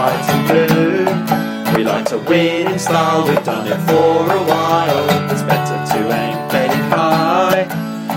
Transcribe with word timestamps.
white 0.00 0.28
and 0.34 0.42
blue. 0.48 1.76
We 1.76 1.84
like 1.84 2.06
to 2.06 2.18
win 2.18 2.72
in 2.72 2.78
style, 2.78 3.26
we've 3.28 3.44
done 3.44 3.66
it 3.66 3.80
for 3.86 4.32
a 4.38 4.42
while. 4.50 5.30
It's 5.30 5.42
better 5.42 5.78
to 5.92 5.98
aim 6.20 6.38
very 6.48 6.82
high. 6.88 7.64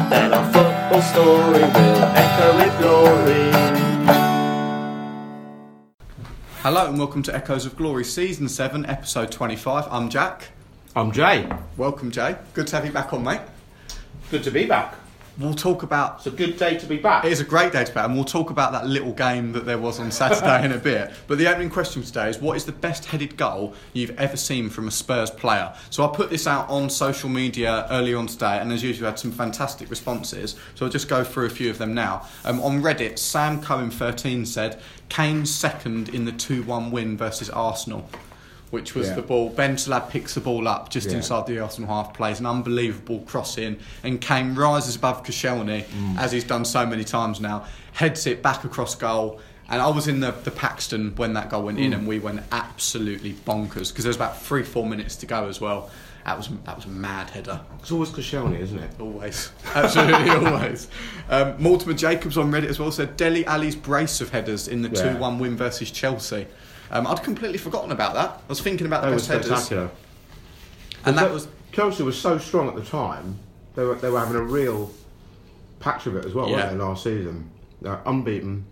Then 0.09 0.33
our 0.33 0.45
football 0.53 1.01
story 1.01 1.63
will 1.75 2.03
echo 2.23 2.47
with 2.59 2.73
glory. 2.79 3.43
Hello 6.61 6.87
and 6.87 6.97
welcome 6.97 7.21
to 7.23 7.35
Echoes 7.35 7.65
of 7.65 7.75
Glory, 7.75 8.05
Season 8.05 8.47
7, 8.47 8.85
Episode 8.85 9.29
25. 9.29 9.85
I'm 9.91 10.07
Jack. 10.09 10.51
I'm 10.95 11.11
Jay. 11.11 11.49
Welcome, 11.75 12.11
Jay. 12.11 12.37
Good 12.53 12.67
to 12.67 12.77
have 12.77 12.85
you 12.85 12.93
back 12.93 13.11
on, 13.11 13.25
mate. 13.25 13.41
Good 14.31 14.43
to 14.43 14.51
be 14.51 14.65
back. 14.65 14.95
We'll 15.39 15.55
talk 15.55 15.81
about. 15.81 16.17
It's 16.17 16.27
a 16.27 16.31
good 16.31 16.57
day 16.57 16.77
to 16.77 16.85
be 16.85 16.97
back. 16.97 17.25
It 17.25 17.31
is 17.31 17.39
a 17.39 17.43
great 17.43 17.73
day 17.73 17.83
to 17.83 17.91
be 17.91 17.95
back, 17.95 18.05
and 18.05 18.13
we'll 18.13 18.23
talk 18.23 18.51
about 18.51 18.71
that 18.73 18.85
little 18.85 19.13
game 19.13 19.51
that 19.53 19.65
there 19.65 19.79
was 19.79 19.99
on 19.99 20.11
Saturday 20.11 20.63
in 20.63 20.71
a 20.71 20.77
bit. 20.93 21.11
But 21.27 21.39
the 21.39 21.47
opening 21.47 21.71
question 21.71 22.03
today 22.03 22.29
is 22.29 22.37
what 22.37 22.55
is 22.55 22.65
the 22.65 22.71
best 22.71 23.05
headed 23.05 23.35
goal 23.35 23.73
you've 23.93 24.17
ever 24.19 24.37
seen 24.37 24.69
from 24.69 24.87
a 24.87 24.91
Spurs 24.91 25.31
player? 25.31 25.73
So 25.89 26.07
I 26.07 26.15
put 26.15 26.29
this 26.29 26.45
out 26.45 26.69
on 26.69 26.87
social 26.87 27.29
media 27.29 27.87
earlier 27.89 28.17
on 28.17 28.27
today, 28.27 28.59
and 28.59 28.71
as 28.71 28.83
usual, 28.83 29.09
had 29.09 29.17
some 29.17 29.31
fantastic 29.31 29.89
responses. 29.89 30.55
So 30.75 30.85
I'll 30.85 30.91
just 30.91 31.07
go 31.07 31.23
through 31.23 31.47
a 31.47 31.49
few 31.49 31.71
of 31.71 31.79
them 31.79 31.95
now. 31.95 32.27
Um, 32.45 32.61
on 32.61 32.83
Reddit, 32.83 33.17
Sam 33.17 33.59
Cohen13 33.59 34.45
said 34.45 34.79
Kane's 35.09 35.49
second 35.53 36.09
in 36.09 36.25
the 36.25 36.31
2 36.31 36.61
1 36.63 36.91
win 36.91 37.17
versus 37.17 37.49
Arsenal. 37.49 38.07
Which 38.73 38.95
was 38.95 39.09
Yeah. 39.09 39.13
the 39.17 39.21
ball. 39.21 39.51
Bentaleb 39.51 40.09
picks 40.09 40.33
the 40.33 40.39
ball 40.39 40.67
up 40.67 40.89
just 40.89 41.09
Yeah. 41.09 41.17
inside 41.17 41.45
the 41.45 41.59
Arsenal 41.59 41.89
half, 41.93 42.11
plays 42.15 42.39
an 42.39 42.47
unbelievable 42.47 43.19
crossing, 43.27 43.77
and 44.03 44.19
Kane 44.19 44.55
rises 44.55 44.95
above 44.95 45.23
Koscielny, 45.23 45.83
Mm. 45.85 46.17
as 46.17 46.31
he's 46.31 46.43
done 46.43 46.65
so 46.65 46.83
many 46.83 47.03
times 47.03 47.39
now, 47.39 47.65
heads 47.91 48.25
it 48.25 48.41
back 48.41 48.63
across 48.63 48.95
goal. 48.95 49.39
And 49.69 49.79
I 49.79 49.89
was 49.89 50.07
in 50.07 50.21
the, 50.21 50.33
the 50.43 50.49
Paxton 50.49 51.13
when 51.17 51.33
that 51.33 51.51
goal 51.51 51.61
went 51.61 51.77
Mm. 51.77 51.83
in, 51.85 51.93
and 51.93 52.07
we 52.07 52.17
went 52.17 52.41
absolutely 52.51 53.33
bonkers 53.45 53.89
because 53.89 54.05
there 54.05 54.09
was 54.09 54.15
about 54.15 54.41
three, 54.41 54.63
four 54.63 54.87
minutes 54.87 55.15
to 55.17 55.27
go 55.27 55.47
as 55.47 55.61
well. 55.61 55.91
That 56.25 56.37
was 56.37 56.49
that 56.65 56.75
was 56.75 56.85
a 56.85 56.89
mad 56.89 57.29
header. 57.29 57.59
It's 57.79 57.91
always 57.91 58.09
Koscielny, 58.09 58.59
isn't 58.59 58.79
it? 58.79 58.89
Always. 58.99 59.51
Absolutely 59.75 60.29
always. 60.47 60.87
Um, 61.29 61.53
Mortimer 61.59 61.93
Jacobs 61.93 62.37
on 62.39 62.51
Reddit 62.51 62.69
as 62.69 62.79
well 62.79 62.91
said 62.91 63.17
Dele 63.17 63.45
Alli's 63.45 63.75
brace 63.75 64.19
of 64.19 64.31
headers 64.31 64.67
in 64.67 64.81
the 64.81 64.89
Yeah. 64.89 65.13
2 65.13 65.19
1 65.19 65.37
win 65.37 65.55
versus 65.57 65.91
Chelsea. 65.91 66.47
Um, 66.93 67.07
I'd 67.07 67.23
completely 67.23 67.57
forgotten 67.57 67.91
about 67.91 68.13
that. 68.13 68.29
I 68.29 68.47
was 68.47 68.61
thinking 68.61 68.85
about 68.87 69.01
the 69.01 69.07
That 69.09 69.13
was 69.15 69.27
best 69.27 69.43
headers. 69.45 69.63
spectacular. 69.65 69.89
And 71.05 71.17
that 71.17 71.31
was. 71.31 71.47
Chelsea 71.71 72.03
was 72.03 72.17
so 72.17 72.37
strong 72.37 72.67
at 72.69 72.75
the 72.75 72.83
time. 72.83 73.39
They 73.75 73.83
were 73.83 73.95
they 73.95 74.09
were 74.11 74.19
having 74.19 74.35
a 74.35 74.43
real 74.43 74.91
patch 75.79 76.05
of 76.05 76.15
it 76.15 76.23
as 76.23 76.33
well, 76.35 76.47
Yeah. 76.47 76.57
weren't 76.67 76.77
they? 76.77 76.77
Last 76.85 77.03
season, 77.03 77.49
uh, 77.83 77.97
unbeaten, 78.05 78.63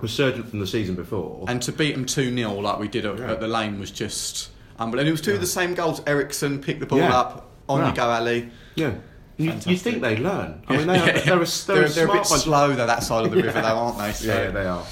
resurgent 0.00 0.48
from 0.48 0.60
the 0.60 0.66
season 0.68 0.94
before. 0.94 1.44
And 1.48 1.60
to 1.62 1.72
beat 1.72 1.92
them 1.96 2.06
2 2.06 2.32
0 2.34 2.52
like 2.60 2.78
we 2.78 2.86
did 2.88 3.04
at, 3.04 3.18
Yeah. 3.18 3.32
at 3.32 3.40
the 3.40 3.48
lane 3.48 3.80
was 3.80 3.90
just 3.90 4.50
unbelievable. 4.78 5.00
And 5.00 5.08
it 5.08 5.12
was 5.12 5.20
two 5.20 5.34
of 5.34 5.40
the 5.40 5.46
same 5.48 5.74
goals. 5.74 6.00
Eriksen 6.06 6.60
picked 6.60 6.78
the 6.78 6.86
ball 6.86 7.00
Yeah. 7.00 7.18
up, 7.18 7.50
on 7.68 7.80
Yeah. 7.80 7.88
you 7.90 7.96
go, 7.96 8.02
Alli. 8.10 8.50
yeah, 8.76 8.92
you, 9.36 9.52
you 9.66 9.76
think 9.76 10.00
they 10.00 10.16
learn? 10.16 10.62
I 10.68 10.76
mean, 10.76 10.86
they 10.86 10.92
are, 11.00 11.06
Yeah. 11.06 11.12
they're, 11.12 11.20
a, 11.20 11.22
they're, 11.24 11.42
a 11.42 11.46
they're, 11.66 11.88
they're 11.88 12.08
a 12.08 12.12
bit 12.12 12.26
slow, 12.26 12.68
though, 12.76 12.86
that 12.86 13.02
side 13.02 13.24
of 13.24 13.32
the 13.32 13.36
river, 13.42 13.60
though, 13.60 13.66
aren't 13.76 13.98
they? 13.98 14.12
So- 14.12 14.26
Yeah, 14.26 14.50
they 14.52 14.64
are. 14.66 14.84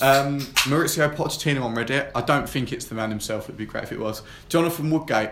Um, 0.00 0.38
Maurizio 0.68 1.14
Pochettino 1.14 1.62
on 1.64 1.74
Reddit. 1.74 2.10
I 2.14 2.20
don't 2.22 2.48
think 2.48 2.72
it's 2.72 2.86
the 2.86 2.94
man 2.94 3.10
himself. 3.10 3.44
It'd 3.44 3.56
be 3.56 3.66
great 3.66 3.84
if 3.84 3.92
it 3.92 3.98
was. 4.00 4.22
Jonathan 4.48 4.90
Woodgate, 4.90 5.30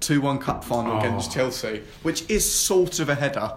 two-one 0.00 0.38
cup 0.38 0.64
final 0.64 0.94
Oh. 0.94 0.98
against 0.98 1.32
Chelsea, 1.32 1.82
which 2.02 2.28
is 2.28 2.50
sort 2.50 2.98
of 3.00 3.08
a 3.08 3.14
header, 3.14 3.52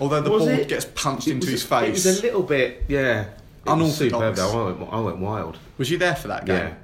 although 0.00 0.20
the 0.20 0.30
Was 0.30 0.44
ball 0.44 0.48
it? 0.50 0.68
gets 0.68 0.84
punched 0.86 1.28
It 1.28 1.32
into 1.32 1.46
was- 1.46 1.52
his 1.52 1.62
face. 1.62 2.04
It 2.04 2.08
was 2.08 2.18
a 2.18 2.22
little 2.22 2.42
bit, 2.42 2.84
yeah. 2.88 3.20
It 3.22 3.26
was 3.66 3.74
Unorthodox. 3.74 3.98
superb, 3.98 4.34
though. 4.36 4.62
I 4.68 4.72
went, 4.72 4.92
I 4.94 5.00
went 5.00 5.18
wild. 5.18 5.58
Was 5.76 5.90
you 5.90 5.98
there 5.98 6.16
for 6.16 6.28
that 6.28 6.44
game? 6.46 6.74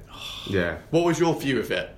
Yeah, 0.46 0.60
yeah. 0.60 0.74
What 0.90 1.04
was 1.04 1.18
your 1.18 1.34
view 1.34 1.58
of 1.60 1.70
it? 1.70 1.90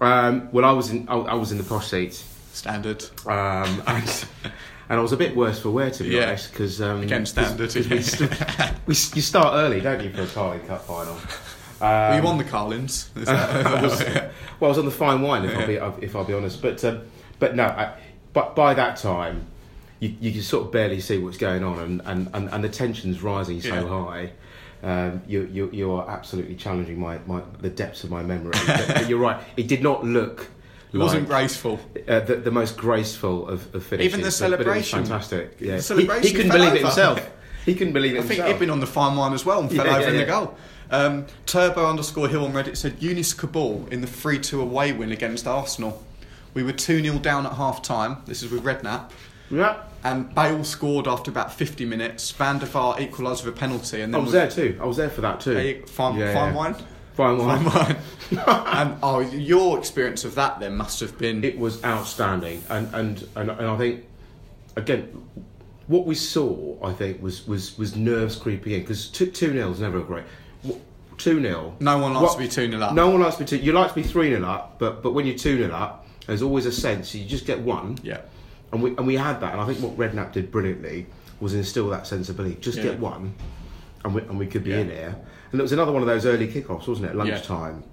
Um, 0.00 0.48
well, 0.52 0.64
I 0.64 0.72
was 0.72 0.90
in. 0.90 1.06
I, 1.08 1.14
I 1.16 1.34
was 1.34 1.52
in 1.52 1.58
the 1.58 1.64
posh 1.64 1.88
seats. 1.88 2.24
Standard. 2.52 3.04
um, 3.26 3.82
and, 3.86 4.24
and 4.92 4.98
I 4.98 5.02
was 5.02 5.12
a 5.12 5.16
bit 5.16 5.34
worse 5.34 5.58
for 5.58 5.70
wear 5.70 5.90
to 5.90 6.02
be 6.04 6.10
Yeah. 6.10 6.24
honest 6.24 6.52
because 6.52 6.82
um, 6.82 7.00
Again, 7.02 7.22
'cause- 7.22 7.30
standard. 7.30 7.72
'cause 7.72 7.88
we, 7.88 8.02
st- 8.02 8.30
we 8.86 8.92
s- 8.94 9.16
you 9.16 9.22
start 9.22 9.54
early, 9.54 9.80
don't 9.80 10.02
you, 10.04 10.10
for 10.12 10.20
a 10.22 10.26
Carling 10.26 10.60
Cup 10.66 10.84
final? 10.84 11.14
Were 11.14 12.12
you 12.14 12.20
Um, 12.20 12.26
on 12.26 12.36
the 12.38 12.44
Carlins? 12.44 13.08
I 13.16 13.80
was, 13.82 14.00
well, 14.04 14.30
I 14.60 14.66
was 14.68 14.76
on 14.78 14.84
the 14.84 14.90
fine 14.90 15.22
wine 15.22 15.46
if 15.46 15.56
I'll 15.56 15.66
be 15.66 16.04
if 16.04 16.14
I'll 16.14 16.24
be 16.24 16.34
honest, 16.34 16.60
but 16.60 16.84
um, 16.84 17.00
but 17.38 17.56
no, 17.56 17.64
I, 17.64 17.94
but 18.34 18.54
by 18.54 18.74
that 18.74 18.96
time. 18.98 19.46
You, 20.00 20.12
you 20.20 20.32
can 20.32 20.42
sort 20.42 20.66
of 20.66 20.72
barely 20.72 21.00
see 21.00 21.16
what's 21.18 21.36
going 21.38 21.62
on, 21.62 21.78
and, 21.78 22.02
and, 22.04 22.28
and, 22.34 22.48
and 22.50 22.64
the 22.64 22.68
tension's 22.68 23.22
rising 23.22 23.60
so 23.62 23.68
Yeah. 23.68 23.86
high. 23.86 24.32
Um, 24.82 25.22
you, 25.28 25.48
you 25.52 25.70
you 25.72 25.92
are 25.92 26.10
absolutely 26.10 26.56
challenging 26.56 26.98
my, 26.98 27.18
my 27.24 27.40
the 27.60 27.70
depths 27.70 28.02
of 28.02 28.10
my 28.10 28.20
memory. 28.24 28.50
but, 28.66 28.88
but 28.88 29.08
you're 29.08 29.20
right; 29.20 29.40
it 29.56 29.68
did 29.68 29.80
not 29.80 30.02
look. 30.04 30.48
It 30.92 30.98
wasn't 30.98 31.28
graceful. 31.28 31.80
uh, 32.08 32.20
the, 32.20 32.36
the 32.36 32.50
most 32.50 32.76
graceful 32.76 33.48
of, 33.48 33.74
of 33.74 33.84
finishes. 33.84 34.12
Even 34.12 34.20
the 34.20 34.24
but- 34.24 34.24
but 34.24 34.26
was 34.26 34.36
celebration. 34.36 34.98
fantastic. 35.04 35.58
The 35.58 35.66
Yeah. 35.66 35.80
celebration 35.80 36.22
he, 36.22 36.28
he 36.28 36.34
couldn't 36.34 36.52
believe 36.52 36.74
it 36.74 36.82
himself. 36.82 37.30
He 37.64 37.74
couldn't 37.76 37.92
believe 37.92 38.16
it 38.16 38.18
I 38.18 38.22
think 38.22 38.44
he'd 38.44 38.58
been 38.58 38.70
on 38.70 38.80
the 38.80 38.88
fine 38.88 39.16
wine 39.16 39.32
as 39.34 39.44
well 39.46 39.60
and 39.60 39.70
fell 39.70 39.86
Yeah, 39.86 39.92
over 39.98 40.00
yeah, 40.02 40.08
in 40.10 40.16
the 40.16 40.24
goal. 40.24 40.58
Um, 40.90 41.26
Turbo 41.46 41.88
underscore 41.88 42.26
Hill 42.28 42.44
on 42.44 42.52
Reddit 42.52 42.76
said 42.76 42.98
Younes 42.98 43.36
Kaboul 43.36 43.88
in 43.92 44.00
the 44.00 44.08
3 44.08 44.40
2 44.40 44.60
away 44.60 44.90
win 44.90 45.12
against 45.12 45.46
Arsenal. 45.46 46.02
We 46.54 46.64
were 46.64 46.72
2 46.72 47.00
0 47.04 47.18
down 47.20 47.46
at 47.46 47.52
half 47.52 47.80
time. 47.80 48.16
This 48.26 48.42
is 48.42 48.50
with 48.50 48.64
Redknapp. 48.64 49.10
yeah, 49.48 49.76
And 50.02 50.34
Bale 50.34 50.64
scored 50.64 51.06
after 51.06 51.30
about 51.30 51.52
50 51.54 51.84
minutes. 51.84 52.32
Van 52.32 52.58
der 52.58 52.66
Vaart 52.66 52.98
equalised 53.00 53.44
with 53.46 53.54
a 53.54 53.56
penalty. 53.56 54.00
And 54.00 54.12
then 54.12 54.20
I 54.20 54.24
then 54.24 54.24
was 54.24 54.32
there 54.32 54.50
too. 54.50 54.78
I 54.82 54.84
was 54.84 54.96
there 54.96 55.10
for 55.10 55.20
that 55.20 55.38
too. 55.40 55.84
Fine, 55.86 56.16
Yeah, 56.18 56.34
fine 56.34 56.52
yeah. 56.52 56.56
wine? 56.56 56.74
Fine 57.14 57.38
Fine 57.38 57.64
wine. 57.64 57.64
wine. 57.64 57.96
and 58.66 58.98
oh, 59.02 59.20
your 59.20 59.78
experience 59.78 60.24
of 60.24 60.34
that 60.36 60.60
then 60.60 60.76
must 60.76 61.00
have 61.00 61.18
been. 61.18 61.44
It 61.44 61.58
was 61.58 61.82
outstanding, 61.84 62.62
and 62.68 62.92
and 62.94 63.28
and, 63.36 63.50
and 63.50 63.66
I 63.66 63.76
think 63.78 64.04
again. 64.76 65.28
What 65.88 66.06
we 66.06 66.14
saw, 66.14 66.78
I 66.82 66.92
think, 66.92 67.20
was 67.20 67.46
was, 67.46 67.76
was 67.76 67.96
nerves 67.96 68.36
creeping 68.36 68.72
in 68.72 68.80
because 68.80 69.08
two 69.08 69.26
two 69.26 69.52
nil 69.52 69.72
is 69.72 69.80
never 69.80 69.98
a 69.98 70.02
great 70.02 70.24
two 71.18 71.40
0 71.40 71.76
no 71.80 71.98
one 71.98 72.14
likes 72.14 72.34
to 72.34 72.38
be 72.38 72.48
2 72.48 72.70
0 72.70 72.82
up. 72.82 72.94
No 72.94 73.10
one 73.10 73.20
likes 73.20 73.36
to 73.36 73.44
be 73.44 73.48
two. 73.48 73.56
You 73.58 73.72
like 73.72 73.90
to 73.90 73.94
be 73.94 74.02
three 74.02 74.30
0 74.30 74.44
up, 74.44 74.78
but 74.78 75.02
but 75.02 75.12
when 75.12 75.26
you're 75.26 75.36
two 75.36 75.58
0 75.58 75.72
up, 75.74 76.06
there's 76.26 76.42
always 76.42 76.66
a 76.66 76.72
sense 76.72 77.14
you 77.14 77.24
just 77.24 77.46
get 77.46 77.60
one. 77.60 77.98
Yeah. 78.02 78.20
And 78.72 78.82
we 78.82 78.90
and 78.96 79.06
we 79.06 79.16
had 79.16 79.40
that, 79.40 79.52
and 79.52 79.60
I 79.60 79.66
think 79.66 79.80
what 79.80 79.96
Redknapp 79.96 80.32
did 80.32 80.50
brilliantly 80.50 81.06
was 81.40 81.54
instill 81.54 81.88
that 81.90 82.06
sense 82.06 82.28
of 82.28 82.36
belief. 82.36 82.60
Just 82.60 82.78
Yeah. 82.78 82.84
get 82.84 83.00
one, 83.00 83.34
and 84.04 84.14
we 84.14 84.22
and 84.22 84.38
we 84.38 84.46
could 84.46 84.64
be 84.64 84.70
Yeah. 84.70 84.78
in 84.78 84.88
here. 84.88 85.16
And 85.52 85.60
it 85.60 85.62
was 85.62 85.72
another 85.72 85.92
one 85.92 86.02
of 86.02 86.08
those 86.08 86.24
early 86.26 86.48
kickoffs, 86.48 86.88
wasn't 86.88 87.10
it? 87.10 87.14
Lunchtime. 87.14 87.84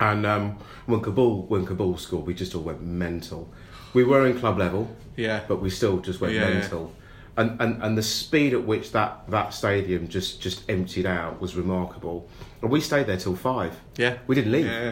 And 0.00 0.24
um, 0.24 0.58
when 0.86 1.00
Kaboul 1.00 1.46
when 1.48 1.66
Kaboul 1.66 1.98
scored, 1.98 2.26
we 2.26 2.34
just 2.34 2.54
all 2.54 2.62
went 2.62 2.82
mental. 2.82 3.52
We 3.92 4.02
were 4.04 4.26
in 4.26 4.38
club 4.38 4.58
level, 4.58 4.94
Yeah. 5.16 5.42
but 5.46 5.60
we 5.60 5.68
still 5.68 5.98
just 5.98 6.20
went 6.20 6.32
Yeah, 6.34 6.48
yeah. 6.48 6.54
mental. 6.60 6.92
And, 7.36 7.60
and 7.60 7.82
and 7.82 7.96
the 7.98 8.02
speed 8.02 8.54
at 8.54 8.64
which 8.64 8.92
that, 8.92 9.28
that 9.30 9.52
stadium 9.54 10.08
just, 10.08 10.40
just 10.40 10.68
emptied 10.70 11.06
out 11.06 11.40
was 11.40 11.54
remarkable. 11.54 12.28
And 12.62 12.70
we 12.70 12.80
stayed 12.80 13.06
there 13.06 13.16
till 13.18 13.36
five. 13.36 13.78
Yeah. 13.96 14.18
We 14.26 14.34
didn't 14.34 14.52
leave. 14.52 14.66
Yeah. 14.66 14.88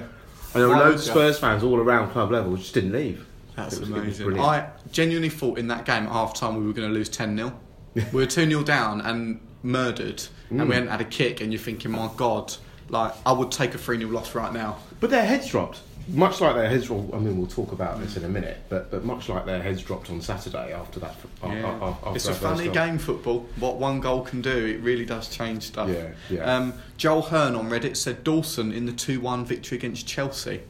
And 0.55 0.62
there 0.62 0.69
were 0.69 0.76
loads 0.76 1.06
of? 1.09 1.15
Spurs 1.15 1.38
fans 1.38 1.62
all 1.62 1.78
around 1.78 2.10
club 2.10 2.31
level 2.31 2.50
who 2.53 2.59
just 2.59 2.75
didn't 2.75 2.93
leave. 2.93 3.26
That's 3.56 3.76
It 3.76 3.81
was- 3.81 3.91
amazing. 3.91 4.38
I 4.41 4.69
genuinely 4.93 5.31
thought 5.31 5.59
in 5.59 5.69
that 5.69 5.84
game 5.84 6.05
at 6.05 6.12
half 6.12 6.34
time 6.34 6.56
we 6.60 6.66
were 6.66 6.72
going 6.72 6.88
to 6.88 6.94
lose 6.94 7.09
10 7.09 7.37
0. 7.37 7.59
we 7.94 8.03
were 8.12 8.26
2 8.26 8.49
0 8.49 8.62
down 8.62 9.00
and 9.00 9.41
murdered, 9.62 10.22
and 10.50 10.60
Mm. 10.60 10.69
we 10.69 10.75
hadn't 10.75 10.91
had 10.91 11.00
a 11.00 11.04
kick, 11.04 11.41
and 11.41 11.53
you're 11.53 11.60
thinking, 11.62 11.91
my 11.91 12.09
God, 12.16 12.54
like, 12.88 13.12
I 13.26 13.32
would 13.32 13.50
take 13.53 13.75
a 13.75 13.78
3 13.78 13.98
0 13.98 14.10
loss 14.10 14.34
right 14.34 14.53
now. 14.53 14.76
But 15.00 15.10
their 15.10 15.25
heads 15.25 15.48
dropped. 15.48 15.81
Much 16.10 16.41
like 16.41 16.54
their 16.54 16.70
heads 16.70 16.86
dropped, 16.86 17.12
I 17.12 17.19
mean, 17.19 17.36
we'll 17.36 17.47
talk 17.47 17.70
about 17.72 18.00
this 18.00 18.16
in 18.16 18.25
a 18.25 18.28
minute, 18.31 18.56
but, 18.70 18.91
but 18.91 19.04
much 19.04 19.28
like 19.28 19.44
their 19.44 19.60
heads 19.62 19.82
dropped 19.82 20.08
on 20.08 20.22
Saturday 20.22 20.72
after 20.72 20.98
that. 21.00 21.14
a- 21.42 21.47
a- 21.48 21.50
a- 21.50 21.91
after 21.91 22.14
it's 22.14 22.25
a 22.25 22.28
that 22.28 22.34
first 22.37 22.41
funny 22.62 22.70
game, 22.70 22.97
football. 22.97 23.44
What 23.60 23.76
one 23.76 24.00
goal 24.00 24.22
can 24.22 24.41
do, 24.41 24.50
it 24.66 24.81
really 24.82 25.04
does 25.04 25.28
change 25.28 25.64
stuff. 25.64 25.91
Yeah, 25.91 26.08
yeah. 26.31 26.56
Um, 26.56 26.72
Joel 26.97 27.20
Hearn 27.22 27.54
on 27.54 27.69
Reddit 27.69 27.94
said 27.97 28.25
Dawson 28.25 28.72
in 28.72 28.87
the 28.87 28.93
2 28.93 29.20
1 29.20 29.44
victory 29.44 29.76
against 29.76 30.06
Chelsea. 30.06 30.61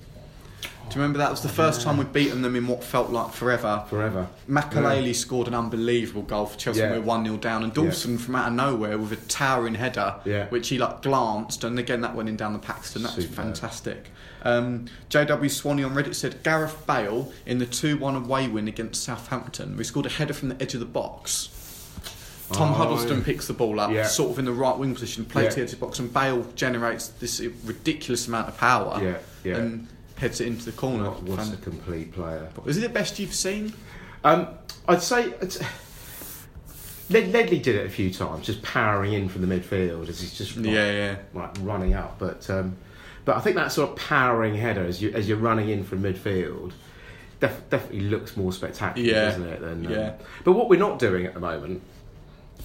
Do 0.88 0.94
you 0.94 1.02
remember 1.02 1.18
that 1.18 1.30
was 1.30 1.42
the 1.42 1.48
first 1.50 1.82
time 1.82 1.98
we'd 1.98 2.12
beaten 2.14 2.40
them 2.40 2.56
in 2.56 2.66
what 2.66 2.82
felt 2.82 3.10
like 3.10 3.32
forever? 3.32 3.84
Forever. 3.90 4.26
Makelele 4.48 5.14
scored 5.14 5.46
an 5.46 5.54
unbelievable 5.54 6.22
goal 6.22 6.46
for 6.46 6.58
Chelsea. 6.58 6.80
Yeah. 6.80 6.92
We 6.92 6.98
were 6.98 7.04
one 7.04 7.24
0 7.24 7.36
down, 7.36 7.62
and 7.62 7.74
Dawson 7.74 8.16
from 8.16 8.36
out 8.36 8.48
of 8.48 8.54
nowhere 8.54 8.96
with 8.96 9.12
a 9.12 9.16
towering 9.16 9.74
header, 9.74 10.14
Yeah. 10.24 10.46
which 10.48 10.68
he 10.68 10.78
like 10.78 11.02
glanced, 11.02 11.62
and 11.64 11.78
again 11.78 12.00
that 12.00 12.14
went 12.14 12.28
in 12.30 12.36
down 12.36 12.54
the 12.54 12.58
Paxton. 12.58 13.02
That 13.02 13.16
was 13.16 13.26
fantastic. 13.26 14.10
Um, 14.44 14.86
JW 15.10 15.50
Swanee 15.50 15.82
on 15.84 15.94
Reddit 15.94 16.14
said 16.14 16.42
Gareth 16.42 16.86
Bale 16.86 17.32
in 17.44 17.58
the 17.58 17.66
two 17.66 17.98
one 17.98 18.14
away 18.16 18.48
win 18.48 18.66
against 18.68 19.02
Southampton. 19.02 19.76
We 19.76 19.84
scored 19.84 20.06
a 20.06 20.10
header 20.10 20.32
from 20.32 20.48
the 20.48 20.62
edge 20.62 20.72
of 20.74 20.80
the 20.80 20.86
box. 20.86 21.50
Tom 22.52 22.70
Oh, 22.70 22.74
Huddlestone 22.74 23.18
yeah. 23.18 23.24
picks 23.24 23.46
the 23.46 23.52
ball 23.52 23.78
up, 23.78 23.90
Yeah. 23.90 24.06
sort 24.06 24.30
of 24.30 24.38
in 24.38 24.46
the 24.46 24.52
right 24.52 24.78
wing 24.78 24.94
position, 24.94 25.26
plays 25.26 25.48
Yeah. 25.48 25.50
the 25.50 25.60
edge 25.62 25.72
of 25.74 25.80
the 25.80 25.84
box, 25.84 25.98
and 25.98 26.10
Bale 26.14 26.46
generates 26.54 27.08
this 27.08 27.42
ridiculous 27.64 28.26
amount 28.26 28.48
of 28.48 28.56
power 28.56 28.98
Yeah, 29.02 29.14
yeah. 29.44 29.56
and 29.58 29.86
heads 30.18 30.40
it 30.40 30.46
into 30.48 30.64
the 30.64 30.72
corner. 30.72 31.10
What, 31.10 31.22
what's 31.22 31.52
a 31.52 31.56
complete 31.56 32.12
player? 32.12 32.48
Is 32.66 32.76
it 32.76 32.80
the 32.82 32.88
best 32.88 33.18
you've 33.18 33.34
seen? 33.34 33.72
Um, 34.24 34.48
I'd 34.88 35.02
say 35.02 35.32
Led- 37.10 37.32
Ledley 37.32 37.58
did 37.58 37.76
it 37.76 37.86
a 37.86 37.90
few 37.90 38.12
times, 38.12 38.44
just 38.46 38.62
powering 38.62 39.12
in 39.14 39.28
from 39.28 39.46
the 39.46 39.54
midfield 39.54 40.08
as 40.08 40.20
he's 40.20 40.36
just 40.36 40.56
like, 40.56 40.66
Yeah, 40.66 40.90
yeah. 40.90 41.16
like 41.34 41.50
running 41.60 41.94
up. 41.94 42.18
But 42.18 42.48
um, 42.50 42.76
but 43.24 43.36
I 43.36 43.40
think 43.40 43.56
that 43.56 43.72
sort 43.72 43.90
of 43.90 43.96
powering 43.96 44.54
header 44.54 44.84
as 44.84 45.00
you 45.00 45.10
as 45.12 45.28
you're 45.28 45.38
running 45.38 45.70
in 45.70 45.84
from 45.84 46.02
midfield 46.02 46.72
def- 47.40 47.62
definitely 47.70 48.00
looks 48.02 48.36
more 48.36 48.52
spectacular, 48.52 49.08
Yeah. 49.08 49.24
doesn't 49.26 49.46
it? 49.46 49.60
Than, 49.60 49.86
um, 49.86 49.92
Yeah. 49.92 50.12
But 50.44 50.52
what 50.52 50.68
we're 50.68 50.78
not 50.78 50.98
doing 50.98 51.24
at 51.26 51.34
the 51.34 51.40
moment 51.40 51.80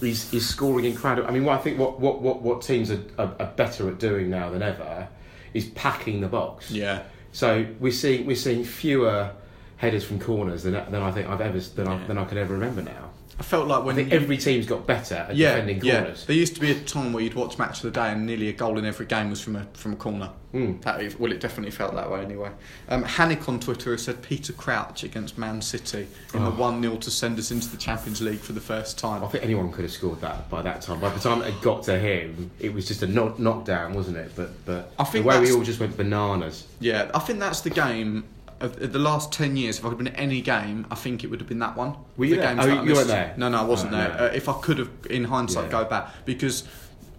is, 0.01 0.33
is 0.33 0.47
scoring 0.49 0.85
incredible. 0.85 1.27
I 1.29 1.31
mean, 1.31 1.45
what 1.45 1.57
I 1.59 1.61
think 1.61 1.79
what 1.79 1.99
what 1.99 2.21
what, 2.21 2.41
what 2.41 2.61
teams 2.63 2.91
are, 2.91 2.99
are, 3.17 3.33
are 3.39 3.53
better 3.55 3.87
at 3.89 3.99
doing 3.99 4.29
now 4.29 4.49
than 4.49 4.61
ever 4.61 5.07
is 5.53 5.65
packing 5.69 6.19
the 6.19 6.27
box. 6.27 6.69
Yeah. 6.71 7.03
So 7.33 7.65
we're 7.79 7.91
seeing 7.91 8.25
we're 8.25 8.35
seeing 8.35 8.63
fewer 8.63 9.31
headers 9.77 10.05
from 10.05 10.19
corners 10.19 10.63
than 10.63 10.73
than 10.73 11.01
I 11.01 11.11
think 11.11 11.27
I've 11.27 11.41
ever 11.41 11.59
than 11.59 11.87
I, 11.87 12.07
than 12.07 12.17
I 12.17 12.25
can 12.25 12.37
ever 12.37 12.53
remember 12.53 12.83
now. 12.83 13.09
I 13.39 13.43
felt 13.43 13.67
like 13.67 13.79
I 13.79 13.83
when 13.83 13.95
think 13.95 14.11
every 14.11 14.37
team's 14.37 14.65
got 14.65 14.85
better 14.85 15.15
at 15.15 15.35
yeah, 15.35 15.53
defending 15.53 15.83
yeah. 15.83 16.01
corners. 16.01 16.25
There 16.25 16.35
used 16.35 16.53
to 16.55 16.61
be 16.61 16.71
a 16.71 16.79
time 16.79 17.13
where 17.13 17.23
you'd 17.23 17.33
watch 17.33 17.57
match 17.57 17.77
of 17.77 17.83
the 17.83 17.91
day 17.91 18.11
and 18.11 18.25
nearly 18.25 18.49
a 18.49 18.53
goal 18.53 18.77
in 18.77 18.85
every 18.85 19.05
game 19.05 19.29
was 19.29 19.41
from 19.41 19.55
a 19.55 19.65
from 19.73 19.93
a 19.93 19.95
corner. 19.95 20.29
Mm. 20.53 20.81
That, 20.83 21.19
well, 21.19 21.31
it 21.31 21.39
definitely 21.39 21.71
felt 21.71 21.95
that 21.95 22.11
way 22.11 22.21
anyway. 22.21 22.51
Um, 22.87 23.03
Hannick 23.03 23.49
on 23.49 23.59
Twitter 23.59 23.89
has 23.91 24.03
said 24.03 24.21
Peter 24.21 24.53
Crouch 24.53 25.03
against 25.03 25.35
Man 25.35 25.63
City 25.63 26.07
in 26.33 26.43
the 26.43 26.51
Oh. 26.51 26.55
1 26.55 26.81
0 26.83 26.97
to 26.97 27.09
send 27.09 27.39
us 27.39 27.49
into 27.49 27.67
the 27.69 27.77
Champions 27.77 28.21
League 28.21 28.39
for 28.39 28.53
the 28.53 28.61
first 28.61 28.99
time. 28.99 29.23
I 29.23 29.27
think 29.27 29.43
anyone 29.43 29.71
could 29.71 29.83
have 29.83 29.91
scored 29.91 30.21
that 30.21 30.47
by 30.51 30.61
that 30.61 30.83
time. 30.83 30.99
By 30.99 31.09
the 31.09 31.19
time 31.19 31.41
it 31.41 31.59
got 31.61 31.81
to 31.83 31.97
him, 31.97 32.51
it 32.59 32.71
was 32.71 32.87
just 32.87 33.01
a 33.01 33.07
knock, 33.07 33.39
knockdown, 33.39 33.93
wasn't 33.93 34.17
it? 34.17 34.31
But 34.35 34.63
but 34.65 34.93
I 34.99 35.05
think 35.05 35.23
the 35.23 35.29
way 35.29 35.39
we 35.39 35.51
all 35.51 35.63
just 35.63 35.79
went 35.79 35.97
bananas. 35.97 36.67
Yeah, 36.79 37.09
I 37.15 37.19
think 37.19 37.39
that's 37.39 37.61
the 37.61 37.71
game. 37.71 38.25
Of 38.63 38.93
the 38.93 38.99
last 38.99 39.33
ten 39.33 39.57
years, 39.57 39.77
if 39.77 39.83
I 39.85 39.89
could 39.89 39.97
have 39.99 40.05
been 40.05 40.15
any 40.15 40.39
game, 40.39 40.85
I 40.89 40.95
think 40.95 41.25
it 41.25 41.27
would 41.29 41.41
have 41.41 41.49
been 41.49 41.59
that 41.59 41.75
one. 41.75 41.95
Were 42.15 42.25
The 42.25 42.27
you 42.27 42.35
there? 42.37 42.55
games 42.55 42.65
Oh, 42.65 42.83
you 42.83 42.93
weren't 42.93 43.07
there? 43.09 43.33
No, 43.35 43.49
no, 43.49 43.59
I 43.59 43.63
wasn't 43.65 43.93
Oh, 43.93 43.97
there. 43.97 44.07
no. 44.17 44.25
Uh, 44.27 44.31
if 44.33 44.47
I 44.47 44.53
could 44.53 44.77
have, 44.77 44.89
in 45.09 45.25
hindsight, 45.25 45.65
Yeah. 45.65 45.83
go 45.83 45.85
back 45.85 46.07
because 46.23 46.63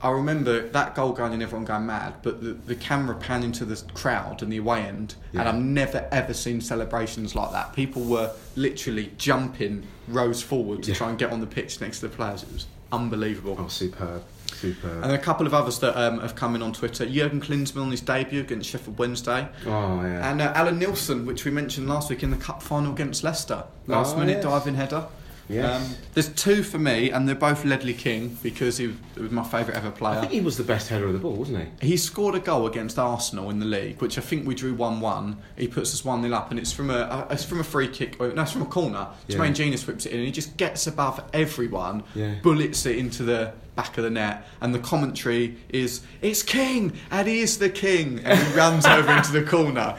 I 0.00 0.08
remember 0.11 0.67
that 0.70 0.94
goal 0.94 1.12
going 1.12 1.35
and 1.35 1.43
everyone 1.43 1.67
going 1.67 1.85
mad, 1.85 2.14
but 2.23 2.43
the, 2.43 2.52
the 2.52 2.75
camera 2.75 3.14
panning 3.14 3.52
to 3.52 3.67
the 3.67 3.82
crowd 3.93 4.43
and 4.43 4.50
the 4.50 4.56
away 4.56 4.82
end, 4.85 5.17
and 5.35 5.46
I've 5.46 5.55
never 5.56 6.08
ever 6.11 6.32
seen 6.32 6.62
celebrations 6.62 7.35
like 7.35 7.52
that. 7.52 7.75
People 7.75 8.02
were 8.05 8.31
literally 8.56 9.12
jumping 9.19 9.87
rows 10.08 10.43
forward 10.43 10.82
to 10.85 10.93
Yeah. 10.93 10.96
try 10.96 11.11
and 11.11 11.19
get 11.19 11.31
on 11.31 11.41
the 11.41 11.46
pitch 11.46 11.79
next 11.79 12.00
to 12.00 12.08
the 12.08 12.17
players. 12.17 12.43
It 12.43 12.52
was 12.55 12.67
unbelievable. 12.94 13.56
Oh, 13.58 13.69
superb, 13.69 14.23
superb. 14.46 15.02
And 15.05 15.12
a 15.12 15.19
couple 15.19 15.46
of 15.46 15.55
others 15.55 15.79
that 15.81 15.96
um, 15.96 16.20
have 16.20 16.35
come 16.35 16.55
in 16.55 16.62
on 16.62 16.73
Twitter. 16.73 17.05
Jurgen 17.06 17.41
Klinsmann 17.41 17.82
on 17.82 17.91
his 17.91 18.00
debut 18.00 18.41
against 18.41 18.70
Sheffield 18.70 18.99
Wednesday. 18.99 19.49
oh 19.67 20.00
yeah. 20.02 20.31
And 20.31 20.41
uh, 20.41 20.52
Allan 20.55 20.79
Nielsen, 20.79 21.26
which 21.26 21.44
we 21.44 21.50
mentioned 21.50 21.88
last 21.88 22.11
week 22.11 22.23
in 22.23 22.31
the 22.31 22.37
cup 22.37 22.62
final 22.62 22.93
against 22.93 23.25
Leicester, 23.25 23.64
last 23.87 24.17
Oh, 24.17 24.20
minute 24.20 24.37
yes. 24.37 24.44
diving 24.44 24.75
header. 24.75 25.06
Yes. 25.49 25.82
Um, 25.91 25.96
there's 26.14 26.29
two 26.31 26.62
for 26.62 26.79
me, 26.79 27.11
and 27.11 27.29
they're 27.29 27.35
both 27.35 27.64
Ledley 27.64 27.93
King 27.93 28.38
because 28.43 28.79
he 28.79 28.94
was 29.17 29.31
my 29.31 29.44
favourite 29.44 29.76
ever 29.76 29.91
player. 29.91 30.17
I 30.17 30.20
think 30.20 30.32
he 30.32 30.41
was 30.41 30.56
the 30.56 30.64
best 30.64 30.88
header 30.88 31.06
of 31.06 31.12
the 31.12 31.19
ball, 31.19 31.35
wasn't 31.35 31.69
he? 31.81 31.88
He 31.88 31.96
scored 31.99 32.35
a 32.35 32.41
goal 32.41 32.67
against 32.67 32.99
Arsenal 32.99 33.50
in 33.50 33.58
the 33.58 33.67
league, 33.67 34.00
which 34.00 34.17
I 34.17 34.23
think 34.23 34.46
we 34.46 34.55
drew 34.55 34.73
one-one. 34.75 35.37
He 35.56 35.69
puts 35.69 35.93
us 35.93 36.05
one 36.05 36.23
0 36.23 36.35
up, 36.35 36.50
and 36.50 36.58
it's 36.58 36.73
from 36.73 36.91
a 36.91 36.94
uh, 36.99 37.26
it's 37.31 37.44
from 37.44 37.61
a 37.61 37.64
free 37.64 37.88
kick. 37.88 38.17
Or, 38.20 38.32
no, 38.32 38.43
it's 38.43 38.52
from 38.52 38.62
a 38.62 38.67
corner. 38.67 39.06
Yeah. 39.29 39.37
Jermaine 39.37 39.55
Jenas 39.55 39.87
whips 39.87 40.06
it 40.06 40.12
in, 40.12 40.19
and 40.19 40.26
he 40.26 40.32
just 40.32 40.56
gets 40.56 40.87
above 40.87 41.23
everyone, 41.35 42.05
Yeah. 42.14 42.37
bullets 42.43 42.87
it 42.87 42.96
into 42.96 43.23
the 43.23 43.52
back 43.76 43.99
of 43.99 44.05
the 44.05 44.11
net, 44.11 44.46
and 44.62 44.75
the 44.75 44.79
commentary 44.79 45.58
is 45.69 46.00
"It's 46.23 46.43
King, 46.43 46.93
and 47.11 47.29
he 47.29 47.41
is 47.41 47.58
the 47.58 47.69
king," 47.69 48.20
and 48.25 48.38
he 48.38 48.55
runs 48.56 48.87
over 48.96 49.12
into 49.12 49.32
the 49.32 49.43
corner. 49.43 49.96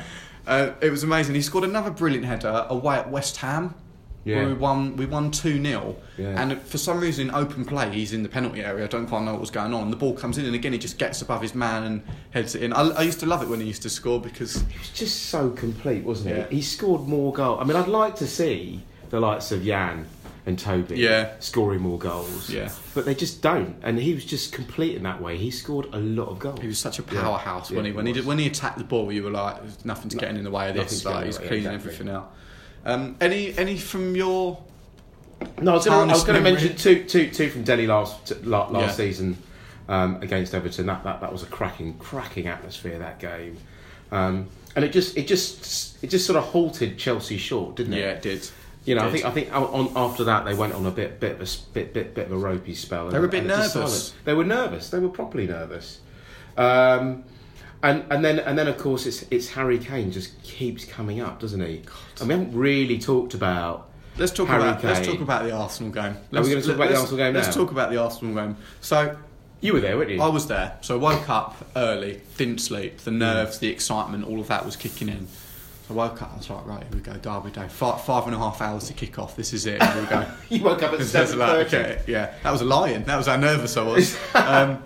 Uh, 0.48 0.72
it 0.82 0.90
was 0.90 1.04
amazing. 1.04 1.36
He 1.36 1.42
scored 1.42 1.64
another 1.66 1.90
brilliant 1.92 2.26
header 2.26 2.66
away 2.70 2.96
at 2.96 3.10
West 3.12 3.38
Ham. 3.38 3.74
Yeah. 4.26 4.38
Where 4.38 4.48
we 4.48 4.54
won, 4.56 4.98
we 4.98 5.06
won 5.06 5.30
2 5.30 5.62
0. 5.64 5.96
Yeah. 6.18 6.42
And 6.42 6.60
for 6.64 6.80
some 6.80 7.00
reason, 7.00 7.30
in 7.30 7.36
open 7.36 7.64
play, 7.64 7.92
he's 7.92 8.12
in 8.12 8.24
the 8.24 8.30
penalty 8.30 8.62
area. 8.62 8.84
I 8.84 8.88
don't 8.88 9.06
quite 9.06 9.22
know 9.24 9.32
what 9.34 9.40
was 9.40 9.52
going 9.52 9.72
on. 9.74 9.92
The 9.92 9.96
ball 9.96 10.16
comes 10.16 10.40
in, 10.40 10.46
and 10.46 10.56
again, 10.56 10.74
he 10.74 10.80
just 10.80 10.98
gets 10.98 11.22
above 11.22 11.44
his 11.44 11.54
man 11.54 11.84
and 11.84 12.04
heads 12.32 12.56
it 12.56 12.64
in. 12.64 12.74
I, 12.74 12.82
I 12.90 13.02
used 13.04 13.20
to 13.20 13.28
love 13.28 13.44
it 13.44 13.50
when 13.50 13.62
he 13.62 13.68
used 13.68 13.84
to 13.84 13.90
score 13.90 14.20
because, 14.20 14.62
He 14.64 14.80
was 14.80 14.90
just 14.90 15.28
so 15.28 15.52
complete, 15.52 16.04
wasn't 16.04 16.36
he? 16.36 16.42
Yeah. 16.42 16.48
He 16.50 16.62
scored 16.64 17.02
more 17.08 17.32
goals. 17.34 17.60
I 17.62 17.66
mean, 17.66 17.78
I'd 17.78 17.88
like 17.88 18.16
to 18.16 18.28
see 18.28 18.82
the 19.12 19.20
likes 19.20 19.52
of 19.52 19.64
Jan 19.64 20.08
and 20.48 20.58
Toby 20.58 20.98
Yeah. 20.98 21.34
scoring 21.40 21.82
more 21.82 22.00
goals. 22.00 22.50
Yeah. 22.50 22.72
But 22.96 23.06
they 23.06 23.14
just 23.14 23.44
don't. 23.44 23.76
And 23.84 24.00
he 24.00 24.16
was 24.16 24.26
just 24.26 24.52
complete 24.52 24.96
in 24.96 25.04
that 25.04 25.22
way. 25.22 25.38
He 25.38 25.52
scored 25.52 25.88
a 25.94 26.00
lot 26.00 26.30
of 26.30 26.40
goals. 26.40 26.60
he 26.62 26.68
was 26.68 26.80
such 26.80 26.98
a 26.98 27.04
powerhouse 27.04 27.70
Yeah, 27.70 27.78
when 27.78 27.86
he 27.86 27.92
when 27.92 28.06
he 28.08 28.14
did, 28.14 28.26
when 28.26 28.40
he 28.40 28.48
attacked 28.48 28.80
the 28.80 28.84
ball. 28.84 29.12
You 29.12 29.24
were 29.24 29.32
like, 29.32 29.62
"There's 29.62 29.86
nothing's 29.86 30.16
getting 30.16 30.38
in 30.38 30.44
the 30.44 30.52
way 30.52 30.70
of 30.70 30.76
this. 30.76 31.06
Like, 31.06 31.26
he's 31.28 31.38
cleaning 31.38 31.58
exactly. 31.66 31.76
everything 31.92 32.10
out." 32.10 32.34
Um, 32.86 33.16
any 33.20 33.58
any 33.58 33.78
from 33.78 34.16
your 34.16 34.60
No, 35.62 35.72
I 35.72 35.76
was 35.76 35.86
gonna- 35.86 36.12
I 36.12 36.14
was 36.14 36.24
Tarnished 36.24 36.28
going 36.28 36.44
to 36.44 36.52
mention 36.52 36.76
two, 36.78 37.04
two, 37.04 37.30
two 37.30 37.50
from 37.50 37.64
Dele 37.64 37.88
last 37.88 38.46
last 38.46 38.74
Yeah. 38.74 38.92
season 38.92 39.38
um, 39.90 40.22
against 40.22 40.54
Everton. 40.54 40.86
That, 40.86 41.04
that 41.04 41.22
that 41.22 41.32
was 41.32 41.44
a 41.44 41.48
cracking 41.48 41.96
cracking 41.98 42.48
atmosphere 42.48 42.98
that 43.00 43.20
game, 43.20 43.58
um, 44.12 44.48
and 44.76 44.86
it 44.86 44.92
just 44.92 45.18
it 45.18 45.28
just 45.28 46.02
it 46.04 46.08
just 46.10 46.26
sort 46.26 46.38
of 46.38 46.46
halted 46.46 46.98
Chelsea 46.98 47.38
short, 47.38 47.76
didn't 47.76 47.94
it? 47.94 48.00
yeah, 48.00 48.12
it 48.12 48.22
did. 48.22 48.48
You 48.86 48.94
know, 48.96 49.08
I 49.08 49.12
think 49.12 49.26
I 49.26 49.32
think 49.32 49.52
on, 49.54 49.92
after 49.96 50.24
that 50.26 50.46
they 50.46 50.54
went 50.54 50.74
on 50.74 50.86
a 50.86 50.92
bit 50.92 51.20
bit 51.20 51.34
of 51.34 51.42
a 51.42 51.48
bit 51.74 51.94
bit, 51.94 52.14
bit 52.14 52.28
of 52.28 52.32
a 52.32 52.38
ropey 52.38 52.76
spell. 52.76 53.10
They 53.10 53.18
were 53.20 53.26
a 53.26 53.30
bit 53.30 53.42
and 53.44 53.52
it 53.52 53.56
just 53.56 53.76
nervous. 53.76 54.14
They 54.26 54.34
were 54.36 54.44
nervous. 54.44 54.90
They 54.92 55.00
were 55.00 55.10
properly 55.10 55.48
nervous. 55.48 56.00
Um, 56.56 57.24
and 57.84 58.06
and 58.10 58.24
then 58.24 58.40
and 58.40 58.58
then 58.58 58.68
of 58.68 58.78
course 58.78 59.06
it's 59.06 59.26
it's 59.32 59.50
Harry 59.50 59.78
Kane 59.78 60.12
just 60.12 60.42
keeps 60.44 60.86
coming 60.86 61.22
up, 61.22 61.40
doesn't 61.40 61.62
he? 61.62 61.84
And 62.20 62.28
we 62.28 62.36
haven't 62.36 62.56
really 62.56 62.98
talked 63.00 63.34
about. 63.34 63.90
Let's 64.18 64.32
talk 64.32 64.48
Harry 64.48 64.62
about 64.62 64.84
let's 64.84 65.06
talk 65.06 65.20
about 65.20 65.44
the 65.44 65.52
Arsenal 65.52 65.92
game. 65.92 66.18
Let's, 66.32 66.48
we 66.48 66.54
gonna 66.54 66.66
talk 66.66 66.76
about 66.76 66.90
the 66.90 66.98
Arsenal 66.98 67.18
game 67.18 67.34
Let's 67.34 67.54
talk 67.54 67.72
about 67.72 67.92
the 67.92 67.98
Arsenal 67.98 68.34
game. 68.34 68.58
So 68.82 69.18
You 69.62 69.74
were 69.74 69.82
there, 69.82 69.98
weren't 69.98 70.12
you? 70.12 70.22
I 70.22 70.30
was 70.30 70.48
there, 70.48 70.78
so 70.82 70.96
I 70.96 70.98
woke 70.98 71.30
up 71.30 71.58
early, 71.76 72.22
didn't 72.38 72.60
sleep. 72.60 73.00
The 73.00 73.12
nerves, 73.12 73.60
the 73.60 73.68
excitement, 73.70 74.26
all 74.26 74.40
of 74.40 74.48
that 74.48 74.66
was 74.66 74.76
kicking 74.76 75.10
in. 75.10 75.28
So 75.88 75.94
I 75.94 75.98
woke 75.98 76.22
up, 76.22 76.34
I 76.34 76.38
was 76.38 76.50
like, 76.50 76.66
right, 76.66 76.84
here 76.84 76.92
we 76.94 77.00
go, 77.00 77.14
Derby 77.14 77.52
Day. 77.52 77.68
Five, 77.68 78.04
five 78.04 78.26
and 78.26 78.36
a 78.36 78.40
half 78.40 78.60
hours 78.60 78.88
to 78.88 78.94
kick 78.94 79.20
off. 79.20 79.36
This 79.36 79.54
is 79.54 79.68
it. 79.68 79.84
Here 79.84 80.02
we 80.02 80.08
go. 80.08 80.26
you 80.50 80.64
woke 80.64 80.82
up 80.82 80.94
at 80.94 81.02
seven 81.06 81.38
like, 81.38 81.68
okay, 81.68 82.02
yeah, 82.08 82.34
that 82.42 82.52
was 82.52 82.62
a 82.62 82.66
lion. 82.66 83.04
That 83.04 83.18
was 83.18 83.28
how 83.28 83.36
nervous 83.36 83.78
I 83.78 83.84
was. 83.84 84.18
um, 84.34 84.84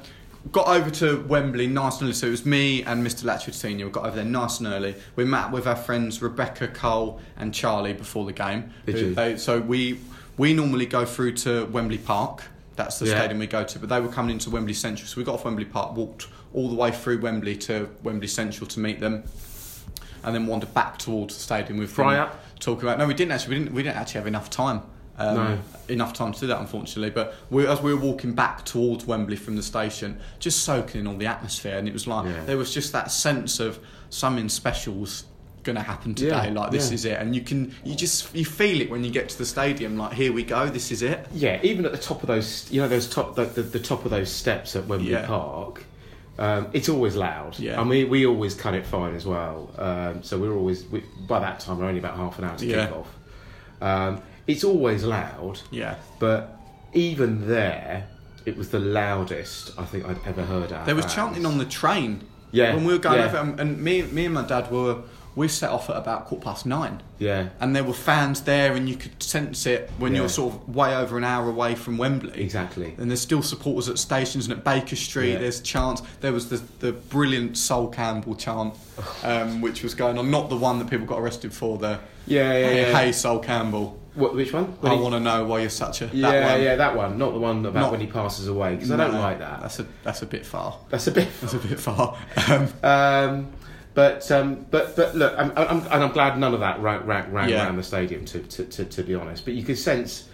got 0.52 0.68
over 0.68 0.90
to 0.90 1.22
Wembley 1.28 1.68
nice 1.68 1.96
and 1.96 2.04
early. 2.04 2.14
So 2.14 2.28
it 2.28 2.32
was 2.32 2.46
me 2.46 2.84
and 2.84 3.06
Mr. 3.06 3.24
Latchford 3.24 3.54
Senior. 3.54 3.86
We 3.86 3.92
got 3.92 4.06
over 4.06 4.16
there 4.16 4.26
nice 4.26 4.60
and 4.60 4.68
early. 4.68 4.96
We 5.16 5.26
met 5.26 5.52
with 5.52 5.68
our 5.68 5.76
friends 5.76 6.22
Rebecca, 6.22 6.68
Cole, 6.70 7.20
and 7.38 7.54
Charlie 7.54 7.94
before 7.94 8.26
the 8.26 8.34
game. 8.34 8.72
Did 8.86 8.96
Who- 8.96 9.06
you? 9.08 9.16
They, 9.16 9.38
so 9.38 9.60
we 9.60 10.00
we 10.38 10.54
normally 10.54 10.86
go 10.86 11.04
through 11.06 11.34
to 11.34 11.66
Wembley 11.66 11.98
Park. 11.98 12.44
That's 12.78 12.98
the 13.00 13.08
Yeah. 13.08 13.18
stadium 13.20 13.40
we 13.40 13.48
go 13.48 13.66
to. 13.66 13.78
But 13.80 13.90
they 13.90 14.00
were 14.00 14.08
coming 14.08 14.32
into 14.32 14.50
Wembley 14.50 14.74
Central, 14.74 15.06
so 15.06 15.18
we 15.20 15.26
got 15.26 15.34
off 15.34 15.44
Wembley 15.44 15.66
Park, 15.66 15.98
walked 15.98 16.28
all 16.54 16.70
the 16.70 16.76
way 16.76 16.92
through 16.92 17.20
Wembley 17.20 17.58
to 17.58 17.90
Wembley 18.04 18.28
Central 18.30 18.66
to 18.68 18.80
meet 18.80 19.02
them, 19.02 19.24
and 20.24 20.34
then 20.34 20.48
wandered 20.48 20.74
back 20.74 20.98
towards 20.98 21.36
the 21.36 21.42
stadium 21.42 21.78
with 21.78 21.92
Fry 21.92 22.18
up? 22.18 22.40
Talking 22.62 22.84
about 22.88 22.98
no, 23.00 23.06
we 23.06 23.14
didn't 23.14 23.34
actually. 23.34 23.56
We 23.58 23.64
didn't. 23.64 23.76
We 23.76 23.84
didn't 23.84 23.98
actually 23.98 24.20
have 24.20 24.28
enough 24.28 24.50
time. 24.50 24.82
Um, 25.20 25.36
No. 25.36 25.58
enough 25.90 26.14
time 26.14 26.32
to 26.34 26.40
do 26.40 26.48
that, 26.48 26.60
unfortunately. 26.60 27.10
But 27.10 27.36
we, 27.50 27.68
as 27.68 27.82
we 27.82 27.94
were 27.94 28.00
walking 28.00 28.34
back 28.34 28.64
towards 28.66 29.06
Wembley 29.06 29.36
from 29.36 29.56
the 29.56 29.64
station, 29.64 30.20
just 30.40 30.64
soaking 30.64 31.02
in 31.02 31.08
all 31.08 31.18
the 31.18 31.26
atmosphere, 31.28 31.78
and 31.78 31.88
it 31.88 31.94
was 31.94 32.08
like 32.08 32.26
Yeah. 32.26 32.44
there 32.46 32.58
was 32.58 32.74
just 32.74 32.94
that 32.94 33.12
sense 33.12 33.60
of 33.60 33.80
something 34.10 34.50
special's 34.50 35.26
going 35.64 35.76
to 35.76 35.82
happen 35.82 36.16
today. 36.16 36.30
Yeah, 36.48 36.54
Like 36.54 36.72
this 36.72 36.90
yeah. 36.90 36.94
is 36.96 37.06
it, 37.06 37.20
and 37.20 37.36
you 37.36 37.42
can 37.42 37.76
you 37.84 37.94
just 37.96 38.34
you 38.34 38.46
feel 38.46 38.80
it 38.82 38.90
when 38.90 39.04
you 39.04 39.12
get 39.12 39.28
to 39.30 39.38
the 39.38 39.46
stadium. 39.46 39.98
Like 39.98 40.14
here 40.14 40.32
we 40.32 40.44
go, 40.44 40.68
this 40.70 40.90
is 40.92 41.02
it. 41.02 41.28
Yeah, 41.34 41.60
even 41.64 41.86
at 41.86 41.92
the 41.92 41.98
top 41.98 42.22
of 42.24 42.28
those, 42.28 42.72
you 42.72 42.80
know, 42.82 42.88
those 42.88 43.10
top 43.10 43.36
the, 43.36 43.44
the, 43.46 43.62
the 43.64 43.80
top 43.80 44.06
of 44.06 44.12
those 44.12 44.32
steps 44.32 44.76
at 44.78 44.88
Wembley. 44.88 45.16
Park. 45.26 45.84
Um, 46.38 46.68
it's 46.72 46.88
always 46.88 47.18
loud. 47.18 47.60
Yeah. 47.60 47.82
I 47.82 47.84
mean, 47.84 48.08
we 48.10 48.26
always 48.26 48.56
cut 48.56 48.74
it 48.74 48.86
fine 48.86 49.14
as 49.14 49.26
well. 49.26 49.70
Um, 49.78 50.24
so 50.24 50.40
we're 50.40 50.54
always 50.56 50.86
we, 50.86 51.04
by 51.28 51.40
that 51.40 51.60
time 51.60 51.80
we're 51.80 51.86
only 51.88 52.00
about 52.00 52.16
half 52.16 52.40
an 52.40 52.46
hour 52.46 52.58
to 52.58 52.66
Yeah. 52.66 52.86
kick 52.86 52.96
off. 52.96 53.14
Um, 53.82 54.22
it's 54.52 54.64
always 54.64 55.04
loud, 55.04 55.60
Yeah. 55.72 55.96
but 56.20 56.58
even 56.94 57.48
there, 57.48 58.08
it 58.46 58.58
was 58.58 58.70
the 58.70 58.80
loudest 58.80 59.72
I 59.78 59.86
think 59.86 60.06
I'd 60.06 60.18
ever 60.26 60.44
heard. 60.44 60.70
There 60.86 60.96
was 60.96 61.06
fans. 61.06 61.16
chanting 61.16 61.46
on 61.46 61.58
the 61.58 61.66
train. 61.66 62.24
Yeah, 62.52 62.74
When 62.76 62.84
we 62.86 62.94
were 62.94 63.00
going 63.00 63.20
yeah. 63.20 63.26
over, 63.28 63.38
and, 63.38 63.60
and 63.60 63.80
me, 63.80 64.02
me 64.02 64.26
and 64.26 64.34
my 64.34 64.42
dad 64.42 64.72
were 64.72 65.04
we 65.36 65.48
set 65.48 65.70
off 65.70 65.88
at 65.92 65.96
about 65.96 66.26
quarter 66.26 66.44
past 66.44 66.66
nine. 66.66 67.02
Yeah, 67.20 67.50
And 67.62 67.76
there 67.76 67.84
were 67.84 67.94
fans 67.94 68.42
there, 68.42 68.74
and 68.74 68.90
you 68.90 68.96
could 68.96 69.22
sense 69.22 69.68
it 69.68 69.90
when 70.00 70.14
Yeah. 70.14 70.22
you're 70.22 70.30
sort 70.30 70.56
of 70.56 70.76
way 70.76 70.96
over 70.96 71.16
an 71.18 71.24
hour 71.24 71.48
away 71.48 71.76
from 71.76 71.98
Wembley. 72.00 72.42
exactly. 72.42 72.96
And 72.98 73.10
there's 73.12 73.22
still 73.22 73.44
supporters 73.44 73.88
at 73.88 74.00
stations 74.00 74.48
and 74.48 74.54
at 74.58 74.64
Baker 74.64 74.96
Street. 74.96 75.34
Yeah. 75.34 75.40
There's 75.40 75.62
chants. 75.62 76.02
There 76.22 76.34
was 76.34 76.50
the 76.50 76.60
the 76.80 76.92
brilliant 76.94 77.56
Sol 77.58 77.88
Campbell 77.90 78.34
chant, 78.36 78.74
um, 79.24 79.62
which 79.62 79.84
was 79.84 79.94
going 79.94 80.18
on. 80.18 80.32
Not 80.32 80.50
the 80.50 80.58
one 80.58 80.80
that 80.80 80.90
people 80.90 81.06
got 81.06 81.20
arrested 81.20 81.54
for. 81.54 81.78
The 81.78 82.00
Yeah, 82.26 82.52
yeah, 82.52 82.52
hey, 82.68 82.82
yeah. 82.92 82.98
hey 83.00 83.12
Sol 83.12 83.38
Campbell, 83.40 83.99
What, 84.16 84.36
which 84.36 84.52
one? 84.54 84.66
When 84.82 84.92
I 84.92 84.96
he- 84.96 85.02
want 85.02 85.14
to 85.16 85.20
know 85.20 85.46
why 85.46 85.60
you're 85.62 85.70
such 85.70 86.02
a. 86.02 86.08
that 86.08 86.14
Yeah, 86.16 86.54
one. 86.54 86.62
yeah, 86.64 86.76
that 86.76 86.96
one. 86.96 87.18
Not 87.18 87.34
the 87.34 87.40
one 87.40 87.66
about 87.66 87.80
Not- 87.80 87.92
when 87.92 88.02
he 88.02 88.08
passes 88.08 88.48
away 88.48 88.76
because 88.76 88.92
I 88.92 88.98
don't 88.98 89.14
No, 89.14 89.20
like 89.22 89.40
that. 89.40 89.62
That's 89.62 89.80
a 89.80 89.86
that's 90.04 90.22
a 90.22 90.26
bit 90.26 90.46
far. 90.46 90.78
That's 90.90 91.08
a 91.08 91.12
bit. 91.12 91.28
That's 91.42 91.54
a 91.54 91.60
bit 91.60 91.80
far. 91.80 92.18
Um, 92.50 92.68
Um, 92.84 93.52
but 93.94 94.30
um, 94.32 94.66
but 94.72 94.96
but 94.96 95.16
look, 95.16 95.34
I'm, 95.38 95.52
I'm, 95.58 95.80
and 95.82 96.04
I'm 96.04 96.12
glad 96.12 96.38
none 96.38 96.54
of 96.54 96.60
that 96.62 96.80
ran, 96.80 97.06
ran, 97.06 97.32
ran 97.32 97.50
Yeah. 97.50 97.66
around 97.66 97.78
the 97.78 97.84
stadium. 97.84 98.24
To, 98.26 98.40
to, 98.40 98.66
to, 98.66 98.86
to 98.86 99.04
be 99.04 99.16
honest, 99.16 99.46
but 99.46 99.54
you 99.56 99.64
could 99.64 99.78
sense 99.78 100.28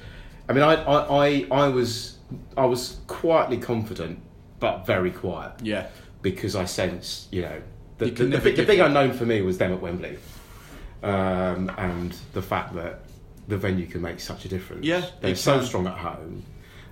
I 0.48 0.54
mean, 0.54 0.62
I, 0.64 0.76
I, 0.76 1.26
I, 1.28 1.48
I 1.66 1.68
was 1.70 2.18
I 2.56 2.66
was 2.66 2.98
quietly 3.08 3.58
confident, 3.58 4.20
but 4.60 4.86
very 4.86 5.10
quiet 5.12 5.54
Yeah. 5.64 5.88
because 6.22 6.56
I 6.56 6.66
sensed, 6.66 7.34
you 7.34 7.42
know, 7.44 7.62
the, 7.98 8.06
You 8.08 8.12
the, 8.12 8.26
the, 8.26 8.38
big, 8.40 8.56
the 8.58 8.64
big 8.66 8.80
unknown 8.80 9.14
for 9.14 9.26
me 9.26 9.42
was 9.42 9.58
them 9.58 9.74
at 9.74 9.82
Wembley, 9.82 10.18
um, 11.02 11.72
and 11.78 12.16
the 12.34 12.42
fact 12.42 12.76
that 12.76 13.00
the 13.48 13.58
venue 13.58 13.86
can 13.88 14.02
make 14.02 14.20
such 14.20 14.46
a 14.46 14.48
difference. 14.48 14.86
Yeah, 14.86 15.06
they're 15.22 15.36
so 15.36 15.58
can. 15.60 15.68
strong 15.68 15.88
at 15.88 15.98
home, 15.98 16.44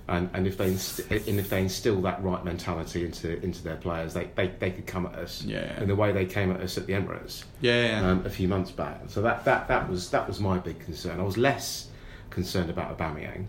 and, 0.08 0.28
and 0.34 0.46
if 0.46 0.56
they 0.58 0.68
inst- 0.68 1.00
and 1.10 1.40
if 1.40 1.48
they 1.50 1.60
instill 1.60 2.00
that 2.02 2.22
right 2.22 2.44
mentality 2.44 3.04
into 3.04 3.42
into 3.42 3.62
their 3.64 3.76
players, 3.76 4.14
they, 4.14 4.28
they, 4.34 4.48
they 4.58 4.70
could 4.70 4.86
come 4.86 5.06
at 5.06 5.14
us 5.14 5.42
Yeah. 5.42 5.80
in 5.80 5.88
the 5.88 5.96
way 5.96 6.12
they 6.12 6.26
came 6.26 6.50
at 6.52 6.60
us 6.60 6.76
at 6.78 6.86
the 6.86 6.92
Emirates 6.92 7.44
Yeah. 7.60 8.00
yeah. 8.00 8.10
um, 8.10 8.24
a 8.26 8.30
few 8.30 8.46
months 8.48 8.70
back. 8.70 9.00
So 9.08 9.22
that, 9.22 9.44
that, 9.46 9.68
that 9.68 9.88
was 9.88 10.10
that 10.10 10.28
was 10.28 10.40
my 10.40 10.58
big 10.58 10.78
concern. 10.80 11.18
I 11.20 11.22
was 11.24 11.36
less 11.36 11.88
concerned 12.30 12.70
about 12.70 12.96
Aubameyang. 12.96 13.46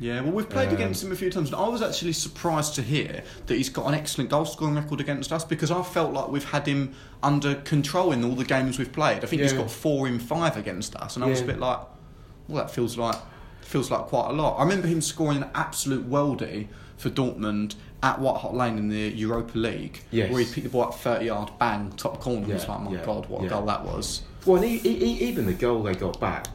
Yeah, 0.00 0.20
well, 0.22 0.32
we've 0.32 0.48
played 0.48 0.70
Um, 0.70 0.74
against 0.74 1.04
him 1.04 1.12
a 1.12 1.14
few 1.14 1.30
times, 1.30 1.50
and 1.52 1.56
I 1.62 1.68
was 1.68 1.80
actually 1.80 2.14
surprised 2.14 2.74
to 2.74 2.82
hear 2.82 3.22
that 3.46 3.54
he's 3.54 3.68
got 3.68 3.86
an 3.86 3.94
excellent 3.94 4.30
goal 4.30 4.44
scoring 4.44 4.74
record 4.74 5.00
against 5.00 5.32
us 5.32 5.44
because 5.44 5.70
I 5.70 5.80
felt 5.82 6.12
like 6.12 6.28
we've 6.28 6.50
had 6.50 6.66
him 6.66 6.94
under 7.22 7.54
control 7.56 8.10
in 8.10 8.24
all 8.24 8.34
the 8.34 8.44
games 8.44 8.80
we've 8.80 8.90
played. 8.92 9.22
I 9.22 9.28
think 9.28 9.42
he's 9.42 9.52
got 9.52 9.70
four 9.70 10.08
in 10.08 10.18
five 10.18 10.56
against 10.56 10.96
us, 10.96 11.14
and 11.14 11.24
I 11.24 11.28
was 11.28 11.40
a 11.40 11.44
bit 11.44 11.60
like, 11.60 11.78
well, 12.52 12.64
that 12.64 12.72
feels 12.72 12.96
like 12.98 13.16
feels 13.62 13.90
like 13.90 14.02
quite 14.06 14.30
a 14.30 14.32
lot. 14.32 14.56
I 14.58 14.62
remember 14.64 14.86
him 14.86 15.00
scoring 15.00 15.38
an 15.42 15.48
absolute 15.54 16.08
worldie 16.08 16.68
for 16.96 17.10
Dortmund 17.10 17.74
at 18.02 18.20
White 18.20 18.38
Hart 18.40 18.54
Lane 18.54 18.76
in 18.78 18.88
the 18.88 19.08
Europa 19.10 19.56
League, 19.58 20.02
Yes. 20.10 20.30
where 20.30 20.42
he 20.42 20.52
picked 20.52 20.64
the 20.64 20.70
ball 20.70 20.82
up 20.82 20.94
thirty 20.94 21.26
yard, 21.26 21.50
bang, 21.58 21.90
top 21.96 22.20
corner. 22.20 22.46
I 22.46 22.54
was 22.54 22.68
like, 22.68 22.80
my 22.80 22.92
yeah, 22.92 23.04
god, 23.04 23.26
what 23.28 23.40
a 23.40 23.44
yeah. 23.44 23.50
goal 23.50 23.66
that 23.66 23.84
was! 23.84 24.22
Well, 24.44 24.56
and 24.62 24.64
he, 24.70 24.78
he, 24.78 25.24
even 25.28 25.46
the 25.46 25.52
goal 25.54 25.82
they 25.84 25.94
got 25.94 26.20
back 26.20 26.48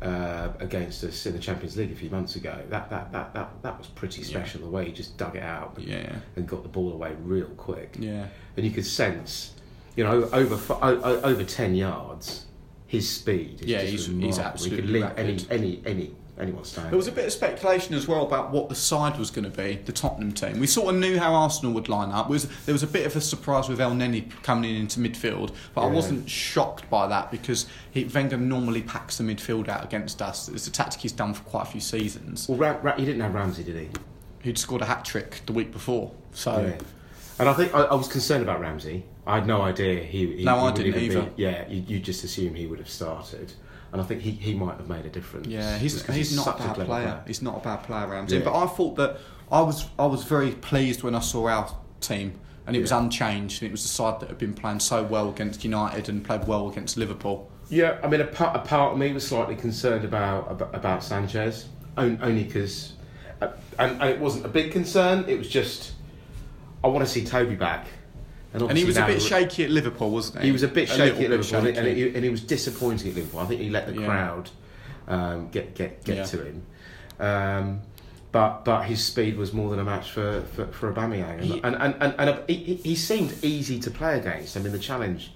uh, 0.00 0.48
against 0.60 1.02
us 1.04 1.26
in 1.26 1.32
the 1.32 1.38
Champions 1.38 1.76
League 1.76 1.92
a 1.92 1.94
few 1.96 2.08
months 2.10 2.36
ago, 2.36 2.56
that 2.70 2.88
that, 2.90 3.12
that, 3.12 3.34
that, 3.34 3.50
that 3.62 3.78
was 3.78 3.88
pretty 3.88 4.22
special. 4.22 4.60
The 4.62 4.68
way 4.68 4.86
he 4.86 4.92
just 4.92 5.16
dug 5.18 5.36
it 5.36 5.42
out 5.42 5.76
and, 5.76 5.86
Yeah. 5.86 6.12
and 6.36 6.46
got 6.46 6.62
the 6.62 6.68
ball 6.68 6.92
away 6.92 7.14
real 7.20 7.46
quick. 7.56 7.96
Yeah. 7.98 8.26
And 8.56 8.64
you 8.64 8.72
could 8.72 8.86
sense, 8.86 9.52
you 9.96 10.04
know, 10.04 10.28
over 10.32 10.56
fi- 10.56 10.78
o- 10.80 11.00
o- 11.02 11.20
over 11.22 11.44
ten 11.44 11.74
yards, 11.74 12.46
his 12.92 13.08
speed. 13.08 13.62
Is 13.62 13.66
Yeah, 13.66 13.78
just 13.78 13.90
he's- 13.90 14.00
he's 14.06 14.08
remarkable. 14.10 14.36
He 14.36 14.42
absolutely 14.44 14.76
could 14.82 14.90
leave 14.90 15.02
rapid. 15.02 15.18
any 15.18 15.46
any 15.50 15.82
any 15.86 16.10
anyone 16.38 16.64
standing. 16.64 16.90
There 16.90 16.98
was 16.98 17.08
a 17.08 17.12
bit 17.12 17.24
of 17.24 17.32
speculation 17.32 17.94
as 17.94 18.06
well 18.06 18.26
about 18.26 18.50
what 18.52 18.68
the 18.68 18.74
side 18.74 19.18
was 19.18 19.30
going 19.30 19.50
to 19.50 19.56
be, 19.56 19.78
the 19.86 19.92
Tottenham 19.92 20.32
team. 20.32 20.60
We 20.60 20.66
sort 20.66 20.94
of 20.94 21.00
knew 21.00 21.18
how 21.18 21.32
Arsenal 21.34 21.72
would 21.72 21.88
line 21.88 22.10
up. 22.10 22.28
Was, 22.28 22.48
there 22.66 22.72
was 22.74 22.82
a 22.82 22.86
bit 22.86 23.06
of 23.06 23.14
a 23.16 23.20
surprise 23.20 23.68
with 23.68 23.78
Elneny 23.78 24.30
coming 24.42 24.68
in 24.70 24.76
into 24.76 25.00
midfield, 25.00 25.52
but 25.74 25.82
I 25.82 25.86
wasn't 25.86 26.28
shocked 26.28 26.88
by 26.90 27.06
that 27.06 27.30
because 27.30 27.64
he, 27.92 28.04
Wenger 28.04 28.36
normally 28.36 28.82
packs 28.82 29.16
the 29.18 29.24
midfield 29.24 29.68
out 29.68 29.84
against 29.84 30.20
us. 30.20 30.48
It's 30.48 30.66
a 30.66 30.70
tactic 30.72 31.00
he's 31.00 31.12
done 31.12 31.32
for 31.32 31.44
quite 31.44 31.62
a 31.62 31.70
few 31.70 31.80
seasons. 31.80 32.46
well, 32.48 32.58
Ra- 32.58 32.78
Ra- 32.82 32.96
he 32.96 33.04
didn't 33.06 33.20
have 33.22 33.34
Ramsey, 33.34 33.62
did 33.62 33.76
he? 33.76 33.88
He'd 34.42 34.58
scored 34.58 34.82
a 34.82 34.86
hat 34.86 35.04
trick 35.06 35.40
the 35.46 35.52
week 35.54 35.70
before, 35.72 36.12
so 36.32 36.60
Yeah. 36.76 36.84
And 37.42 37.50
I 37.50 37.54
think 37.54 37.74
I, 37.74 37.82
I 37.82 37.94
was 37.94 38.06
concerned 38.06 38.44
about 38.44 38.60
Ramsey. 38.60 39.04
I 39.26 39.34
had 39.34 39.48
no 39.48 39.62
idea 39.62 40.00
he. 40.00 40.36
he 40.36 40.44
No, 40.44 40.58
I 40.58 40.62
would 40.64 40.74
didn't 40.74 40.94
either. 40.94 41.22
Be, 41.22 41.42
yeah, 41.42 41.68
you, 41.68 41.82
you 41.88 41.98
just 41.98 42.22
assume 42.22 42.54
he 42.54 42.68
would 42.68 42.78
have 42.78 42.88
started, 42.88 43.52
and 43.90 44.00
I 44.00 44.04
think 44.04 44.20
he, 44.20 44.30
he 44.30 44.54
might 44.54 44.76
have 44.76 44.88
made 44.88 45.06
a 45.06 45.08
difference. 45.08 45.48
Yeah, 45.48 45.76
he's, 45.76 46.00
'cause 46.00 46.14
he's, 46.14 46.36
not 46.36 46.46
a 46.46 46.58
bad 46.58 46.74
clever 46.74 46.84
player. 46.84 47.24
He's 47.26 47.42
not 47.42 47.56
a 47.56 47.60
bad 47.60 47.82
player, 47.82 48.06
Ramsey. 48.06 48.36
Yeah. 48.36 48.44
But 48.44 48.62
I 48.62 48.66
thought 48.68 48.94
that 48.96 49.18
I 49.50 49.60
was 49.60 49.88
I 49.98 50.06
was 50.06 50.22
very 50.22 50.52
pleased 50.52 51.02
when 51.02 51.16
I 51.16 51.20
saw 51.20 51.48
our 51.48 51.68
team, 52.00 52.38
and 52.64 52.76
it 52.76 52.80
was 52.80 52.92
unchanged. 52.92 53.60
And 53.60 53.68
it 53.68 53.72
was 53.72 53.82
the 53.82 53.88
side 53.88 54.20
that 54.20 54.28
had 54.28 54.38
been 54.38 54.54
playing 54.54 54.78
so 54.78 55.02
well 55.02 55.28
against 55.28 55.64
United 55.64 56.08
and 56.08 56.24
played 56.24 56.46
well 56.46 56.70
against 56.70 56.96
Liverpool. 56.96 57.50
Yeah, 57.70 57.98
I 58.04 58.06
mean, 58.08 58.20
a 58.20 58.26
part, 58.26 58.54
a 58.54 58.60
part 58.60 58.92
of 58.92 58.98
me 58.98 59.12
was 59.12 59.26
slightly 59.26 59.56
concerned 59.56 60.04
about 60.04 60.48
about, 60.48 60.74
about 60.74 61.02
Sanchez, 61.02 61.66
only 61.96 62.44
because, 62.44 62.92
uh, 63.40 63.48
and, 63.80 64.00
and 64.00 64.10
it 64.10 64.20
wasn't 64.20 64.46
a 64.46 64.48
big 64.48 64.70
concern. 64.70 65.24
It 65.26 65.38
was 65.38 65.48
just, 65.48 65.92
I 66.84 66.88
want 66.88 67.04
to 67.06 67.10
see 67.10 67.24
Toby 67.24 67.54
back, 67.54 67.86
And 68.54 68.76
he 68.76 68.84
was 68.84 68.96
a 68.96 69.06
bit 69.06 69.22
shaky 69.22 69.64
at 69.64 69.70
Liverpool, 69.70 70.10
wasn't 70.10 70.40
he? 70.40 70.46
He 70.46 70.52
was 70.52 70.62
a 70.62 70.68
bit 70.68 70.88
little 70.90 71.06
shaky 71.06 71.24
at 71.24 71.30
Liverpool, 71.30 71.58
and, 71.60 71.68
and, 71.68 71.76
shaky. 71.86 72.00
he, 72.10 72.14
and 72.14 72.24
he 72.24 72.30
was 72.30 72.40
disappointing 72.42 73.10
at 73.10 73.14
Liverpool. 73.16 73.40
I 73.40 73.46
think 73.46 73.60
he 73.60 73.70
let 73.70 73.86
the 73.86 73.94
Yeah. 74.00 74.06
crowd 74.06 74.50
um, 75.08 75.48
get 75.50 75.74
get 75.74 76.04
get 76.04 76.16
Yeah. 76.16 76.24
to 76.24 76.44
him. 76.44 76.62
Um, 77.20 77.80
but 78.30 78.64
but 78.64 78.82
his 78.84 79.04
speed 79.04 79.36
was 79.36 79.52
more 79.52 79.70
than 79.70 79.78
a 79.78 79.84
match 79.84 80.10
for 80.10 80.42
for, 80.54 80.66
for 80.68 80.92
Aubameyang, 80.92 81.34
and 81.38 81.44
He- 81.44 81.60
and, 81.62 81.74
and, 81.76 81.94
and, 82.00 82.14
and 82.18 82.38
he, 82.48 82.54
he- 82.54 82.74
he 82.76 82.94
seemed 82.94 83.34
easy 83.42 83.78
to 83.80 83.90
play 83.90 84.18
against. 84.18 84.56
I 84.56 84.60
mean, 84.60 84.72
the 84.72 84.78
challenge 84.78 85.32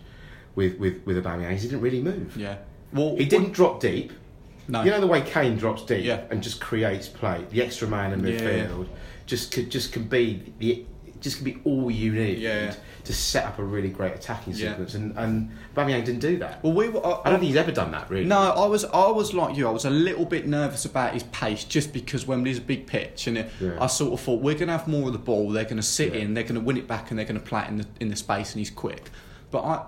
with 0.55 0.79
with 0.79 1.05
with 1.07 1.17
Aubameyang 1.23 1.55
is 1.55 1.63
he 1.63 1.69
didn't 1.69 1.83
really 1.83 2.03
move. 2.03 2.37
yeah. 2.37 2.57
Well, 2.93 3.17
He 3.17 3.25
didn't 3.25 3.53
drop 3.53 3.81
deep. 3.81 4.13
No. 4.69 4.83
You 4.83 4.91
know 4.93 5.01
the 5.01 5.07
way 5.07 5.21
Kane 5.21 5.57
drops 5.57 5.83
deep 5.83 6.05
Yeah. 6.05 6.23
and 6.31 6.43
just 6.43 6.61
creates 6.61 7.09
play. 7.09 7.45
The 7.51 7.63
extra 7.63 7.87
man 7.89 8.13
in 8.13 8.25
Yeah, 8.25 8.39
midfield 8.41 8.87
just 9.27 9.53
could 9.53 9.71
just 9.71 9.93
can 9.93 10.05
be 10.05 10.53
the 10.59 10.85
just 11.21 11.37
can 11.37 11.45
be 11.45 11.59
all 11.65 11.91
you 11.91 12.13
need 12.13 12.39
Yeah. 12.39 12.75
to 13.05 13.13
set 13.13 13.45
up 13.45 13.59
a 13.59 13.65
really 13.65 13.89
great 13.89 14.15
attacking 14.15 14.55
Yeah. 14.55 14.71
sequence. 14.71 14.95
And 14.95 15.17
and 15.17 15.51
Aubameyang 15.75 16.05
didn't 16.05 16.21
do 16.21 16.39
that. 16.39 16.63
well, 16.63 16.73
we 16.73 16.89
were. 16.89 17.05
I, 17.07 17.21
I 17.25 17.31
don't 17.31 17.41
think 17.41 17.49
he's 17.49 17.57
ever 17.57 17.73
done 17.73 17.91
that 17.93 18.09
really. 18.11 18.25
No, 18.27 18.39
I 18.39 18.67
was 18.67 18.85
I 18.85 19.11
was 19.11 19.33
like 19.35 19.57
you. 19.57 19.67
I 19.69 19.71
was 19.71 19.85
a 19.85 19.91
little 19.91 20.25
bit 20.25 20.47
nervous 20.47 20.85
about 20.85 21.15
his 21.15 21.23
pace, 21.25 21.65
just 21.65 21.93
because 21.93 22.27
Wembley's 22.27 22.59
a 22.59 22.63
big 22.63 22.87
pitch, 22.87 23.27
and 23.27 23.39
it, 23.39 23.51
Yeah. 23.61 23.77
I 23.81 23.87
sort 23.87 24.13
of 24.13 24.21
thought 24.21 24.41
we're 24.43 24.55
going 24.55 24.69
to 24.69 24.73
have 24.77 24.89
more 24.89 25.07
of 25.07 25.13
the 25.13 25.19
ball. 25.19 25.51
They're 25.51 25.65
going 25.65 25.77
to 25.77 25.83
sit 25.83 26.15
Yeah. 26.15 26.21
in, 26.21 26.35
they're 26.35 26.45
going 26.45 26.55
to 26.57 26.61
win 26.61 26.77
it 26.77 26.87
back, 26.89 27.11
and 27.11 27.19
they're 27.19 27.27
going 27.27 27.41
to 27.41 27.47
play 27.47 27.63
it 27.63 27.69
in 27.69 27.77
the 27.79 27.87
in 28.01 28.09
the 28.09 28.17
space, 28.17 28.53
and 28.53 28.59
he's 28.59 28.71
quick. 28.71 29.11
But 29.51 29.63
I. 29.65 29.83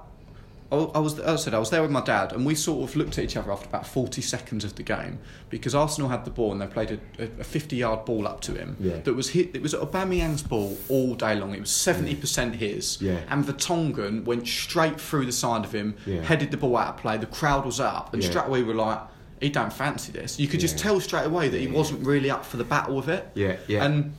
I 0.70 0.76
I 0.76 0.98
was, 0.98 1.18
as 1.18 1.40
I 1.40 1.44
said, 1.44 1.54
I 1.54 1.58
was 1.58 1.70
there 1.70 1.80
with 1.82 1.90
my 1.90 2.02
dad, 2.02 2.32
and 2.32 2.44
we 2.44 2.54
sort 2.54 2.88
of 2.88 2.94
looked 2.94 3.16
at 3.18 3.24
each 3.24 3.36
other 3.36 3.50
after 3.50 3.66
about 3.68 3.86
40 3.86 4.20
seconds 4.20 4.64
of 4.64 4.74
the 4.74 4.82
game 4.82 5.18
because 5.48 5.74
Arsenal 5.74 6.10
had 6.10 6.24
the 6.26 6.30
ball 6.30 6.52
and 6.52 6.60
they 6.60 6.66
played 6.66 7.00
a, 7.18 7.22
a 7.40 7.44
50 7.44 7.76
yard 7.76 8.04
ball 8.04 8.26
up 8.28 8.40
to 8.42 8.52
him 8.54 8.76
Yeah. 8.78 8.98
that 8.98 9.14
was 9.14 9.30
hit. 9.30 9.54
It 9.56 9.62
was 9.62 9.72
Aubameyang's 9.72 10.42
ball 10.42 10.76
all 10.90 11.14
day 11.14 11.34
long. 11.36 11.54
It 11.54 11.60
was 11.60 11.70
70% 11.70 12.56
his, 12.56 13.00
Yeah. 13.00 13.20
and 13.30 13.44
Vertonghen 13.44 14.24
went 14.24 14.46
straight 14.46 15.00
through 15.00 15.24
the 15.26 15.32
side 15.32 15.64
of 15.64 15.72
him, 15.72 15.94
Yeah. 16.06 16.20
headed 16.22 16.50
the 16.50 16.58
ball 16.58 16.76
out 16.76 16.96
of 16.96 17.00
play. 17.00 17.16
The 17.16 17.26
crowd 17.26 17.64
was 17.64 17.80
up, 17.80 18.12
and 18.12 18.22
Yeah. 18.22 18.28
straight 18.30 18.46
away 18.46 18.62
we 18.62 18.68
were 18.68 18.74
like, 18.74 19.00
he 19.40 19.48
don't 19.48 19.72
fancy 19.72 20.12
this. 20.12 20.38
You 20.38 20.48
could 20.48 20.60
just 20.60 20.76
tell 20.78 21.00
straight 21.00 21.24
away 21.24 21.48
that 21.48 21.60
he 21.60 21.68
wasn't 21.68 22.04
really 22.04 22.28
up 22.30 22.44
for 22.44 22.56
the 22.58 22.64
battle 22.64 22.96
with 22.96 23.08
it. 23.08 23.26
Yeah, 23.34 23.56
yeah. 23.68 23.84
And 23.84 24.12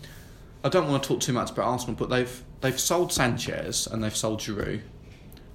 I 0.63 0.69
don't 0.69 0.89
want 0.89 1.03
to 1.03 1.07
talk 1.09 1.19
too 1.19 1.33
much 1.33 1.51
about 1.51 1.65
Arsenal, 1.65 1.95
but 1.95 2.09
they've 2.09 2.43
they've 2.61 2.79
sold 2.79 3.11
Sanchez 3.13 3.85
and 3.87 4.03
they've 4.03 4.15
sold 4.15 4.39
Giroud. 4.39 4.81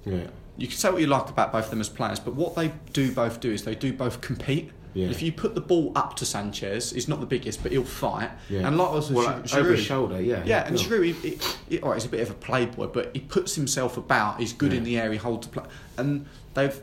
Yeah. 0.05 0.27
You 0.57 0.67
can 0.67 0.77
say 0.77 0.89
what 0.89 1.01
you 1.01 1.07
like 1.07 1.29
about 1.29 1.51
both 1.51 1.65
of 1.65 1.69
them 1.71 1.81
as 1.81 1.89
players, 1.89 2.19
but 2.19 2.33
what 2.35 2.55
they 2.55 2.71
do 2.93 3.11
both 3.11 3.39
do 3.39 3.51
is 3.51 3.63
they 3.63 3.75
do 3.75 3.91
both 3.93 4.21
compete. 4.21 4.71
Yeah. 4.93 5.09
If 5.09 5.21
you 5.21 5.33
put 5.33 5.55
the 5.55 5.61
ball 5.61 5.91
up 5.93 6.15
to 6.15 6.25
Sanchez, 6.25 6.91
he's 6.91 7.09
not 7.09 7.19
the 7.19 7.25
biggest, 7.25 7.61
but 7.61 7.73
he'll 7.73 7.83
fight. 7.83 8.31
Yeah. 8.49 8.65
And 8.65 8.77
likewise 8.77 9.09
with 9.11 9.25
well, 9.25 9.41
Gi- 9.43 9.57
over 9.57 9.69
Giroud. 9.71 9.75
his 9.75 9.85
shoulder, 9.85 10.21
yeah. 10.21 10.41
Yeah, 10.45 10.65
and 10.65 10.77
Giroud, 10.77 11.03
he, 11.03 11.11
he, 11.31 11.39
he, 11.67 11.79
all 11.81 11.89
right, 11.89 11.95
he's 11.95 12.05
a 12.05 12.09
bit 12.09 12.21
of 12.21 12.29
a 12.31 12.35
playboy, 12.35 12.87
but 12.87 13.11
he 13.13 13.19
puts 13.19 13.55
himself 13.55 13.97
about. 13.97 14.39
He's 14.39 14.53
good 14.53 14.71
Yeah. 14.71 14.77
in 14.77 14.83
the 14.85 14.97
air. 14.97 15.11
He 15.11 15.17
holds 15.17 15.47
the 15.47 15.51
play, 15.53 15.65
and 15.97 16.25
they've, 16.53 16.79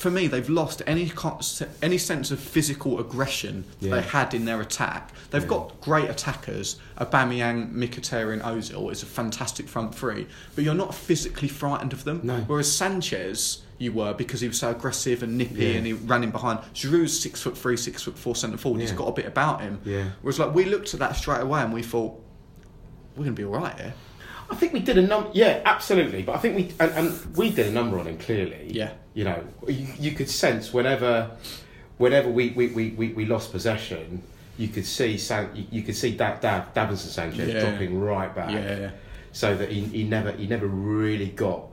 for 0.00 0.10
me, 0.10 0.26
they've 0.26 0.48
lost 0.48 0.80
any 0.86 1.12
any 1.82 1.98
sense 1.98 2.30
of 2.30 2.40
physical 2.40 2.98
aggression 2.98 3.64
Yeah. 3.80 3.96
they 3.96 4.00
had 4.02 4.32
in 4.32 4.46
their 4.46 4.60
attack. 4.62 5.12
They've 5.30 5.42
Yeah. 5.42 5.48
got 5.48 5.80
great 5.82 6.08
attackers. 6.08 6.76
Aubameyang, 6.98 7.74
Mkhitaryan, 7.74 8.40
Ozil 8.42 8.90
is 8.90 9.02
a 9.02 9.06
fantastic 9.06 9.68
front 9.68 9.94
three, 9.94 10.26
but 10.54 10.64
you're 10.64 10.74
not 10.74 10.94
physically 10.94 11.48
frightened 11.48 11.92
of 11.92 12.04
them. 12.04 12.20
No. 12.22 12.38
Whereas 12.46 12.72
Sanchez, 12.72 13.58
you 13.76 13.92
were 13.92 14.14
because 14.14 14.40
he 14.40 14.48
was 14.48 14.58
so 14.58 14.70
aggressive 14.70 15.22
and 15.22 15.36
nippy, 15.36 15.66
Yeah. 15.66 15.72
and 15.76 15.86
he 15.86 15.92
ran 15.92 16.24
in 16.24 16.30
behind. 16.30 16.60
Giroud's 16.74 17.20
six 17.20 17.42
foot 17.42 17.56
three, 17.58 17.76
six 17.76 18.02
foot 18.02 18.18
four 18.18 18.34
centre 18.34 18.56
forward. 18.56 18.80
He's 18.80 18.92
got 18.92 19.08
a 19.08 19.12
bit 19.12 19.26
about 19.26 19.60
him. 19.60 19.80
Yeah. 19.84 20.04
Whereas 20.22 20.38
like 20.38 20.54
we 20.54 20.64
looked 20.64 20.94
at 20.94 21.00
that 21.00 21.14
straight 21.16 21.42
away 21.42 21.60
and 21.60 21.74
we 21.74 21.82
thought 21.82 22.18
we're 23.16 23.24
going 23.24 23.36
to 23.36 23.40
be 23.42 23.44
all 23.44 23.52
right 23.60 23.78
here. 23.78 23.94
I 24.50 24.56
think 24.56 24.72
we 24.72 24.80
did 24.80 24.98
a 24.98 25.02
number. 25.02 25.30
Yeah, 25.32 25.62
absolutely. 25.64 26.22
But 26.22 26.36
I 26.36 26.38
think 26.38 26.56
we 26.56 26.72
and, 26.80 26.90
and 26.92 27.36
we 27.36 27.50
did 27.50 27.66
a 27.68 27.70
number 27.70 27.98
on 27.98 28.06
him 28.06 28.18
clearly. 28.18 28.70
Yeah. 28.70 28.92
You 29.14 29.24
know, 29.24 29.44
you, 29.66 29.86
you 29.98 30.12
could 30.12 30.28
sense 30.28 30.72
whenever, 30.72 31.30
whenever 31.98 32.28
we, 32.28 32.50
we, 32.50 32.68
we, 32.68 32.90
we, 32.90 33.08
we 33.12 33.24
lost 33.26 33.52
possession, 33.52 34.22
you 34.58 34.68
could 34.68 34.86
see 34.86 35.18
San, 35.18 35.50
you, 35.54 35.64
you 35.70 35.82
could 35.82 35.96
see 35.96 36.16
Dav, 36.16 36.40
Dav, 36.40 36.74
Davinson 36.74 37.08
Sanchez 37.08 37.48
Yeah. 37.48 37.60
dropping 37.60 37.98
right 37.98 38.34
back. 38.34 38.50
Yeah. 38.52 38.90
So 39.32 39.56
that 39.56 39.70
he, 39.70 39.82
he 39.82 40.04
never 40.04 40.32
he 40.32 40.46
never 40.48 40.66
really 40.66 41.28
got 41.28 41.69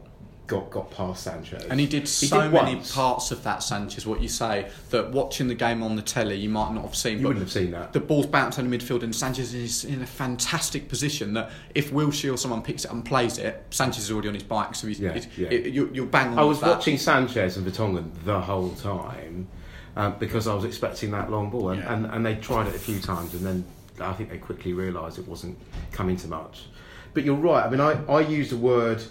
got 0.48 0.70
got 0.72 0.89
past 0.92 1.24
Sanchez. 1.24 1.66
And 1.66 1.80
he 1.80 1.86
did 1.86 2.08
so 2.08 2.42
did 2.42 2.54
many 2.54 2.75
once. 2.75 2.94
parts 2.96 3.32
of 3.32 3.44
that 3.44 3.62
Sanchez. 3.62 4.08
What 4.08 4.22
you 4.22 4.30
say 4.30 4.70
that 4.89 5.12
watching 5.12 5.48
the 5.48 5.56
game 5.56 5.84
on 5.84 5.96
the 5.96 6.01
telly 6.01 6.36
you 6.36 6.50
might 6.50 6.72
not 6.74 6.84
have 6.84 6.96
seen. 6.96 7.20
You 7.20 7.27
wouldn't 7.27 7.44
have 7.44 7.51
seen 7.51 7.72
that. 7.72 7.94
The 7.94 8.00
ball's 8.00 8.25
bounced 8.25 8.58
on 8.58 8.70
the 8.70 8.77
midfield 8.77 9.04
and 9.04 9.13
Sanchez 9.16 9.54
is 9.54 9.84
in 9.86 10.01
a 10.01 10.06
fantastic 10.08 10.88
position 10.89 11.34
that 11.34 11.51
if 11.75 11.92
Wilshere 11.92 12.34
or 12.34 12.38
someone 12.38 12.62
picks 12.62 12.86
it 12.86 12.88
up 12.88 12.94
and 12.94 13.06
plays 13.06 13.38
it, 13.38 13.66
Sanchez 13.72 14.06
is 14.06 14.12
already 14.12 14.30
on 14.30 14.34
his 14.34 14.44
bike, 14.44 14.74
so 14.75 14.88
he's, 14.88 15.00
Yeah, 15.00 15.10
it's- 15.10 15.27
yeah. 15.38 15.50
it- 15.50 15.74
you're, 15.74 15.94
you're 15.94 16.06
bang 16.06 16.30
on. 16.30 16.39
I 16.39 16.44
was 16.44 16.62
watching 16.62 16.98
Sanchez 16.98 17.58
and 17.58 17.68
Vertonghen 17.68 18.10
the 18.24 18.39
whole 18.39 18.72
time 18.72 19.48
um, 19.96 20.16
because 20.20 20.48
I 20.48 20.54
was 20.54 20.63
expecting 20.63 21.12
that 21.12 21.30
long 21.30 21.50
ball, 21.50 21.70
and, 21.72 21.82
Yeah. 21.82 21.94
and, 21.94 22.06
and 22.06 22.25
they 22.25 22.36
tried 22.36 22.68
it 22.68 22.75
a 22.75 22.80
few 22.80 23.00
times, 23.00 23.34
and 23.34 23.46
then 23.46 23.66
I 24.00 24.13
think 24.13 24.30
they 24.30 24.38
quickly 24.38 24.74
realised 24.74 25.18
it 25.20 25.27
wasn't 25.27 25.58
coming 25.92 26.16
to 26.18 26.27
much. 26.27 26.66
But 27.13 27.24
you're 27.24 27.36
right. 27.36 27.66
I 27.66 27.70
mean, 27.70 27.80
I, 27.82 27.94
I 28.06 28.20
used 28.22 28.51
the 28.51 28.58
word 28.58 29.01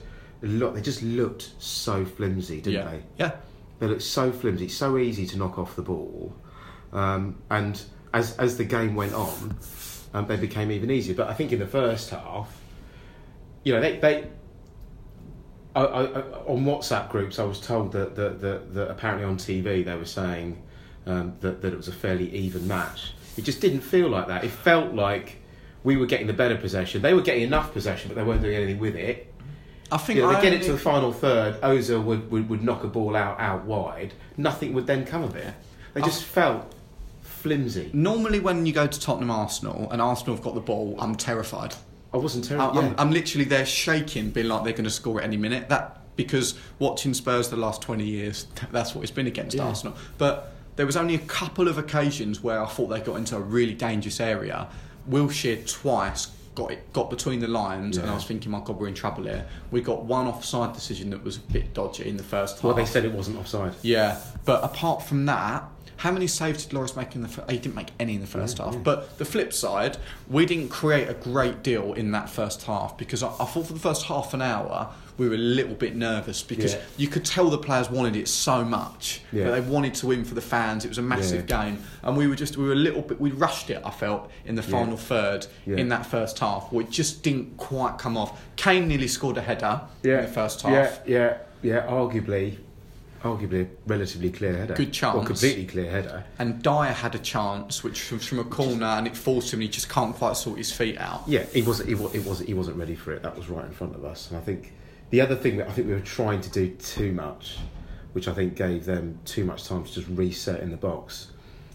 lot. 0.47 0.75
They 0.75 0.81
just 0.83 1.03
looked 1.03 1.51
so 1.59 2.05
flimsy, 2.05 2.61
didn't 2.61 2.73
Yeah. 2.85 2.91
they? 2.91 3.03
Yeah. 3.19 3.33
They 3.79 3.87
looked 3.89 4.03
so 4.03 4.33
flimsy, 4.33 4.69
so 4.69 4.97
easy 4.99 5.27
to 5.27 5.37
knock 5.39 5.59
off 5.59 5.77
the 5.77 5.83
ball, 5.83 6.35
um, 6.93 7.37
and 7.51 7.81
as 8.15 8.37
as 8.39 8.57
the 8.57 8.65
game 8.65 8.95
went 8.95 9.13
on, 9.13 9.59
um, 10.15 10.27
they 10.27 10.37
became 10.37 10.71
even 10.71 10.91
easier. 10.91 11.15
But 11.15 11.29
I 11.29 11.35
think 11.35 11.53
in 11.53 11.59
the 11.59 11.67
first 11.67 12.11
half, 12.11 12.59
you 13.65 13.75
know, 13.75 13.81
they 13.81 13.99
they. 13.99 14.29
I, 15.75 15.83
I, 15.83 16.03
I, 16.05 16.21
on 16.47 16.65
WhatsApp 16.65 17.11
groups, 17.11 17.39
I 17.39 17.45
was 17.45 17.61
told 17.61 17.93
that, 17.93 18.17
that, 18.17 18.41
that, 18.41 18.73
that 18.73 18.91
apparently 18.91 19.27
on 19.27 19.37
TV 19.37 19.85
they 19.85 19.95
were 19.95 20.07
saying 20.07 20.63
um, 21.05 21.35
that, 21.41 21.61
that 21.61 21.75
it 21.75 21.77
was 21.77 21.89
a 21.89 21.93
fairly 21.93 22.35
even 22.35 22.67
match. 22.67 23.13
It 23.37 23.43
just 23.43 23.61
didn't 23.61 23.83
feel 23.83 24.09
like 24.09 24.29
that. 24.29 24.43
It 24.43 24.51
felt 24.53 24.95
like 24.95 25.37
we 25.85 25.99
were 25.99 26.07
getting 26.07 26.29
the 26.29 26.33
better 26.33 26.57
possession. 26.57 27.03
They 27.03 27.13
were 27.13 27.21
getting 27.21 27.43
enough 27.43 27.75
possession, 27.75 28.09
but 28.09 28.15
they 28.15 28.23
weren't 28.23 28.41
doing 28.41 28.57
anything 28.57 28.79
with 28.79 28.97
it. 28.97 29.35
I 29.91 29.99
think 29.99 30.17
You 30.17 30.23
know, 30.23 30.35
they 30.35 30.43
get 30.43 30.53
it 30.53 30.63
to 30.63 30.73
the 30.73 30.79
final 30.79 31.13
third. 31.13 31.61
Oza 31.61 32.03
would, 32.03 32.31
would, 32.31 32.49
would 32.49 32.63
knock 32.63 32.83
a 32.83 32.89
ball 32.89 33.15
out 33.15 33.39
out 33.39 33.65
wide. 33.65 34.15
Nothing 34.37 34.73
would 34.75 34.87
then 34.87 35.07
come 35.07 35.23
of 35.23 35.37
it. 35.37 35.55
They 35.95 36.03
just 36.03 36.25
felt 36.25 36.75
flimsy. 37.23 37.91
Normally, 37.93 38.41
when 38.41 38.67
you 38.67 38.73
go 38.73 38.87
to 38.87 39.01
Tottenham 39.01 39.31
Arsenal 39.31 39.89
and 39.91 40.03
Arsenal 40.03 40.35
have 40.35 40.45
got 40.45 40.55
the 40.55 40.61
ball, 40.61 40.97
I'm 40.99 41.15
terrified. 41.15 41.75
I 42.13 42.17
wasn't 42.17 42.51
I'm, 42.51 42.59
terrible. 42.59 42.79
I'm, 42.81 42.95
I'm 42.99 43.11
literally 43.11 43.45
there 43.45 43.67
shaking, 43.67 44.31
being 44.31 44.49
like 44.49 44.65
they're 44.65 44.73
going 44.73 44.85
to 44.85 44.91
score 44.91 45.21
at 45.21 45.25
any 45.25 45.37
minute. 45.37 45.69
That 45.69 46.01
because 46.17 46.59
watching 46.79 47.15
Spurs 47.15 47.51
the 47.51 47.57
last 47.57 47.83
20 47.83 48.05
years, 48.05 48.47
that's 48.73 48.95
what 48.95 49.03
it's 49.03 49.11
been 49.11 49.27
against 49.27 49.57
Yeah. 49.57 49.67
Arsenal. 49.67 49.97
But 50.19 50.53
there 50.77 50.87
was 50.87 50.97
only 50.97 51.15
a 51.15 51.21
couple 51.21 51.69
of 51.69 51.79
occasions 51.79 52.43
where 52.43 52.61
I 52.63 52.67
thought 52.67 52.89
they 52.89 53.01
got 53.01 53.17
into 53.17 53.37
a 53.37 53.41
really 53.41 53.75
dangerous 53.75 54.21
area. 54.21 54.69
Wilshere 55.09 55.71
twice 55.71 56.29
got 56.57 56.73
it, 56.73 56.93
got 56.93 57.09
between 57.09 57.39
the 57.39 57.47
lines, 57.47 57.99
and 57.99 58.11
I 58.11 58.15
was 58.15 58.25
thinking, 58.25 58.51
my 58.51 58.61
God, 58.61 58.81
we're 58.81 58.89
in 58.89 58.95
trouble 58.95 59.25
here. 59.25 59.47
We 59.71 59.81
got 59.81 60.05
one 60.05 60.27
offside 60.27 60.73
decision 60.73 61.11
that 61.11 61.23
was 61.23 61.37
a 61.37 61.41
bit 61.41 61.73
dodgy 61.73 62.09
in 62.09 62.17
the 62.17 62.25
first 62.25 62.57
half. 62.57 62.65
well, 62.65 62.75
they 62.75 62.87
said 62.87 63.05
it 63.05 63.13
wasn't 63.13 63.39
offside. 63.39 63.75
Yeah, 63.83 64.19
but 64.45 64.65
apart 64.65 65.03
from 65.03 65.27
that, 65.27 65.63
how 65.99 66.11
many 66.11 66.27
saves 66.27 66.65
did 66.65 66.73
Loris 66.75 66.97
make 66.97 67.15
in 67.15 67.23
the? 67.23 67.29
Fir- 67.29 67.45
he 67.49 67.59
didn't 67.59 67.75
make 67.75 67.91
any 68.01 68.17
in 68.17 68.21
the 68.21 68.27
first 68.27 68.59
half. 68.59 68.83
But 68.83 69.19
the 69.19 69.25
flip 69.25 69.53
side, 69.53 69.99
we 70.29 70.45
didn't 70.45 70.69
create 70.71 71.09
a 71.09 71.15
great 71.15 71.63
deal 71.63 71.93
in 71.95 72.11
that 72.13 72.29
first 72.29 72.65
half 72.65 72.99
because 72.99 73.23
I, 73.23 73.29
I 73.29 73.45
thought 73.45 73.67
for 73.69 73.73
the 73.73 73.79
first 73.79 74.07
half 74.07 74.35
an 74.35 74.43
hour 74.43 74.93
we 75.19 75.29
were 75.29 75.35
a 75.35 75.39
little 75.39 75.75
bit 75.75 75.97
nervous 75.97 76.43
because 76.43 76.75
Yeah. 76.75 76.81
you 76.97 77.09
could 77.09 77.25
tell 77.25 77.49
the 77.49 77.59
players 77.59 77.89
wanted 77.91 78.17
it 78.17 78.29
so 78.29 78.65
much 78.65 79.21
Yeah. 79.33 79.51
they 79.51 79.61
wanted 79.61 79.95
to 79.95 80.07
win 80.07 80.25
for 80.25 80.35
the 80.35 80.41
fans. 80.41 80.85
It 80.85 80.89
was 80.89 80.99
a 80.99 81.03
massive 81.03 81.47
game, 81.47 81.79
and 82.03 82.17
we 82.17 82.27
were 82.27 82.37
just 82.37 82.57
we 82.57 82.65
were 82.67 82.73
a 82.73 82.77
little 82.77 83.03
bit 83.03 83.21
we 83.21 83.31
rushed 83.31 83.71
it. 83.71 83.81
I 83.85 83.91
felt 83.91 84.31
in 84.45 84.55
the 84.57 84.63
final 84.63 84.97
third 84.97 85.47
Yeah. 85.67 85.77
in 85.77 85.89
that 85.89 86.07
first 86.07 86.39
half, 86.39 86.71
which 86.73 86.91
just 86.91 87.23
didn't 87.23 87.57
quite 87.57 87.99
come 87.99 88.17
off. 88.17 88.41
Kane 88.57 88.89
nearly 88.89 89.09
scored 89.09 89.37
a 89.39 89.43
header 89.43 89.81
in 90.05 90.11
the 90.23 90.29
first 90.29 90.63
half. 90.63 90.73
Yeah, 90.73 90.93
yeah, 91.07 91.37
yeah. 91.63 91.87
Arguably, 91.87 92.57
arguably 93.25 93.65
a 93.65 93.69
relatively 93.87 94.31
clear 94.31 94.57
header. 94.57 94.75
Good 94.75 94.93
chance. 94.93 95.17
Or 95.17 95.25
completely 95.25 95.65
clear 95.65 95.91
header. 95.91 96.25
And 96.39 96.63
Dier 96.63 96.93
had 96.93 97.15
a 97.15 97.19
chance, 97.19 97.83
which 97.83 98.13
was 98.13 98.25
from 98.27 98.39
a 98.39 98.45
corner, 98.45 98.87
and 98.87 99.07
it 99.07 99.17
forced 99.17 99.53
him. 99.53 99.59
and 99.61 99.63
He 99.65 99.69
just 99.69 99.89
can't 99.89 100.15
quite 100.15 100.37
sort 100.37 100.59
his 100.59 100.71
feet 100.73 100.99
out. 100.99 101.23
Yeah, 101.27 101.45
he 101.53 101.63
wasn't. 101.63 101.89
He, 101.89 101.95
wa- 101.95 102.11
he 102.11 102.19
wasn't. 102.21 102.49
He 102.49 102.55
wasn't 102.55 102.77
ready 102.77 102.95
for 102.95 103.13
it. 103.13 103.23
That 103.23 103.37
was 103.37 103.49
right 103.49 103.65
in 103.65 103.73
front 103.73 103.95
of 103.97 104.05
us. 104.05 104.29
And 104.31 104.39
I 104.39 104.43
think 104.43 104.73
the 105.11 105.21
other 105.21 105.37
thing 105.37 105.57
that 105.59 105.69
I 105.69 105.73
think 105.73 105.87
we 105.87 105.95
were 105.95 106.01
trying 106.01 106.41
to 106.43 106.51
do 106.51 106.69
too 106.77 107.13
much, 107.13 107.59
which 108.13 108.29
I 108.29 108.35
think 108.35 108.55
gave 108.57 108.85
them 108.85 109.19
too 109.25 109.45
much 109.45 109.65
time 109.65 109.85
to 109.85 109.93
just 109.93 110.09
reset 110.09 110.61
in 110.61 110.71
the 110.71 110.77
box, 110.77 111.29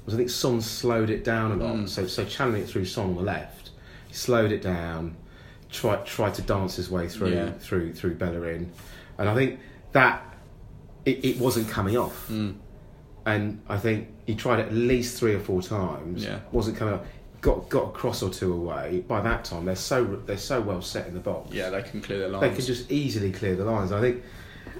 was 0.06 0.16
I 0.16 0.18
think 0.18 0.30
Son 0.30 0.62
slowed 0.62 1.10
it 1.10 1.24
down 1.24 1.52
a 1.52 1.56
lot. 1.56 1.76
Mm. 1.76 1.90
So 1.90 2.08
so 2.08 2.26
channeling 2.26 2.64
it 2.64 2.70
through 2.70 2.86
Son 2.86 3.06
on 3.06 3.16
the 3.16 3.22
left, 3.22 3.70
he 4.08 4.14
slowed 4.14 4.52
it 4.52 4.62
down, 4.62 5.16
tried 5.70 6.06
tried 6.06 6.34
to 6.36 6.42
dance 6.42 6.76
his 6.76 6.90
way 6.90 7.08
through 7.08 7.30
Yeah. 7.34 7.52
through 7.60 7.94
through 7.94 8.16
Bellerin, 8.16 8.72
and 9.18 9.30
I 9.30 9.36
think 9.36 9.60
that 9.94 10.24
it, 11.06 11.24
it 11.26 11.38
wasn't 11.40 11.68
coming 11.70 11.98
off. 11.98 12.28
Mm. 12.30 12.56
And 13.26 13.62
I 13.70 13.78
think 13.78 14.08
he 14.26 14.34
tried 14.34 14.60
it 14.60 14.68
at 14.68 14.74
least 14.74 15.20
three 15.20 15.36
or 15.36 15.40
four 15.40 15.62
times. 15.62 16.24
Yeah. 16.26 16.40
wasn't 16.52 16.78
coming 16.78 16.96
off. 16.96 17.02
Got 17.42 17.70
got 17.70 17.84
a 17.88 17.92
cross 17.92 18.22
or 18.22 18.30
two 18.30 18.54
away. 18.54 19.04
By 19.08 19.20
that 19.22 19.44
time, 19.46 19.66
they're 19.66 19.76
so 19.76 20.04
they're 20.26 20.38
so 20.38 20.62
well 20.62 20.82
set 20.82 21.08
in 21.08 21.14
the 21.16 21.20
box. 21.20 21.52
Yeah, 21.54 21.70
they 21.72 21.82
can 21.82 22.00
clear 22.02 22.20
their 22.20 22.30
lines. 22.30 22.42
They 22.42 22.56
can 22.56 22.66
just 22.66 22.92
easily 22.92 23.32
clear 23.32 23.56
the 23.56 23.66
lines. 23.66 23.92
I 23.92 24.00
think, 24.00 24.24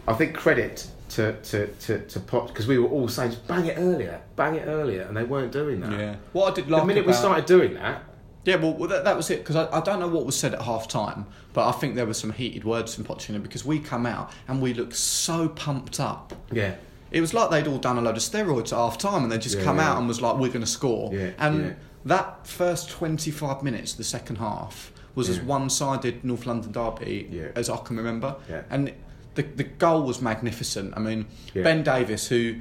I 0.08 0.14
think 0.14 0.36
credit 0.36 0.88
to 1.10 1.34
to 1.42 1.68
to, 1.68 2.06
to 2.06 2.20
Pop 2.20 2.48
because 2.50 2.68
we 2.68 2.78
were 2.78 2.88
all 2.88 3.08
saying 3.08 3.32
just 3.32 3.48
bang 3.48 3.66
it 3.66 3.78
earlier, 3.80 4.22
bang 4.36 4.56
it 4.56 4.68
earlier, 4.68 5.02
and 5.04 5.18
they 5.18 5.24
weren't 5.24 5.52
doing 5.52 5.80
that. 5.82 5.92
Yeah. 5.92 6.16
What 6.34 6.52
I 6.52 6.56
did 6.56 6.70
like 6.70 6.84
The 6.84 6.88
minute 6.88 7.06
we 7.08 7.14
started 7.14 7.46
doing 7.48 7.74
that, 7.74 8.04
Yeah, 8.46 8.58
well, 8.58 8.74
that, 8.88 9.06
that 9.06 9.18
was 9.18 9.32
it 9.32 9.40
because 9.40 9.56
I, 9.56 9.68
I 9.76 9.82
don't 9.82 10.00
know 10.00 10.08
what 10.08 10.28
was 10.28 10.38
said 10.38 10.54
at 10.54 10.62
half 10.62 10.88
time, 10.88 11.26
but 11.54 11.68
I 11.68 11.72
think 11.72 11.96
there 11.96 12.06
were 12.06 12.14
some 12.14 12.32
heated 12.32 12.64
words 12.64 12.94
from 12.94 13.06
Pochettino 13.06 13.42
because 13.42 13.66
we 13.66 13.80
come 13.80 14.06
out 14.06 14.32
and 14.48 14.62
we 14.62 14.76
look 14.76 14.94
so 14.94 15.50
pumped 15.50 16.00
up. 16.00 16.34
yeah, 16.52 16.76
It 17.10 17.22
was 17.22 17.34
like 17.34 17.50
they'd 17.50 17.68
all 17.68 17.80
done 17.80 17.98
a 17.98 18.02
load 18.02 18.18
of 18.18 18.22
steroids 18.24 18.72
at 18.72 18.78
half 18.78 19.00
time 19.00 19.24
and 19.24 19.32
they 19.32 19.40
just 19.40 19.58
Yeah, 19.58 19.64
come 19.64 19.78
yeah. 19.78 19.90
out 19.92 19.98
and 19.98 20.08
was 20.08 20.22
like, 20.22 20.36
we're 20.38 20.50
going 20.50 20.62
to 20.62 20.68
score. 20.68 21.12
Yeah, 21.14 21.32
and 21.40 21.66
yeah. 21.66 21.74
That 22.06 22.48
first 22.48 22.90
25 22.90 23.64
minutes, 23.64 23.94
the 23.94 24.04
second 24.04 24.38
half, 24.38 24.92
was 25.16 25.30
as 25.30 25.40
one 25.42 25.70
sided 25.70 26.24
North 26.24 26.46
London 26.46 26.72
derby 26.72 27.28
Yeah. 27.30 27.48
as 27.56 27.70
I 27.70 27.78
can 27.78 27.98
remember. 27.98 28.36
Yeah. 28.50 28.64
And 28.70 28.94
the, 29.36 29.44
the 29.44 29.64
goal 29.66 30.04
was 30.04 30.22
magnificent. 30.22 30.94
I 30.96 31.00
mean, 31.00 31.26
Yeah. 31.54 31.64
Ben 31.64 31.84
Davies, 31.84 32.28
who 32.28 32.56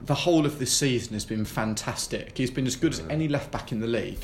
the 0.00 0.14
whole 0.14 0.44
of 0.44 0.58
this 0.58 0.72
season 0.72 1.14
has 1.14 1.24
been 1.24 1.44
fantastic, 1.44 2.36
he's 2.36 2.50
been 2.50 2.66
as 2.66 2.76
good 2.76 2.92
as 2.92 3.00
any 3.08 3.28
left 3.28 3.50
back 3.50 3.72
in 3.72 3.80
the 3.80 3.86
league, 3.86 4.18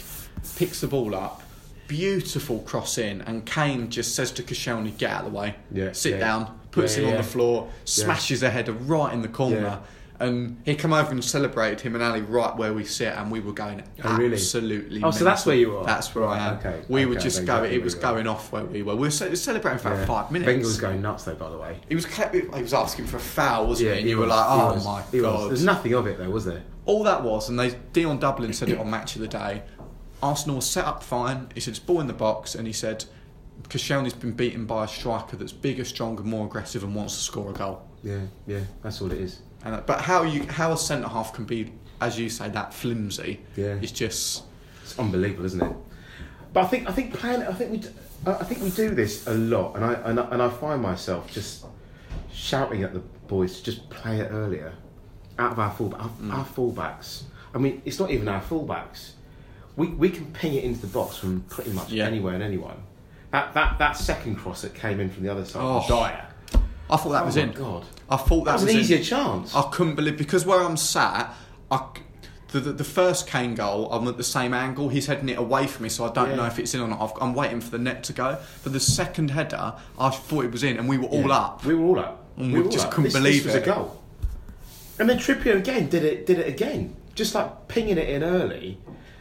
picks 0.56 0.80
the 0.80 0.88
ball 0.88 1.14
up. 1.14 1.42
Beautiful 1.86 2.60
cross 2.60 2.98
in, 2.98 3.20
and 3.22 3.44
Kane 3.44 3.88
just 3.90 4.14
says 4.14 4.30
to 4.32 4.44
Koscielny, 4.44 4.96
"Get 4.96 5.10
out 5.10 5.24
of 5.26 5.32
the 5.32 5.36
way, 5.38 5.56
Yeah, 5.72 5.90
sit 5.92 6.12
yeah. 6.14 6.18
down." 6.20 6.58
Puts 6.70 6.94
Yeah, 6.96 7.02
him 7.02 7.08
yeah, 7.08 7.10
on 7.16 7.16
the 7.16 7.28
floor, 7.28 7.68
smashes 7.84 8.44
a 8.44 8.50
header 8.50 8.72
right 8.72 9.12
in 9.12 9.22
the 9.22 9.28
corner, 9.28 9.56
Yeah. 9.60 9.78
And 10.20 10.61
he 10.66 10.74
come 10.74 10.92
over 10.92 11.11
and 11.11 11.24
celebrated 11.24 11.80
him 11.80 11.94
and 11.94 12.04
Alli 12.04 12.20
right 12.20 12.54
where 12.54 12.74
we 12.74 12.85
sit, 12.85 13.14
and 13.16 13.30
we 13.30 13.40
were 13.40 13.54
going 13.54 13.83
Oh, 14.04 14.16
really? 14.18 14.35
absolutely. 14.35 15.02
Oh, 15.02 15.11
so 15.11 15.24
that's 15.24 15.46
where 15.46 15.56
you 15.56 15.78
are? 15.78 15.85
That's 15.87 16.14
where 16.14 16.26
I 16.26 16.38
am. 16.38 16.59
okay, 16.59 16.83
We 16.88 17.06
were 17.06 17.14
just 17.14 17.46
going. 17.46 17.72
It 17.72 17.83
was 17.83 17.94
going 17.94 18.26
off 18.26 18.52
where 18.52 18.64
we 18.64 18.83
were. 18.83 18.94
We 18.94 19.09
were 19.09 19.11
celebrating 19.11 19.78
for 19.78 19.88
yeah. 19.94 20.04
five 20.04 20.30
minutes. 20.30 20.46
Wenger 20.46 20.66
was 20.66 20.78
going 20.78 21.00
nuts 21.00 21.24
though, 21.24 21.35
by 21.35 21.48
the 21.48 21.56
way. 21.56 21.78
He 21.88 21.94
was 21.94 22.04
kept, 22.04 22.35
he 22.35 22.42
was 22.42 22.74
asking 22.74 23.06
for 23.06 23.16
a 23.16 23.20
foul, 23.20 23.68
wasn't 23.68 23.94
he? 23.94 23.98
And 24.00 24.09
you 24.11 24.18
were 24.18 24.26
like, 24.26 24.44
"Oh 24.46 24.74
was, 24.74 24.85
my 24.85 25.00
was. 25.11 25.20
god!" 25.22 25.50
There's 25.50 25.64
nothing 25.64 25.94
of 25.94 26.06
it 26.06 26.18
though, 26.18 26.28
was 26.30 26.44
there? 26.44 26.62
All 26.85 27.02
that 27.04 27.22
was, 27.22 27.48
and 27.48 27.59
they 27.59 27.70
Dion 27.94 28.18
Dublin 28.18 28.52
said 28.52 28.68
it 28.68 28.78
on 28.78 28.90
Match 28.90 29.14
of 29.16 29.22
the 29.22 29.28
Day. 29.28 29.62
Arsenal 30.22 30.56
was 30.56 30.66
set 30.66 30.85
up 30.85 31.02
fine. 31.02 31.48
He 31.54 31.61
said 31.61 31.70
it's 31.70 31.78
ball 31.78 32.00
in 32.00 32.06
the 32.06 32.12
box, 32.12 32.54
and 32.54 32.66
he 32.66 32.74
said 32.74 33.06
Koscielny's 33.70 34.12
been 34.12 34.33
beaten 34.33 34.66
by 34.66 34.85
a 34.85 34.88
striker 34.88 35.37
that's 35.37 35.52
bigger, 35.52 35.85
stronger, 35.85 36.22
more 36.22 36.44
aggressive, 36.46 36.85
and 36.85 36.94
wants 36.94 37.16
to 37.16 37.22
score 37.22 37.50
a 37.50 37.54
goal. 37.54 37.83
Yeah, 38.02 38.20
yeah, 38.46 38.61
that's 38.83 39.00
all 39.00 39.11
it 39.12 39.18
is. 39.18 39.40
And, 39.64 39.74
uh, 39.74 39.80
but 39.86 40.00
how 40.00 40.22
you 40.22 40.46
how 40.48 40.72
a 40.72 40.76
centre 40.78 41.08
half 41.08 41.32
can 41.34 41.44
be, 41.44 41.72
as 42.00 42.18
you 42.18 42.28
say, 42.30 42.48
that 42.50 42.72
flimsy 42.72 43.40
Yeah. 43.56 43.74
is 43.80 43.92
just 43.92 44.44
It's 44.82 44.98
unbelievable, 44.98 45.44
isn't 45.44 45.62
it? 45.62 45.76
But 46.52 46.64
I 46.64 46.66
think 46.68 46.88
I 46.88 46.92
think 46.92 47.14
playing 47.14 47.42
I 47.42 47.52
think 47.52 47.70
we 47.70 47.76
d- 47.78 47.88
I 48.26 48.44
think 48.44 48.62
we 48.62 48.70
do 48.70 48.90
this 48.94 49.26
a 49.26 49.34
lot, 49.34 49.76
and 49.76 49.84
I 49.84 49.92
and 49.94 50.20
I, 50.20 50.24
and 50.30 50.42
I 50.42 50.48
find 50.48 50.82
myself 50.82 51.30
just 51.32 51.64
shouting 52.32 52.82
at 52.82 52.92
the 52.92 53.00
boys 53.28 53.58
to 53.58 53.64
just 53.64 53.88
play 53.90 54.20
it 54.20 54.28
earlier, 54.30 54.72
out 55.38 55.52
of 55.52 55.58
our 55.58 55.70
full 55.72 55.94
our, 55.94 56.08
Mm. 56.20 56.32
our 56.32 56.44
fullbacks. 56.44 57.22
I 57.54 57.58
mean, 57.58 57.82
it's 57.84 57.98
not 57.98 58.10
even 58.10 58.28
our 58.28 58.40
fullbacks. 58.40 59.12
We 59.76 59.88
we 59.88 60.10
can 60.10 60.26
ping 60.32 60.54
it 60.54 60.64
into 60.64 60.80
the 60.80 60.86
box 60.88 61.16
from 61.16 61.42
pretty 61.48 61.70
much 61.72 61.90
Yeah. 61.92 62.06
anywhere 62.06 62.34
and 62.34 62.42
anyone. 62.42 62.82
That 63.30 63.54
that 63.54 63.78
that 63.78 63.96
second 63.96 64.36
cross 64.36 64.62
that 64.62 64.74
came 64.74 65.00
in 65.00 65.08
from 65.10 65.22
the 65.22 65.30
other 65.30 65.44
side, 65.44 65.62
Oh, 65.62 65.84
Dier. 65.86 66.26
I 66.90 66.96
thought 66.96 67.11
that 67.11 67.22
oh 67.22 67.26
was 67.26 67.37
my 67.37 67.42
in. 67.42 67.53
God, 67.53 67.85
I 68.09 68.16
thought 68.16 68.44
that, 68.44 68.53
that 68.53 68.53
was 68.55 68.62
an 68.64 68.68
in. 68.70 68.76
easier 68.79 69.03
chance. 69.03 69.55
I 69.55 69.62
couldn't 69.70 69.94
believe 69.94 70.16
because 70.18 70.44
where 70.44 70.61
I'm 70.62 70.76
sat, 70.76 71.35
I 71.70 71.81
the, 72.53 72.61
the 72.61 72.72
the 72.72 72.85
first 72.85 73.26
Kane 73.29 73.55
goal, 73.55 73.92
I'm 73.92 74.07
at 74.09 74.16
the 74.16 74.24
same 74.24 74.53
angle. 74.55 74.88
He's 74.88 75.07
heading 75.07 75.29
it 75.29 75.38
away 75.38 75.66
from 75.68 75.85
me, 75.85 75.88
so 75.88 76.05
I 76.05 76.12
don't 76.12 76.31
Yeah. 76.31 76.37
know 76.37 76.46
if 76.46 76.59
it's 76.59 76.74
in 76.74 76.81
or 76.81 76.88
not. 76.88 77.00
I've, 77.00 77.12
I'm 77.22 77.35
waiting 77.35 77.61
for 77.61 77.70
the 77.70 77.79
net 77.79 78.03
to 78.05 78.12
go. 78.12 78.38
But 78.64 78.72
the 78.72 78.81
second 78.81 79.31
header, 79.31 79.74
I 79.98 80.11
thought 80.11 80.44
it 80.44 80.50
was 80.53 80.64
in, 80.64 80.76
and 80.79 80.88
we 80.88 80.98
were 80.98 81.07
all 81.07 81.29
Yeah. 81.29 81.37
up. 81.37 81.64
We 81.64 81.74
were 81.74 81.85
all 81.85 81.98
up. 82.00 82.26
And 82.37 82.53
we 82.53 82.61
we 82.62 82.68
just 82.68 82.87
up. 82.87 82.92
couldn't 82.92 83.05
this, 83.05 83.14
believe 83.14 83.44
this 83.44 83.55
was 83.55 83.55
it. 83.57 83.62
a 83.68 83.72
goal. 83.72 84.03
And 84.98 85.09
then 85.09 85.18
Trippier 85.18 85.57
again 85.57 85.88
did 85.88 86.05
it. 86.05 86.26
Did 86.26 86.38
it 86.40 86.48
again. 86.48 86.96
Just 87.14 87.35
like 87.35 87.68
pinging 87.68 87.98
it 87.98 88.09
in 88.09 88.22
early. 88.22 88.79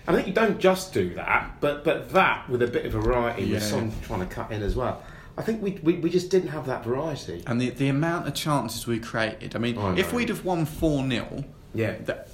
I 0.08 0.14
think 0.14 0.26
you 0.28 0.34
don't 0.34 0.60
just 0.60 0.92
do 0.92 1.14
that, 1.14 1.58
but 1.62 1.84
but 1.84 2.10
that 2.14 2.50
with 2.50 2.64
a 2.64 2.68
bit 2.68 2.86
of 2.88 2.94
variety, 2.94 3.44
with 3.44 3.62
Yeah. 3.62 3.68
some 3.70 3.92
trying 4.02 4.22
to 4.22 4.26
cut 4.26 4.52
in 4.52 4.64
as 4.64 4.76
well. 4.76 5.04
I 5.40 5.42
think 5.42 5.64
we, 5.64 5.72
we, 5.82 5.94
we 5.94 6.10
just 6.10 6.30
didn't 6.30 6.50
have 6.50 6.66
that 6.68 6.84
variety. 6.84 7.44
And 7.48 7.60
the 7.62 7.70
the 7.70 7.88
amount 7.88 8.28
of 8.28 8.34
chances 8.34 8.86
we 8.86 9.00
created. 9.00 9.56
I 9.56 9.60
mean, 9.60 9.78
I 9.78 9.96
if 9.98 10.12
we'd 10.14 10.30
have 10.30 10.44
won 10.46 10.66
four 10.66 11.08
0 11.10 11.44
Yeah. 11.74 11.96
that. 12.06 12.28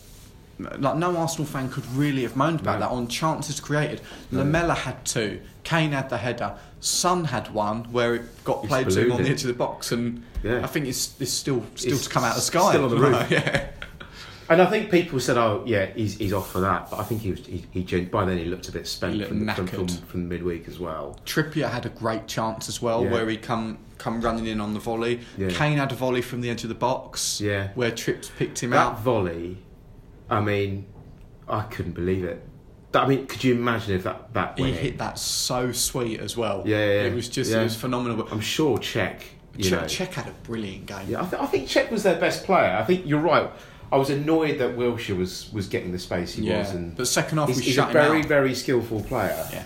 Like 0.58 0.96
no 0.96 1.18
Arsenal 1.18 1.46
fan 1.46 1.70
could 1.70 1.86
really 1.92 2.22
have 2.24 2.38
moaned 2.38 2.62
about 2.62 2.80
No. 2.80 2.86
that 2.86 2.92
on 2.92 3.08
chances 3.10 3.60
created. 3.60 4.00
Lamela 4.32 4.74
had 4.74 5.04
two, 5.04 5.42
Kane 5.66 5.92
had 5.92 6.10
the 6.10 6.18
header, 6.18 6.56
Son 6.80 7.26
had 7.26 7.54
one 7.54 7.84
where 7.92 8.16
it 8.16 8.44
got 8.46 8.64
played 8.64 8.90
to 8.90 9.02
him 9.04 9.12
on 9.12 9.24
the 9.24 9.30
edge 9.30 9.42
of 9.42 9.48
the 9.48 9.54
box, 9.54 9.92
and 9.92 10.24
Yeah. 10.44 10.64
I 10.64 10.68
think 10.68 10.86
it's, 10.88 11.14
it's 11.20 11.34
still 11.34 11.62
still 11.76 11.92
It's 11.96 12.06
to 12.06 12.10
come 12.10 12.24
out 12.24 12.30
of 12.32 12.36
the 12.38 12.42
sky. 12.42 12.70
still 12.70 12.86
on 12.86 12.90
the 12.90 12.96
roof. 12.98 13.28
yeah. 13.30 13.68
And 14.48 14.62
I 14.62 14.66
think 14.68 14.92
people 14.92 15.20
said, 15.20 15.38
"Oh, 15.38 15.64
yeah, 15.66 15.88
he's, 15.88 16.18
he's 16.18 16.32
off 16.34 16.52
for 16.52 16.60
that." 16.62 16.90
But 16.92 17.00
I 17.00 17.04
think 17.04 17.22
he 17.22 17.32
was 17.32 17.46
he, 17.46 17.66
he 17.72 18.02
by 18.06 18.26
then 18.26 18.38
he 18.38 18.46
looked 18.46 18.70
a 18.70 18.72
bit 18.72 18.88
spent 18.88 19.26
from, 19.26 19.48
from, 19.50 19.68
from, 19.68 19.88
from 19.88 20.30
midweek 20.30 20.68
as 20.68 20.78
well. 20.80 21.20
Trippier 21.26 21.70
had 21.70 21.86
a 21.88 21.90
great 21.90 22.28
chance 22.28 22.70
as 22.70 22.80
well, 22.82 23.04
Yeah. 23.04 23.12
where 23.12 23.28
he 23.30 23.38
come 23.38 23.80
come 23.98 24.22
running 24.22 24.46
in 24.46 24.62
on 24.62 24.74
the 24.76 24.80
volley. 24.80 25.22
Yeah. 25.38 25.50
Kane 25.50 25.78
had 25.78 25.92
a 25.92 25.96
volley 25.96 26.22
from 26.22 26.42
the 26.42 26.50
edge 26.52 26.62
of 26.64 26.70
the 26.70 26.76
box, 26.76 27.42
Yeah. 27.42 27.70
where 27.76 27.90
Trips 27.92 28.30
picked 28.38 28.62
him 28.62 28.70
That 28.72 28.78
out. 28.78 29.00
volley, 29.02 29.58
I 30.30 30.42
mean, 30.42 30.86
I 31.48 31.62
couldn't 31.64 31.94
believe 31.94 32.24
it. 32.24 32.44
I 32.94 33.08
mean, 33.08 33.26
could 33.28 33.44
you 33.44 33.56
imagine 33.56 33.96
if 33.96 34.04
that 34.04 34.34
that 34.36 34.60
He 34.60 34.70
in? 34.70 34.74
hit 34.76 34.98
that 35.00 35.18
so 35.18 35.72
sweet 35.72 36.20
as 36.20 36.38
well. 36.38 36.62
Yeah, 36.66 36.78
yeah, 36.78 36.86
yeah. 36.86 37.02
It 37.08 37.16
was 37.16 37.28
just 37.30 37.52
Yeah. 37.52 37.62
it 37.62 37.64
was 37.64 37.76
phenomenal. 37.76 38.28
I'm 38.32 38.42
sure 38.42 38.78
Cech. 38.78 39.22
You 39.58 39.72
know, 39.72 39.80
Cech, 39.80 40.08
Cech 40.08 40.14
had 40.14 40.28
a 40.28 40.34
brilliant 40.44 40.86
game. 40.86 41.06
Yeah, 41.08 41.24
I, 41.24 41.26
th- 41.26 41.42
I 41.42 41.46
think 41.48 41.68
Cech 41.68 41.90
was 41.90 42.04
their 42.04 42.20
best 42.20 42.44
player. 42.44 42.78
I 42.80 42.84
think 42.84 43.06
you're 43.08 43.22
right. 43.22 43.50
I 43.92 43.98
was 43.98 44.10
annoyed 44.10 44.58
that 44.60 44.76
Wilshere 44.78 45.18
was, 45.18 45.50
was 45.54 45.68
getting 45.68 45.92
the 45.92 46.00
space 46.00 46.34
he 46.34 46.44
Yeah. 46.44 46.60
was, 46.60 46.72
and 46.72 46.96
But 46.96 47.08
second 47.08 47.38
half 47.38 47.48
he's, 47.48 47.58
we 47.58 47.64
he's 47.64 47.76
shut 47.76 47.90
a 47.90 47.94
very 47.94 48.20
out. 48.20 48.26
very 48.26 48.54
skillful 48.56 49.02
player. 49.04 49.48
Yeah. 49.52 49.64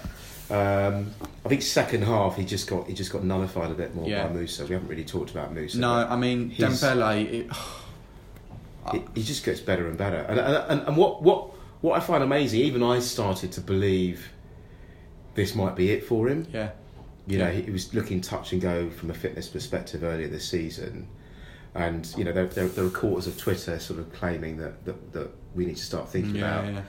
Um, 0.51 1.11
I 1.45 1.49
think 1.49 1.61
second 1.61 2.03
half 2.03 2.35
he 2.35 2.43
just 2.43 2.67
got 2.67 2.87
he 2.87 2.93
just 2.93 3.11
got 3.11 3.23
nullified 3.23 3.71
a 3.71 3.75
bit 3.75 3.93
more 3.95 4.07
Yeah. 4.09 4.27
by 4.27 4.33
Mousa. 4.33 4.65
We 4.67 4.73
haven't 4.73 4.89
really 4.89 5.05
talked 5.05 5.31
about 5.31 5.53
Mousa. 5.53 5.75
No, 5.79 5.91
I 5.93 6.15
mean 6.15 6.51
Dembele. 6.51 7.31
It, 7.31 7.49
he, 8.91 9.03
he 9.15 9.23
just 9.23 9.45
gets 9.45 9.59
better 9.59 9.87
and 9.87 9.97
better. 9.97 10.17
And, 10.27 10.39
and, 10.39 10.87
and, 10.87 10.97
what, 10.97 11.21
what, 11.21 11.51
what 11.81 11.95
I 11.95 11.99
find 11.99 12.23
amazing, 12.23 12.61
even 12.61 12.81
I 12.83 12.99
started 12.99 13.51
to 13.53 13.61
believe 13.61 14.29
this 15.35 15.53
might 15.55 15.75
be 15.75 15.91
it 15.91 16.03
for 16.03 16.27
him. 16.27 16.47
yeah, 16.51 16.71
You 17.27 17.37
know, 17.37 17.51
he, 17.51 17.61
he 17.61 17.71
was 17.71 17.93
looking 17.93 18.19
touch 18.19 18.51
and 18.51 18.59
go 18.61 18.89
from 18.89 19.11
a 19.11 19.13
fitness 19.13 19.47
perspective 19.47 20.03
earlier 20.03 20.27
this 20.27 20.47
season. 20.49 21.07
And, 21.75 22.11
you 22.17 22.23
know, 22.23 22.31
there, 22.31 22.47
there, 22.47 22.67
there 22.67 22.85
are 22.85 22.89
quarters 22.89 23.27
of 23.27 23.37
Twitter 23.37 23.79
sort 23.79 23.99
of 23.99 24.11
claiming 24.13 24.57
that, 24.57 24.83
that, 24.85 25.13
that 25.13 25.29
we 25.55 25.65
need 25.65 25.77
to 25.77 25.83
start 25.83 26.09
thinking 26.09 26.35
yeah, 26.35 26.59
about 26.59 26.73
yeah. 26.73 26.81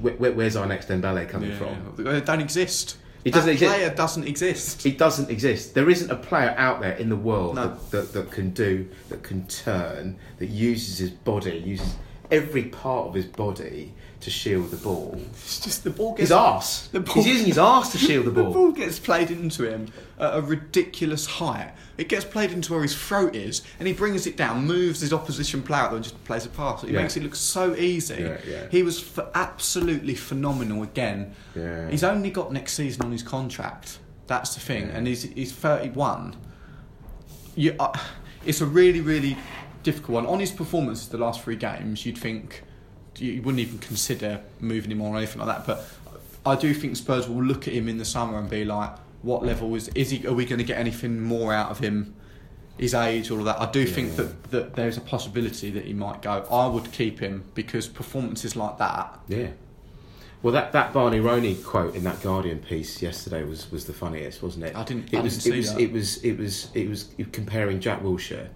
where, 0.00 0.14
where, 0.14 0.32
where's 0.32 0.56
our 0.56 0.66
next 0.66 0.88
Dembele 0.88 1.28
coming 1.28 1.50
yeah. 1.50 1.58
from. 1.58 1.94
They 1.96 2.20
don't 2.20 2.40
exist. 2.40 2.96
It 3.24 3.32
doesn't 3.32 3.50
exist. 3.50 3.74
Player 3.74 3.94
doesn't 3.94 4.26
exist. 4.26 4.86
It 4.86 4.98
doesn't 4.98 5.30
exist. 5.30 5.74
There 5.74 5.90
isn't 5.90 6.10
a 6.10 6.16
player 6.16 6.54
out 6.56 6.80
there 6.80 6.96
in 6.96 7.08
the 7.08 7.16
world 7.16 7.56
No. 7.56 7.68
that, 7.68 7.90
that, 7.90 8.12
that 8.12 8.30
can 8.30 8.50
do, 8.50 8.88
that 9.08 9.22
can 9.22 9.46
turn, 9.46 10.18
that 10.38 10.46
uses 10.46 10.98
his 10.98 11.10
body, 11.10 11.58
uses 11.58 11.96
every 12.30 12.64
part 12.64 13.08
of 13.08 13.14
his 13.14 13.26
body 13.26 13.92
to 14.20 14.30
shield 14.30 14.70
the 14.72 14.76
ball. 14.76 15.14
It's 15.30 15.60
just 15.60 15.84
the 15.84 15.90
ball 15.90 16.16
His 16.16 16.30
gets 16.30 16.32
arse. 16.32 16.88
The 16.92 17.00
ball- 17.00 17.14
He's 17.14 17.26
using 17.26 17.46
his 17.46 17.58
ass 17.58 17.92
to 17.92 17.98
shield 18.06 18.26
the 18.26 18.30
ball. 18.32 18.44
The 18.46 18.50
ball. 18.50 18.72
gets 18.72 18.98
played 18.98 19.30
into 19.30 19.62
him 19.70 19.92
at 20.18 20.36
a 20.36 20.40
ridiculous 20.42 21.24
height. 21.26 21.72
It 21.98 22.08
gets 22.08 22.24
played 22.24 22.50
into 22.50 22.72
where 22.72 22.82
his 22.82 22.96
throat 22.96 23.36
is, 23.36 23.62
and 23.78 23.86
he 23.86 23.94
brings 23.94 24.26
it 24.26 24.36
down, 24.36 24.64
moves 24.66 25.00
his 25.00 25.12
opposition 25.12 25.62
player 25.62 25.82
out 25.82 25.90
there, 25.90 25.96
and 25.96 26.04
just 26.04 26.22
plays 26.24 26.46
a 26.46 26.48
pass. 26.48 26.82
It 26.82 26.90
Yeah. 26.90 27.00
makes 27.02 27.16
it 27.16 27.22
look 27.22 27.34
so 27.36 27.74
easy. 27.76 28.14
Yeah, 28.22 28.38
yeah. 28.46 28.66
He 28.70 28.82
was 28.82 29.00
f- 29.18 29.28
absolutely 29.34 30.14
phenomenal 30.14 30.82
again. 30.82 31.34
Yeah. 31.54 31.88
He's 31.88 32.02
only 32.04 32.30
got 32.30 32.52
next 32.52 32.72
season 32.74 33.02
on 33.02 33.12
his 33.12 33.22
contract. 33.22 33.98
That's 34.26 34.54
the 34.54 34.60
thing, 34.60 34.90
and 34.90 35.06
he's 35.06 35.22
he's 35.22 35.52
31. 35.52 36.34
You, 37.54 37.74
uh, 37.78 37.96
it's 38.44 38.60
a 38.60 38.66
really 38.66 39.00
really 39.00 39.36
difficult 39.82 40.14
one. 40.24 40.26
On 40.26 40.38
his 40.40 40.50
performances 40.50 41.08
the 41.08 41.18
last 41.18 41.40
three 41.42 41.56
games, 41.56 42.04
you'd 42.04 42.18
think 42.18 42.62
you 43.20 43.42
wouldn't 43.42 43.60
even 43.60 43.78
consider 43.78 44.40
moving 44.60 44.90
him 44.90 45.02
on 45.02 45.14
or 45.14 45.18
anything 45.18 45.40
like 45.44 45.64
that. 45.64 45.66
But 45.66 45.84
I 46.46 46.56
do 46.56 46.72
think 46.74 46.96
Spurs 46.96 47.28
will 47.28 47.42
look 47.42 47.66
at 47.68 47.74
him 47.74 47.88
in 47.88 47.98
the 47.98 48.04
summer 48.04 48.38
and 48.38 48.48
be 48.48 48.64
like, 48.64 48.90
"What 49.22 49.44
level 49.44 49.74
is 49.74 49.88
is 49.88 50.10
he? 50.10 50.26
Are 50.26 50.32
we 50.34 50.44
going 50.44 50.58
to 50.58 50.64
get 50.64 50.78
anything 50.78 51.20
more 51.20 51.52
out 51.52 51.70
of 51.70 51.78
him? 51.80 52.14
His 52.78 52.94
age, 52.94 53.30
all 53.30 53.38
of 53.40 53.44
that." 53.46 53.60
I 53.60 53.70
do 53.70 53.84
think 53.86 54.10
Yeah. 54.10 54.16
that, 54.24 54.50
that 54.50 54.74
there's 54.76 54.96
a 54.96 55.00
possibility 55.00 55.70
that 55.70 55.84
he 55.84 55.92
might 55.92 56.22
go. 56.22 56.44
I 56.50 56.66
would 56.66 56.90
keep 56.92 57.20
him 57.20 57.44
because 57.54 57.88
performances 57.88 58.56
like 58.56 58.78
that. 58.78 59.18
Yeah. 59.28 59.48
Well, 60.40 60.52
that, 60.54 60.70
that 60.70 60.92
Barney 60.92 61.18
Ronay 61.18 61.64
quote 61.64 61.96
in 61.96 62.04
that 62.04 62.22
Guardian 62.22 62.60
piece 62.60 63.02
yesterday 63.02 63.42
was, 63.42 63.72
was 63.72 63.86
the 63.86 63.92
funniest, 63.92 64.40
wasn't 64.40 64.66
it? 64.66 64.76
I 64.76 64.84
didn't- 64.84 65.12
It 65.12 65.18
I 65.18 65.20
was. 65.22 65.42
didn't 65.42 65.54
it 65.54 65.58
was. 65.58 65.74
that. 65.74 65.80
It 65.82 65.92
was. 65.92 66.24
It 66.24 66.38
was. 66.38 66.68
It 66.74 66.88
was. 66.88 67.08
Comparing 67.32 67.80
Jack 67.80 68.02
Wilshere 68.04 68.46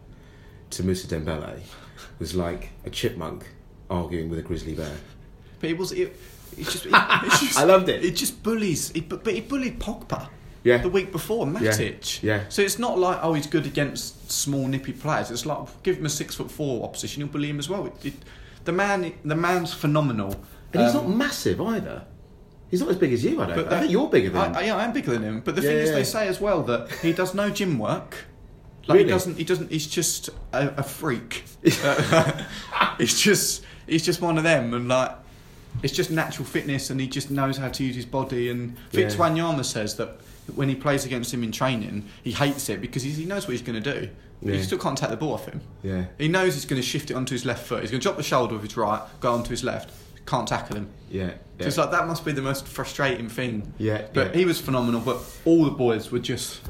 to 0.71 0.83
Mousa 0.85 1.09
Dembele 1.09 1.59
was 2.21 2.37
like 2.37 2.71
a 2.87 2.91
chipmunk 2.91 3.47
arguing 3.93 4.29
with 4.31 4.39
a 4.39 4.43
grizzly 4.43 4.75
bear. 4.75 4.95
But 5.61 5.71
it 5.71 5.79
was 5.79 5.93
it. 5.93 6.17
It 6.57 6.65
just, 6.65 6.87
it, 6.87 6.93
it's 6.95 7.41
just, 7.41 7.59
I 7.59 7.65
loved 7.65 7.89
it. 7.89 8.05
It 8.05 8.17
just 8.17 8.43
bullies. 8.43 8.91
It, 8.93 9.09
but 9.09 9.25
but 9.25 9.35
he 9.35 9.41
bullied 9.41 9.79
Pogba. 9.81 10.29
Yeah. 10.65 10.79
The 10.79 10.89
week 10.89 11.11
before, 11.11 11.45
Matic. 11.47 12.23
yeah. 12.23 12.45
So 12.49 12.63
it's 12.63 12.79
not 12.79 12.99
like 12.99 13.19
oh 13.23 13.35
he's 13.35 13.47
good 13.49 13.67
against 13.67 14.31
small 14.31 14.67
nippy 14.69 14.93
players. 14.93 15.31
It's 15.31 15.45
like 15.47 15.59
give 15.83 15.99
him 15.99 16.07
a 16.07 16.11
six 16.11 16.35
foot 16.37 16.51
four 16.51 16.85
opposition, 16.85 17.21
you'll 17.21 17.31
bully 17.31 17.49
him 17.51 17.59
as 17.59 17.69
well. 17.69 17.87
It, 17.87 18.07
it, 18.07 18.15
the 18.65 18.73
man, 18.73 19.13
the 19.25 19.35
man's 19.35 19.75
phenomenal. 19.75 20.37
And 20.73 20.83
he's 20.85 20.95
Um, 20.95 21.09
not 21.09 21.17
massive 21.17 21.61
either. 21.61 22.05
He's 22.71 22.81
not 22.81 22.91
as 22.91 22.97
big 22.97 23.13
as 23.13 23.25
you. 23.25 23.41
I 23.43 23.47
don't. 23.47 23.57
But 23.57 23.73
I 23.73 23.81
think 23.81 23.93
you're 23.93 24.09
bigger 24.09 24.31
than. 24.31 24.51
him. 24.53 24.57
I, 24.57 24.65
yeah, 24.65 24.77
I 24.77 24.85
am 24.85 24.93
bigger 24.93 25.11
than 25.11 25.23
him. 25.25 25.41
But 25.41 25.57
the 25.57 25.63
Yeah, 25.63 25.69
thing 25.69 25.79
is, 25.79 25.89
yeah. 25.91 25.95
they 25.97 26.05
say 26.05 26.29
as 26.29 26.41
well 26.41 26.63
that 26.63 26.91
he 27.03 27.13
does 27.13 27.35
no 27.35 27.51
gym 27.51 27.79
work. 27.79 28.25
Like 28.87 28.97
Really? 28.97 29.05
he 29.05 29.11
doesn't. 29.11 29.37
He 29.39 29.45
doesn't. 29.45 29.71
He's 29.71 29.87
just 29.89 30.31
a, 30.53 30.69
a 30.79 30.83
freak. 30.83 31.45
Uh, 31.85 32.45
he's 32.99 33.19
just. 33.21 33.65
He's 33.87 34.05
just 34.05 34.21
one 34.21 34.39
of 34.39 34.45
them, 34.45 34.73
and 34.75 34.89
like, 34.89 35.13
it's 35.83 35.93
just 35.93 36.11
natural 36.11 36.45
fitness, 36.45 36.91
and 36.91 37.01
he 37.01 37.07
just 37.09 37.31
knows 37.31 37.57
how 37.57 37.69
to 37.69 37.85
use 37.85 37.97
his 37.97 38.05
body. 38.07 38.51
And 38.51 38.77
Yeah. 38.93 39.09
Wanyama 39.09 39.65
says 39.65 39.97
that 39.97 40.21
when 40.55 40.69
he 40.69 40.75
plays 40.75 41.05
against 41.05 41.33
him 41.33 41.43
in 41.43 41.53
training, 41.53 42.05
he 42.23 42.33
hates 42.33 42.69
it 42.69 42.81
because 42.81 43.03
he 43.03 43.25
knows 43.25 43.47
what 43.47 43.53
he's 43.53 43.63
going 43.63 43.81
to 43.83 43.93
do. 44.01 44.09
Yeah. 44.43 44.55
He 44.55 44.63
still 44.63 44.79
can't 44.79 44.99
take 44.99 45.11
the 45.11 45.17
ball 45.17 45.35
off 45.35 45.47
him. 45.47 45.61
yeah. 45.83 46.07
He 46.19 46.27
knows 46.29 46.55
he's 46.55 46.65
going 46.65 46.81
to 46.83 46.87
shift 46.87 47.11
it 47.11 47.15
onto 47.15 47.33
his 47.33 47.45
left 47.47 47.65
foot. 47.65 47.81
He's 47.83 47.91
going 47.93 48.01
to 48.01 48.05
drop 48.05 48.17
the 48.17 48.25
shoulder 48.25 48.55
with 48.55 48.65
his 48.65 48.77
right, 48.77 49.01
go 49.21 49.33
onto 49.33 49.51
his 49.51 49.63
left. 49.63 49.91
Can't 50.27 50.47
tackle 50.47 50.77
him. 50.77 50.89
Yeah. 51.11 51.31
So 51.61 51.67
it's 51.67 51.79
like 51.79 51.91
that 51.93 52.07
must 52.09 52.25
be 52.25 52.33
the 52.33 52.43
most 52.43 52.67
frustrating 52.67 53.29
thing. 53.29 53.73
Yeah, 53.79 54.03
But 54.13 54.29
yeah. 54.33 54.39
he 54.39 54.45
was 54.45 54.61
phenomenal. 54.61 55.01
But 55.01 55.19
all 55.45 55.65
the 55.65 55.71
boys 55.71 56.11
were 56.11 56.19
just 56.19 56.61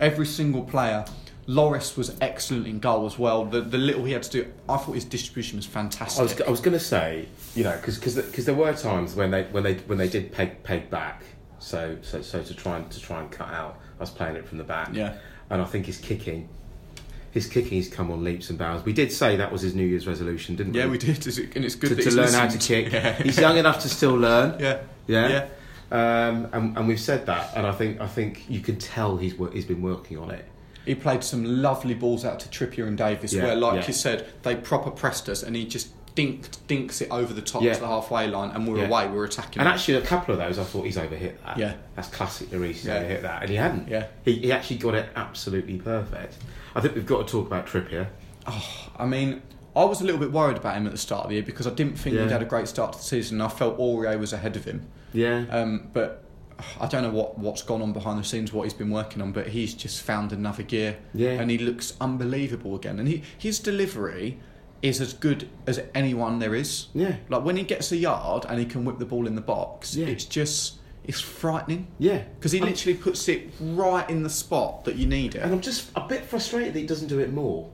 every 0.00 0.26
single 0.26 0.62
player. 0.62 1.04
Loris 1.50 1.96
was 1.96 2.16
excellent 2.20 2.66
in 2.68 2.78
goal 2.78 3.06
as 3.06 3.18
well. 3.18 3.44
The 3.44 3.60
the 3.60 3.78
little 3.78 4.04
he 4.04 4.12
had 4.12 4.22
to 4.24 4.30
do, 4.30 4.52
I 4.68 4.76
thought 4.76 4.92
his 4.92 5.04
distribution 5.04 5.56
was 5.56 5.66
fantastic. 5.66 6.20
I 6.20 6.22
was, 6.22 6.40
I 6.42 6.50
was 6.50 6.60
going 6.60 6.78
to 6.78 6.84
say, 6.84 7.26
you 7.56 7.64
know, 7.64 7.76
because 7.84 8.44
there 8.44 8.54
were 8.54 8.72
times 8.72 9.16
when 9.16 9.30
they 9.32 9.42
when 9.44 9.64
they 9.64 9.74
when 9.74 9.98
they 9.98 10.08
did 10.08 10.32
peg 10.32 10.62
peg 10.62 10.90
back, 10.90 11.24
so 11.58 11.96
so 12.02 12.22
so 12.22 12.42
to 12.42 12.54
try 12.54 12.76
and 12.76 12.90
to 12.90 13.00
try 13.00 13.20
and 13.20 13.30
cut 13.30 13.48
out 13.48 13.80
I 13.98 14.02
was 14.02 14.10
playing 14.10 14.36
it 14.36 14.46
from 14.46 14.56
the 14.58 14.64
back. 14.64 14.90
Yeah. 14.94 15.14
And 15.50 15.60
I 15.60 15.64
think 15.66 15.86
his 15.86 15.98
kicking, 15.98 16.48
his 17.32 17.46
kicking, 17.46 17.76
has 17.78 17.88
come 17.88 18.10
on 18.10 18.24
leaps 18.24 18.48
and 18.48 18.58
bounds. 18.58 18.84
We 18.84 18.94
did 18.94 19.12
say 19.12 19.36
that 19.36 19.52
was 19.52 19.60
his 19.60 19.74
New 19.74 19.84
Year's 19.84 20.06
resolution, 20.06 20.56
didn't 20.56 20.72
we? 20.72 20.78
yeah, 20.78 20.86
we? 20.86 20.96
did, 20.96 21.26
and 21.26 21.64
it's 21.64 21.74
good 21.74 21.88
To, 21.88 21.94
that 21.96 22.02
to 22.02 22.08
he's 22.08 22.16
learn 22.16 22.32
how 22.32 22.46
to 22.46 22.58
kick. 22.58 22.92
Yeah. 22.92 23.22
He's 23.22 23.38
young 23.38 23.58
enough 23.58 23.80
to 23.80 23.88
still 23.88 24.14
learn. 24.14 24.58
yeah, 24.58 24.80
Yeah. 25.06 25.28
yeah. 25.28 25.48
Um, 25.92 26.48
and, 26.52 26.78
and 26.78 26.88
we've 26.88 27.00
said 27.00 27.26
that, 27.26 27.54
and 27.56 27.66
I 27.66 27.72
think 27.72 28.00
I 28.00 28.06
think 28.06 28.48
you 28.48 28.60
can 28.60 28.76
tell 28.78 29.16
he's 29.16 29.34
he's 29.52 29.64
been 29.64 29.82
working 29.82 30.16
on 30.18 30.30
it. 30.30 30.44
He 30.86 30.94
played 30.94 31.22
some 31.22 31.44
lovely 31.62 31.94
balls 31.94 32.24
out 32.24 32.40
to 32.40 32.48
Trippier 32.48 32.86
and 32.86 32.96
Davies, 32.96 33.34
Yeah, 33.34 33.44
where, 33.44 33.54
like 33.56 33.82
yeah. 33.82 33.86
you 33.86 33.92
said, 33.92 34.26
they 34.42 34.56
proper 34.56 34.90
pressed 34.90 35.28
us, 35.28 35.42
and 35.42 35.54
he 35.54 35.66
just 35.66 35.88
dinked 36.16 36.58
dinks 36.66 37.00
it 37.00 37.08
over 37.10 37.32
the 37.32 37.40
top 37.42 37.62
Yeah. 37.62 37.74
to 37.74 37.80
the 37.80 37.86
halfway 37.86 38.26
line, 38.26 38.50
and 38.50 38.66
we 38.66 38.72
we're 38.74 38.80
Yeah. 38.80 38.88
away. 38.88 39.08
We're 39.08 39.24
attacking. 39.26 39.60
And 39.60 39.66
them. 39.66 39.74
actually, 39.74 39.94
a 39.94 40.00
couple 40.02 40.32
of 40.34 40.40
those, 40.40 40.58
I 40.58 40.64
thought 40.64 40.84
he's 40.84 40.96
overhit 40.96 41.34
that. 41.44 41.56
Yeah. 41.58 41.74
that's 41.94 42.08
classic 42.08 42.50
Lloris. 42.50 42.66
He's 42.68 42.84
Yeah. 42.86 43.02
overhit 43.02 43.22
that, 43.22 43.42
and 43.42 43.50
he 43.50 43.56
hadn't. 43.56 43.88
Yeah. 43.88 44.06
he, 44.24 44.32
he 44.34 44.52
actually 44.52 44.78
got 44.78 44.94
it 44.94 45.08
absolutely 45.14 45.76
perfect. 45.76 46.34
I 46.74 46.80
think 46.80 46.94
we've 46.96 47.06
got 47.06 47.26
to 47.26 47.30
talk 47.32 47.46
about 47.46 47.66
Trippier. 47.66 48.08
I 48.98 49.06
mean, 49.06 49.42
I 49.76 49.84
was 49.84 50.00
a 50.00 50.04
little 50.04 50.18
bit 50.20 50.32
worried 50.32 50.56
about 50.56 50.76
him 50.76 50.86
at 50.86 50.92
the 50.92 50.98
start 50.98 51.24
of 51.24 51.28
the 51.28 51.36
year 51.36 51.44
because 51.44 51.66
I 51.66 51.70
didn't 51.70 51.96
think 51.98 52.16
Yeah. 52.16 52.22
he'd 52.24 52.32
had 52.32 52.42
a 52.42 52.46
great 52.46 52.66
start 52.68 52.92
to 52.94 52.98
the 52.98 53.04
season. 53.04 53.40
I 53.40 53.48
felt 53.48 53.78
Aurier 53.78 54.18
was 54.18 54.32
ahead 54.32 54.56
of 54.56 54.64
him. 54.64 54.86
Yeah, 55.12 55.44
Um, 55.50 55.88
but 55.92 56.24
I 56.80 56.86
don't 56.86 57.02
know 57.02 57.10
what, 57.10 57.38
what's 57.38 57.62
gone 57.62 57.82
on 57.82 57.92
behind 57.92 58.18
the 58.18 58.24
scenes, 58.24 58.52
what 58.52 58.64
he's 58.64 58.74
been 58.74 58.90
working 58.90 59.20
on, 59.22 59.32
but 59.32 59.48
he's 59.48 59.74
just 59.74 60.02
found 60.02 60.32
another 60.32 60.62
gear. 60.62 60.96
Yeah. 61.14 61.30
And 61.40 61.50
he 61.50 61.58
looks 61.58 61.94
unbelievable 62.00 62.74
again. 62.76 62.98
And 62.98 63.08
he, 63.08 63.22
his 63.38 63.58
delivery 63.58 64.38
is 64.82 65.00
as 65.00 65.12
good 65.12 65.48
as 65.66 65.80
anyone 65.94 66.38
there 66.38 66.54
is. 66.54 66.86
Yeah. 66.94 67.16
Like 67.28 67.44
when 67.44 67.56
he 67.56 67.62
gets 67.64 67.92
a 67.92 67.96
yard 67.96 68.46
and 68.48 68.58
he 68.58 68.64
can 68.64 68.84
whip 68.84 68.98
the 68.98 69.04
ball 69.06 69.26
in 69.26 69.34
the 69.34 69.40
box, 69.42 69.94
Yeah. 69.94 70.06
it's 70.06 70.24
just, 70.24 70.78
it's 71.04 71.20
frightening. 71.20 71.86
yeah. 71.98 72.22
Because 72.38 72.52
he 72.52 72.60
I'm- 72.60 72.68
literally 72.68 72.96
puts 72.98 73.28
it 73.28 73.50
right 73.60 74.08
in 74.08 74.22
the 74.22 74.30
spot 74.30 74.84
that 74.84 74.96
you 74.96 75.06
need 75.06 75.34
it. 75.34 75.42
and 75.42 75.52
I'm 75.52 75.60
just 75.60 75.90
a 75.96 76.00
bit 76.06 76.24
frustrated 76.24 76.74
that 76.74 76.80
he 76.80 76.86
doesn't 76.86 77.08
do 77.08 77.18
it 77.18 77.32
more. 77.32 77.68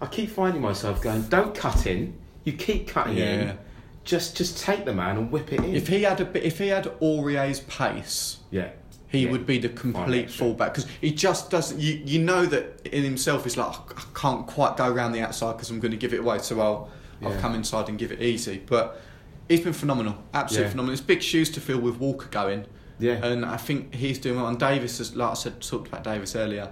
I 0.00 0.06
keep 0.06 0.30
finding 0.30 0.60
myself 0.60 1.00
going, 1.00 1.22
"Don't 1.28 1.54
cut 1.54 1.86
in. 1.86 2.14
You 2.44 2.52
keep 2.52 2.86
cutting 2.88 3.16
Yeah. 3.16 3.24
in. 3.52 3.58
Just 4.06 4.36
just 4.36 4.58
take 4.58 4.84
the 4.86 4.94
man 4.94 5.18
and 5.18 5.30
whip 5.30 5.52
it 5.52 5.60
in." 5.62 5.74
If 5.74 5.88
he 5.88 6.02
had 6.04 6.20
a 6.20 6.24
bit, 6.24 6.42
if 6.44 6.58
he 6.58 6.68
had 6.68 6.86
Aurier's 7.00 7.60
pace, 7.60 8.38
yeah, 8.50 8.70
he 9.08 9.24
Yeah. 9.24 9.30
would 9.32 9.44
be 9.46 9.58
the 9.58 9.68
complete 9.68 10.30
fullback 10.30 10.72
because 10.74 10.88
he 11.00 11.10
just 11.10 11.50
doesn't. 11.50 11.78
You 11.80 12.00
you 12.04 12.20
know 12.20 12.46
that 12.46 12.86
in 12.90 13.02
himself 13.04 13.44
he's 13.44 13.56
like 13.58 13.66
"Oh, 13.68 13.84
I 13.96 14.02
can't 14.18 14.46
quite 14.46 14.76
go 14.78 14.88
around 14.90 15.12
the 15.12 15.20
outside 15.20 15.52
because 15.52 15.70
I'm 15.70 15.80
going 15.80 15.90
to 15.90 15.96
give 15.98 16.14
it 16.14 16.20
away. 16.20 16.38
So 16.38 16.58
I'll 16.60 16.88
I'll 17.22 17.38
come 17.40 17.54
inside 17.54 17.88
and 17.88 17.98
give 17.98 18.12
it 18.12 18.22
easy. 18.22 18.62
But 18.64 19.00
he's 19.48 19.60
been 19.60 19.72
phenomenal, 19.72 20.16
absolutely 20.32 20.66
Yeah. 20.66 20.70
phenomenal. 20.70 20.92
It's 20.92 21.02
big 21.02 21.22
shoes 21.22 21.50
to 21.50 21.60
fill 21.60 21.80
with 21.80 21.96
Walker 21.96 22.28
going. 22.28 22.66
Yeah. 22.98 23.22
and 23.26 23.44
I 23.44 23.58
think 23.58 23.94
he's 23.94 24.18
doing 24.18 24.36
well. 24.36 24.46
And 24.46 24.58
Davies, 24.58 24.96
has, 24.98 25.14
like 25.14 25.30
I 25.32 25.34
said, 25.34 25.60
talked 25.60 25.88
about 25.88 26.02
Davies 26.02 26.34
earlier. 26.34 26.70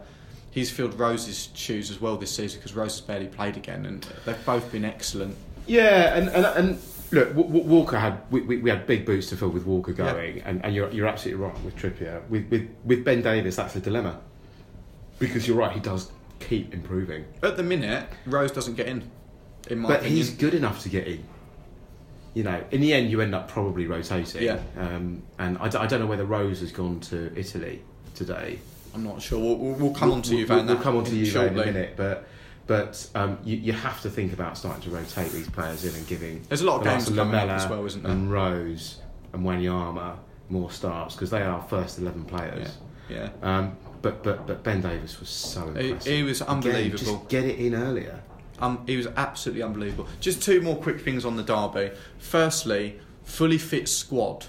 He's 0.51 0.71
filled 0.71 0.99
Rose's 0.99 1.49
shoes 1.53 1.91
as 1.91 2.01
well 2.01 2.17
this 2.17 2.31
season 2.31 2.61
because 2.61 2.75
Rose 2.75 2.93
has 2.93 3.01
barely 3.03 3.27
played 3.27 3.57
again, 3.59 3.85
and 3.85 4.07
they've 4.25 4.47
both 4.47 4.71
been 4.73 4.85
excellent. 4.87 5.37
Yeah, 5.67 6.17
and 6.17 6.29
and, 6.29 6.47
and 6.47 6.79
look, 7.15 7.29
W- 7.31 7.47
W- 7.49 7.65
Walker 7.67 7.99
had 7.99 8.21
we, 8.31 8.41
we, 8.43 8.57
we 8.59 8.71
had 8.71 8.87
big 8.87 9.05
boots 9.07 9.29
to 9.29 9.37
fill 9.37 9.49
with 9.51 9.65
Walker 9.67 9.93
Yeah. 9.93 10.13
going, 10.13 10.43
and, 10.43 10.65
and 10.65 10.75
you're 10.75 10.91
you're 10.91 11.07
absolutely 11.07 11.45
right 11.45 11.59
with 11.65 11.77
Trippier. 11.77 12.27
With, 12.29 12.49
with 12.51 12.69
with 12.85 13.05
Ben 13.05 13.23
Davies, 13.23 13.57
that's 13.57 13.75
a 13.77 13.81
dilemma 13.81 14.21
because 15.19 15.47
you're 15.49 15.57
right, 15.57 15.73
he 15.73 15.81
does 15.81 16.11
keep 16.41 16.75
improving, 16.75 17.25
At 17.43 17.57
the 17.57 17.63
minute, 17.63 18.07
Rose 18.27 18.51
doesn't 18.53 18.75
get 18.75 18.87
in. 18.89 19.11
In 19.71 19.79
my 19.79 19.89
but 19.89 20.01
opinion, 20.01 20.17
he's 20.19 20.31
good 20.31 20.53
enough 20.55 20.83
to 20.83 20.89
get 20.91 21.07
in. 21.07 21.25
you 22.35 22.43
know, 22.43 22.63
in 22.73 22.81
the 22.81 22.93
end, 22.93 23.11
you 23.11 23.21
end 23.21 23.35
up 23.35 23.49
probably 23.49 23.87
rotating. 23.87 24.43
Yeah. 24.43 24.59
Um, 24.77 25.23
and 25.39 25.57
I, 25.59 25.69
d- 25.69 25.79
I 25.79 25.87
don't 25.87 26.01
know 26.01 26.07
whether 26.07 26.25
Rose 26.27 26.61
has 26.61 26.73
gone 26.73 27.01
to 27.01 27.33
Italy 27.39 27.81
today. 28.15 28.59
I'm 28.95 29.05
not 29.05 29.23
sure. 29.23 29.39
We'll, 29.41 29.57
we'll, 29.57 29.75
we'll 29.75 29.95
come 29.95 30.11
on 30.13 30.21
to 30.23 30.31
We'll- 30.31 30.41
you, 30.41 30.47
we'll, 30.47 30.59
Van. 30.59 30.67
we'll 30.67 30.83
come 30.83 30.97
on 30.97 31.05
to 31.05 31.15
you 31.17 31.41
in 31.41 31.49
a 31.49 31.65
minute, 31.65 31.95
but 31.97 32.27
but 32.67 33.09
um, 33.15 33.39
you, 33.45 33.57
you 33.57 33.73
have 33.73 34.01
to 34.03 34.11
think 34.11 34.33
about 34.33 34.57
starting 34.57 34.83
to 34.83 34.91
rotate 34.91 35.31
these 35.33 35.49
players 35.51 35.85
in 35.85 35.95
and 35.95 36.07
giving. 36.07 36.43
There's 36.49 36.63
a 36.63 36.67
lot 36.67 36.79
of 36.79 36.85
games 36.85 37.09
coming 37.09 37.35
up 37.35 37.49
as 37.51 37.67
well, 37.69 37.85
isn't 37.85 38.03
there? 38.03 38.13
And 38.13 38.31
Rose 38.31 39.01
and 39.33 39.45
Wanyama 39.45 40.17
more 40.49 40.71
starts 40.71 41.15
because 41.15 41.31
they 41.31 41.43
are 41.43 41.61
first 41.63 41.99
eleven 41.99 42.25
players. 42.25 42.79
yeah. 43.09 43.29
Um, 43.43 43.77
but 44.03 44.23
but 44.23 44.47
but 44.47 44.63
Ben 44.63 44.81
Davies 44.83 45.19
was 45.21 45.29
so 45.31 45.73
He- 45.75 45.89
impressive. 45.91 46.13
he 46.13 46.23
was 46.23 46.41
Again, 46.41 46.55
unbelievable. 46.55 46.99
just 47.17 47.29
get 47.29 47.45
it 47.45 47.59
in 47.59 47.75
earlier. 47.75 48.21
Um, 48.61 48.83
he 48.87 48.97
was 48.97 49.09
absolutely 49.17 49.63
unbelievable. 49.63 50.07
Just 50.21 50.43
two 50.43 50.61
more 50.61 50.77
quick 50.77 51.01
things 51.01 51.25
on 51.25 51.37
the 51.37 51.43
derby. 51.43 51.91
Firstly, 52.19 53.01
fully 53.25 53.59
fit 53.59 53.89
squad 53.89 54.47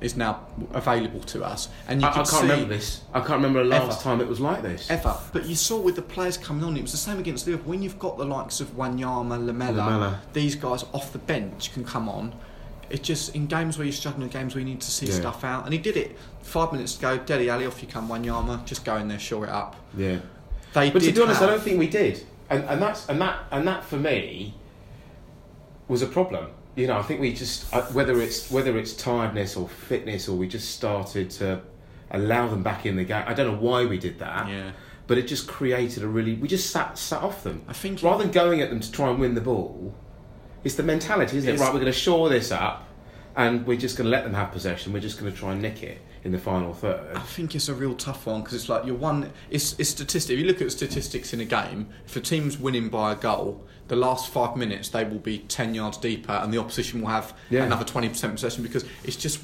is 0.00 0.16
now 0.16 0.40
available 0.74 1.20
to 1.20 1.42
us, 1.44 1.68
and 1.88 2.02
you 2.02 2.06
I, 2.06 2.10
I 2.10 2.14
can 2.14 2.24
can't 2.26 2.42
remember 2.42 2.66
this. 2.74 3.00
I 3.14 3.20
can't 3.20 3.30
remember 3.32 3.62
the 3.62 3.70
last 3.70 3.84
Ever. 3.84 4.02
time 4.02 4.20
it 4.20 4.28
was 4.28 4.40
like 4.40 4.62
this. 4.62 4.90
ever. 4.90 5.16
But 5.32 5.46
you 5.46 5.54
saw 5.54 5.80
with 5.80 5.96
the 5.96 6.02
players 6.02 6.36
coming 6.36 6.64
on, 6.64 6.76
it 6.76 6.82
was 6.82 6.92
the 6.92 6.98
same 6.98 7.18
against 7.18 7.46
Liverpool. 7.46 7.70
When 7.70 7.82
you've 7.82 7.98
got 7.98 8.18
the 8.18 8.24
likes 8.26 8.60
of 8.60 8.76
Wanyama, 8.76 9.38
Lamella, 9.44 9.76
Lamela. 9.76 10.20
these 10.34 10.54
guys 10.54 10.84
off 10.92 11.12
the 11.12 11.18
bench 11.18 11.72
can 11.72 11.84
come 11.84 12.08
on. 12.08 12.34
It 12.90 13.02
just 13.02 13.34
in 13.34 13.46
games 13.46 13.78
where 13.78 13.84
you're 13.84 13.92
struggling, 13.92 14.28
games 14.28 14.54
where 14.54 14.60
you 14.60 14.68
need 14.68 14.80
to 14.82 14.90
see 14.90 15.06
Yeah. 15.06 15.14
stuff 15.14 15.42
out, 15.44 15.64
and 15.64 15.72
he 15.72 15.78
did 15.78 15.96
it. 15.96 16.16
Five 16.42 16.72
minutes 16.72 16.96
ago, 16.98 17.16
Dele 17.18 17.48
Alli, 17.50 17.66
off 17.66 17.82
you 17.82 17.88
come, 17.88 18.08
Wanyama, 18.08 18.64
just 18.64 18.84
go 18.84 18.96
in 18.96 19.08
there, 19.08 19.18
shore 19.18 19.44
it 19.44 19.50
up. 19.50 19.74
Yeah. 19.96 20.18
They 20.74 20.90
But 20.90 21.00
did 21.02 21.08
to 21.14 21.20
be 21.20 21.22
honest, 21.22 21.40
have, 21.40 21.48
I 21.48 21.52
don't 21.54 21.62
think 21.62 21.78
we 21.78 21.88
did, 21.88 22.24
and 22.50 22.62
and 22.64 22.80
that's 22.82 23.08
and 23.08 23.20
that 23.22 23.38
and 23.50 23.66
that 23.66 23.82
for 23.82 23.96
me 23.96 24.54
was 25.88 26.02
a 26.02 26.06
problem. 26.06 26.48
You 26.76 26.86
know, 26.86 26.98
I 26.98 27.02
think 27.02 27.20
we 27.20 27.32
just 27.32 27.72
uh, 27.74 27.82
whether 27.86 28.20
it's 28.20 28.50
whether 28.50 28.78
it's 28.78 28.92
tiredness 28.92 29.56
or 29.56 29.68
fitness, 29.68 30.28
or 30.28 30.36
we 30.36 30.46
just 30.46 30.70
started 30.72 31.30
to 31.30 31.62
allow 32.10 32.48
them 32.48 32.62
back 32.62 32.86
in 32.86 32.96
the 32.96 33.04
game. 33.04 33.24
I 33.26 33.34
don't 33.34 33.52
know 33.52 33.58
why 33.58 33.86
we 33.86 33.98
did 33.98 34.18
that. 34.20 34.48
Yeah. 34.48 34.72
But 35.06 35.18
it 35.18 35.26
just 35.26 35.48
created 35.48 36.02
a 36.02 36.06
really. 36.06 36.34
We 36.34 36.48
just 36.48 36.70
sat 36.70 36.98
sat 36.98 37.22
off 37.22 37.42
them. 37.42 37.62
I 37.66 37.72
think- 37.72 38.02
rather 38.02 38.22
than 38.22 38.32
going 38.32 38.60
at 38.60 38.70
them 38.70 38.80
to 38.80 38.92
try 38.92 39.08
and 39.08 39.18
win 39.18 39.34
the 39.34 39.40
ball, 39.40 39.94
it's 40.64 40.74
the 40.74 40.82
mentality, 40.82 41.38
isn't 41.38 41.54
it? 41.54 41.58
Right, 41.60 41.68
we're 41.72 41.80
going 41.80 41.86
to 41.86 41.98
shore 41.98 42.28
this 42.28 42.52
up, 42.52 42.86
and 43.34 43.66
we're 43.66 43.78
just 43.78 43.96
going 43.96 44.06
to 44.06 44.10
let 44.10 44.24
them 44.24 44.34
have 44.34 44.52
possession. 44.52 44.92
We're 44.92 45.00
just 45.00 45.18
going 45.18 45.32
to 45.32 45.38
try 45.38 45.52
and 45.52 45.62
nick 45.62 45.82
it 45.82 45.98
in 46.26 46.32
the 46.32 46.38
final 46.38 46.74
third. 46.74 47.16
I 47.16 47.20
think 47.20 47.54
it's 47.54 47.68
a 47.68 47.74
real 47.74 47.94
tough 47.94 48.26
one 48.26 48.40
because 48.42 48.54
it's 48.54 48.68
like 48.68 48.84
you're 48.84 48.96
one. 48.96 49.30
It's, 49.48 49.78
it's 49.78 49.88
statistic. 49.90 50.34
If 50.34 50.40
you 50.40 50.46
look 50.46 50.60
at 50.60 50.70
statistics 50.72 51.32
in 51.32 51.40
a 51.40 51.44
game, 51.44 51.88
if 52.04 52.16
a 52.16 52.20
team's 52.20 52.58
winning 52.58 52.88
by 52.88 53.12
a 53.12 53.14
goal, 53.14 53.64
the 53.88 53.96
last 53.96 54.28
five 54.30 54.56
minutes 54.56 54.88
they 54.88 55.04
will 55.04 55.20
be 55.20 55.38
ten 55.38 55.74
yards 55.74 55.96
deeper, 55.96 56.32
and 56.32 56.52
the 56.52 56.58
opposition 56.58 57.00
will 57.00 57.08
have 57.08 57.32
Yeah. 57.48 57.62
another 57.64 57.84
twenty 57.84 58.08
percent 58.08 58.34
possession 58.34 58.62
because 58.64 58.84
it's 59.04 59.16
just 59.16 59.40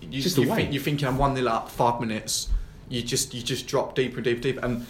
you, 0.00 0.20
just 0.22 0.38
you 0.38 0.46
think, 0.54 0.72
you're 0.72 0.82
thinking 0.82 1.06
I'm 1.06 1.18
one 1.18 1.34
nil 1.34 1.48
up, 1.48 1.70
five 1.70 2.00
minutes. 2.00 2.48
You 2.88 3.02
just 3.02 3.34
you 3.34 3.42
just 3.42 3.66
drop 3.66 3.94
deeper 3.94 4.16
and 4.16 4.24
deeper, 4.24 4.40
deeper, 4.40 4.64
and 4.64 4.86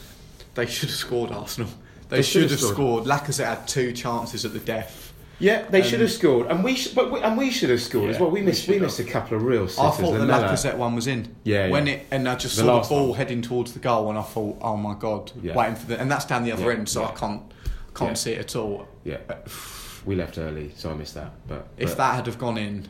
they 0.55 0.67
should 0.67 0.89
have 0.89 0.99
scored 0.99 1.33
Arsenal. 1.33 1.71
They, 2.09 2.19
They 2.19 2.23
should 2.23 2.43
should 2.43 2.51
have 2.53 2.61
have 2.61 2.69
scored. 2.71 3.05
Lacazette 3.05 3.47
had 3.47 3.67
two 3.69 3.93
chances 3.93 4.45
at 4.45 4.53
the 4.53 4.59
death. 4.61 5.13
Yeah, 5.41 5.65
they 5.69 5.83
Um, 5.83 5.87
should 5.89 6.01
have 6.01 6.13
scored, 6.13 6.47
and 6.47 6.63
we, 6.63 6.77
sh- 6.77 6.89
but 6.89 7.11
we 7.11 7.21
and 7.21 7.37
we 7.37 7.51
should 7.51 7.71
have 7.71 7.83
scored 7.83 8.11
as 8.11 8.21
well. 8.21 8.31
We 8.31 8.41
we 8.41 8.47
missed 8.47 8.63
should 8.65 8.75
we 8.75 8.81
missed 8.81 9.01
a 9.01 9.05
couple 9.05 9.37
of 9.37 9.43
real 9.43 9.65
I 9.65 9.67
sitters. 9.67 9.97
thought 9.97 10.13
the 10.13 10.19
Lamela- 10.21 10.49
Lacazette 10.49 10.77
one 10.77 10.95
was 10.95 11.07
in. 11.09 11.35
Yeah, 11.43 11.71
When 11.71 11.87
yeah. 11.87 11.95
it 11.95 12.07
and 12.13 12.29
I 12.29 12.37
just 12.37 12.55
The 12.57 12.61
saw 12.63 12.67
the 12.67 12.73
last 12.75 12.89
ball 12.91 13.09
one. 13.09 13.17
heading 13.19 13.43
towards 13.43 13.73
the 13.73 13.81
goal, 13.81 14.09
and 14.11 14.19
I 14.19 14.23
thought, 14.23 14.59
oh 14.61 14.77
my 14.77 14.95
god, 14.95 15.33
Yeah. 15.43 15.57
waiting 15.57 15.75
for 15.75 15.87
the 15.89 16.01
and 16.01 16.11
that's 16.11 16.25
down 16.25 16.45
the 16.45 16.53
other 16.53 16.65
Yeah, 16.67 16.79
end, 16.79 16.89
so 16.89 17.01
yeah. 17.03 17.09
I 17.09 17.13
can't 17.13 17.43
can't 17.95 18.11
Yeah. 18.11 18.15
see 18.15 18.33
it 18.33 18.39
at 18.41 18.57
all. 18.57 18.87
Yeah, 19.05 19.19
we 20.05 20.15
left 20.15 20.39
early, 20.39 20.73
so 20.77 20.91
I 20.91 20.95
missed 20.95 21.15
that. 21.15 21.33
But 21.49 21.67
If 21.79 21.91
but 21.91 21.97
that 21.99 22.15
had 22.15 22.27
have 22.27 22.39
gone 22.39 22.57
in, 22.59 22.87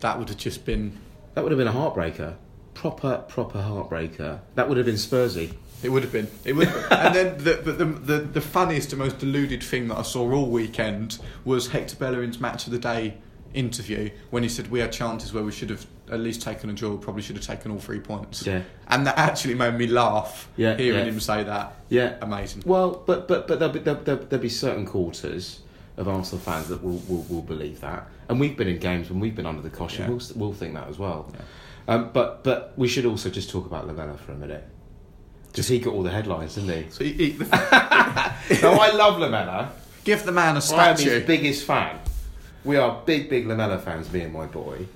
that 0.00 0.18
would 0.18 0.28
have 0.30 0.38
just 0.38 0.64
been. 0.64 0.92
that 1.34 1.42
would 1.44 1.52
have 1.52 1.58
been 1.58 1.68
a 1.68 1.72
heartbreaker, 1.72 2.34
proper 2.72 3.24
proper 3.28 3.58
heartbreaker. 3.60 4.40
That 4.54 4.68
would 4.68 4.78
have 4.78 4.86
been 4.86 4.96
Spursy. 4.96 5.52
It 5.82 5.90
would 5.90 6.02
have 6.02 6.12
been. 6.12 6.28
It 6.44 6.54
would. 6.54 6.68
Have 6.68 6.88
been. 6.88 6.98
and 6.98 7.14
then 7.14 7.44
the, 7.44 7.60
but 7.64 7.78
the, 7.78 7.84
the 7.84 8.18
the 8.18 8.40
funniest 8.40 8.92
and 8.92 9.00
most 9.00 9.18
deluded 9.18 9.62
thing 9.62 9.88
that 9.88 9.98
I 9.98 10.02
saw 10.02 10.30
all 10.32 10.46
weekend 10.50 11.18
was 11.44 11.68
Hector 11.68 11.96
Bellerin's 11.96 12.40
match 12.40 12.66
of 12.66 12.72
the 12.72 12.78
day 12.78 13.18
interview 13.52 14.10
when 14.30 14.42
he 14.42 14.48
said 14.48 14.70
we 14.70 14.80
had 14.80 14.92
chances 14.92 15.32
where 15.32 15.44
we 15.44 15.52
should 15.52 15.70
have 15.70 15.86
at 16.10 16.20
least 16.20 16.42
taken 16.42 16.68
a 16.68 16.72
draw, 16.72 16.96
probably 16.96 17.22
should 17.22 17.36
have 17.36 17.46
taken 17.46 17.70
all 17.70 17.78
three 17.78 18.00
points. 18.00 18.46
Yeah. 18.46 18.62
And 18.88 19.06
that 19.06 19.16
actually 19.16 19.54
made 19.54 19.74
me 19.74 19.86
laugh. 19.86 20.48
Yeah, 20.56 20.76
Hearing 20.76 21.06
yeah. 21.06 21.12
him 21.12 21.20
say 21.20 21.44
that. 21.44 21.76
Yeah, 21.88 22.16
Amazing. 22.20 22.64
Well, 22.66 23.02
but 23.06 23.26
but 23.28 23.46
but 23.46 23.58
there'll 23.58 23.72
be, 23.72 23.80
there'll, 23.80 24.02
there'll, 24.02 24.24
there'll 24.24 24.42
be 24.42 24.48
certain 24.48 24.86
quarters 24.86 25.60
of 25.96 26.08
Arsenal 26.08 26.40
fans 26.40 26.68
that 26.68 26.82
will, 26.82 26.98
will 27.08 27.22
will 27.28 27.42
believe 27.42 27.80
that, 27.80 28.08
and 28.28 28.40
we've 28.40 28.56
been 28.56 28.68
in 28.68 28.78
games 28.78 29.10
when 29.10 29.20
we've 29.20 29.34
been 29.34 29.46
under 29.46 29.62
the 29.62 29.70
caution. 29.70 30.04
Yeah. 30.04 30.10
We'll 30.10 30.22
we'll 30.36 30.52
think 30.52 30.74
that 30.74 30.88
as 30.88 30.98
well. 30.98 31.32
Um, 31.86 32.10
but 32.12 32.42
but 32.44 32.74
we 32.76 32.88
should 32.88 33.06
also 33.06 33.30
just 33.30 33.48
talk 33.50 33.66
about 33.66 33.86
Lamela 33.86 34.16
for 34.16 34.32
a 34.32 34.36
minute. 34.36 34.64
Because 35.54 35.68
he 35.68 35.78
got 35.78 35.94
all 35.94 36.02
the 36.02 36.10
headlines, 36.10 36.56
didn't 36.56 36.84
he? 36.84 36.90
So 36.90 37.04
you 37.04 37.14
eat 37.16 37.38
the, 37.38 37.44
no, 38.62 38.72
I 38.72 38.90
love 38.92 39.20
Lamela. 39.20 39.70
give 40.02 40.24
the 40.24 40.32
man 40.32 40.48
a 40.56 40.58
I 40.74 40.88
am 40.88 40.96
statue. 40.96 41.10
his 41.10 41.24
biggest 41.24 41.64
fan. 41.64 42.00
We 42.64 42.76
are 42.76 43.00
big, 43.06 43.30
big 43.30 43.46
Lamela 43.46 43.78
fans, 43.78 44.12
me 44.12 44.22
and 44.22 44.32
my 44.32 44.46
boy. 44.46 44.86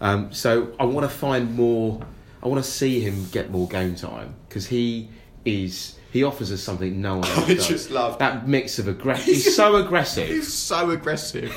Um, 0.00 0.32
so 0.32 0.74
I 0.78 0.84
want 0.84 1.10
to 1.10 1.16
find 1.16 1.56
more. 1.56 2.00
I 2.40 2.46
want 2.46 2.64
to 2.64 2.70
see 2.70 3.00
him 3.00 3.26
get 3.32 3.50
more 3.50 3.66
game 3.66 3.96
time 3.96 4.34
because 4.48 4.66
he 4.68 5.08
is. 5.44 5.98
He 6.12 6.22
offers 6.22 6.52
us 6.52 6.62
something 6.62 7.02
no 7.02 7.16
one 7.18 7.28
else 7.28 7.38
I 7.50 7.54
does. 7.54 7.66
just 7.68 7.90
love- 7.90 8.18
that 8.20 8.46
mix 8.46 8.78
of 8.78 8.86
aggression. 8.86 9.24
He's 9.34 9.56
so 9.56 9.74
aggressive. 9.76 10.28
He's 10.28 10.52
so 10.54 10.90
aggressive. 10.90 11.52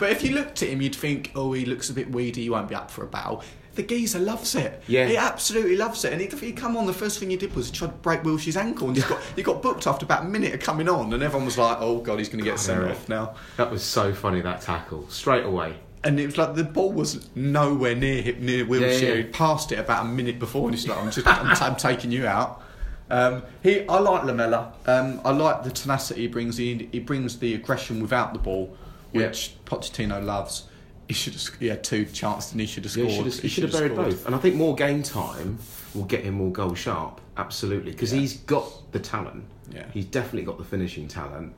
but 0.00 0.10
if 0.10 0.24
you 0.24 0.34
looked 0.34 0.60
at 0.62 0.68
him, 0.70 0.82
you'd 0.82 0.96
think, 0.96 1.30
oh, 1.36 1.52
he 1.52 1.64
looks 1.64 1.88
a 1.88 1.92
bit 1.92 2.10
weedy. 2.10 2.42
He 2.42 2.50
won't 2.50 2.68
be 2.68 2.74
up 2.74 2.90
for 2.90 3.04
a 3.04 3.06
battle. 3.06 3.42
The 3.74 3.82
geezer 3.82 4.18
loves 4.18 4.54
it. 4.54 4.82
Yeah. 4.86 5.06
he 5.06 5.16
absolutely 5.16 5.76
loves 5.76 6.04
it. 6.04 6.12
And 6.12 6.20
he, 6.20 6.28
he 6.46 6.52
come 6.52 6.76
on. 6.76 6.86
The 6.86 6.92
first 6.92 7.18
thing 7.18 7.30
he 7.30 7.36
did 7.36 7.54
was 7.54 7.68
he 7.70 7.72
tried 7.74 7.88
to 7.88 7.92
break 7.94 8.22
Wilshere's 8.22 8.56
ankle, 8.56 8.88
and 8.88 8.96
he 8.96 9.02
got 9.02 9.20
he 9.36 9.42
got 9.42 9.62
booked 9.62 9.86
after 9.86 10.04
about 10.04 10.24
a 10.24 10.28
minute 10.28 10.52
of 10.54 10.60
coming 10.60 10.88
on, 10.88 11.12
and 11.12 11.22
everyone 11.22 11.46
was 11.46 11.56
like, 11.56 11.78
oh 11.80 11.98
god, 12.00 12.18
he's 12.18 12.28
going 12.28 12.44
to 12.44 12.50
get 12.50 12.58
sent 12.58 12.84
off 12.84 13.08
now. 13.08 13.34
That 13.56 13.70
was 13.70 13.82
so 13.82 14.12
funny. 14.12 14.40
That 14.42 14.60
tackle 14.60 15.08
straight 15.08 15.44
away. 15.44 15.74
And 16.04 16.18
it 16.18 16.26
was 16.26 16.36
like 16.36 16.54
the 16.56 16.64
ball 16.64 16.92
was 16.92 17.28
nowhere 17.36 17.94
near 17.94 18.20
him, 18.22 18.44
near 18.44 18.64
Wilshere. 18.66 19.00
yeah. 19.00 19.14
He 19.14 19.22
passed 19.22 19.70
it 19.72 19.78
about 19.78 20.04
a 20.04 20.08
minute 20.08 20.38
before, 20.38 20.66
and 20.68 20.74
he's 20.74 20.86
like, 20.88 20.98
"I'm 20.98 21.10
just, 21.10 21.26
I'm, 21.26 21.46
I'm 21.62 21.76
taking 21.76 22.10
you 22.12 22.26
out." 22.26 22.60
Um, 23.08 23.42
he, 23.62 23.86
I 23.88 23.98
like 24.00 24.24
Lamela. 24.24 24.72
Um, 24.86 25.20
I 25.24 25.30
like 25.32 25.64
the 25.64 25.70
tenacity 25.70 26.22
he 26.22 26.26
brings. 26.28 26.56
He, 26.56 26.88
he 26.92 26.98
brings 26.98 27.38
the 27.38 27.54
aggression 27.54 28.00
without 28.02 28.32
the 28.32 28.38
ball, 28.38 28.76
Yeah. 29.12 29.26
which 29.28 29.54
Pochettino 29.64 30.24
loves. 30.24 30.64
He 31.12 31.14
should 31.14 31.34
have. 31.34 31.60
He 31.60 31.66
had 31.66 31.84
two 31.84 32.06
chances, 32.06 32.52
and 32.52 32.60
he 32.62 32.66
should 32.66 32.84
have 32.86 32.96
Yeah, 32.96 33.04
scored. 33.04 33.26
he 33.26 33.30
should 33.30 33.32
have, 33.34 33.42
he 33.42 33.48
should 33.48 33.64
have 33.64 33.72
buried 33.72 33.92
scored. 33.92 34.08
both. 34.12 34.24
And 34.26 34.34
I 34.34 34.38
think 34.38 34.54
more 34.54 34.74
game 34.74 35.02
time 35.02 35.58
will 35.94 36.04
get 36.04 36.24
him 36.24 36.34
more 36.34 36.50
goal 36.50 36.74
sharp. 36.74 37.20
Absolutely, 37.36 37.92
because 37.92 38.14
Yeah. 38.14 38.20
he's 38.20 38.38
got 38.38 38.90
the 38.92 38.98
talent. 38.98 39.44
Yeah. 39.70 39.84
he's 39.92 40.06
definitely 40.06 40.44
got 40.44 40.56
the 40.56 40.64
finishing 40.64 41.08
talent. 41.08 41.52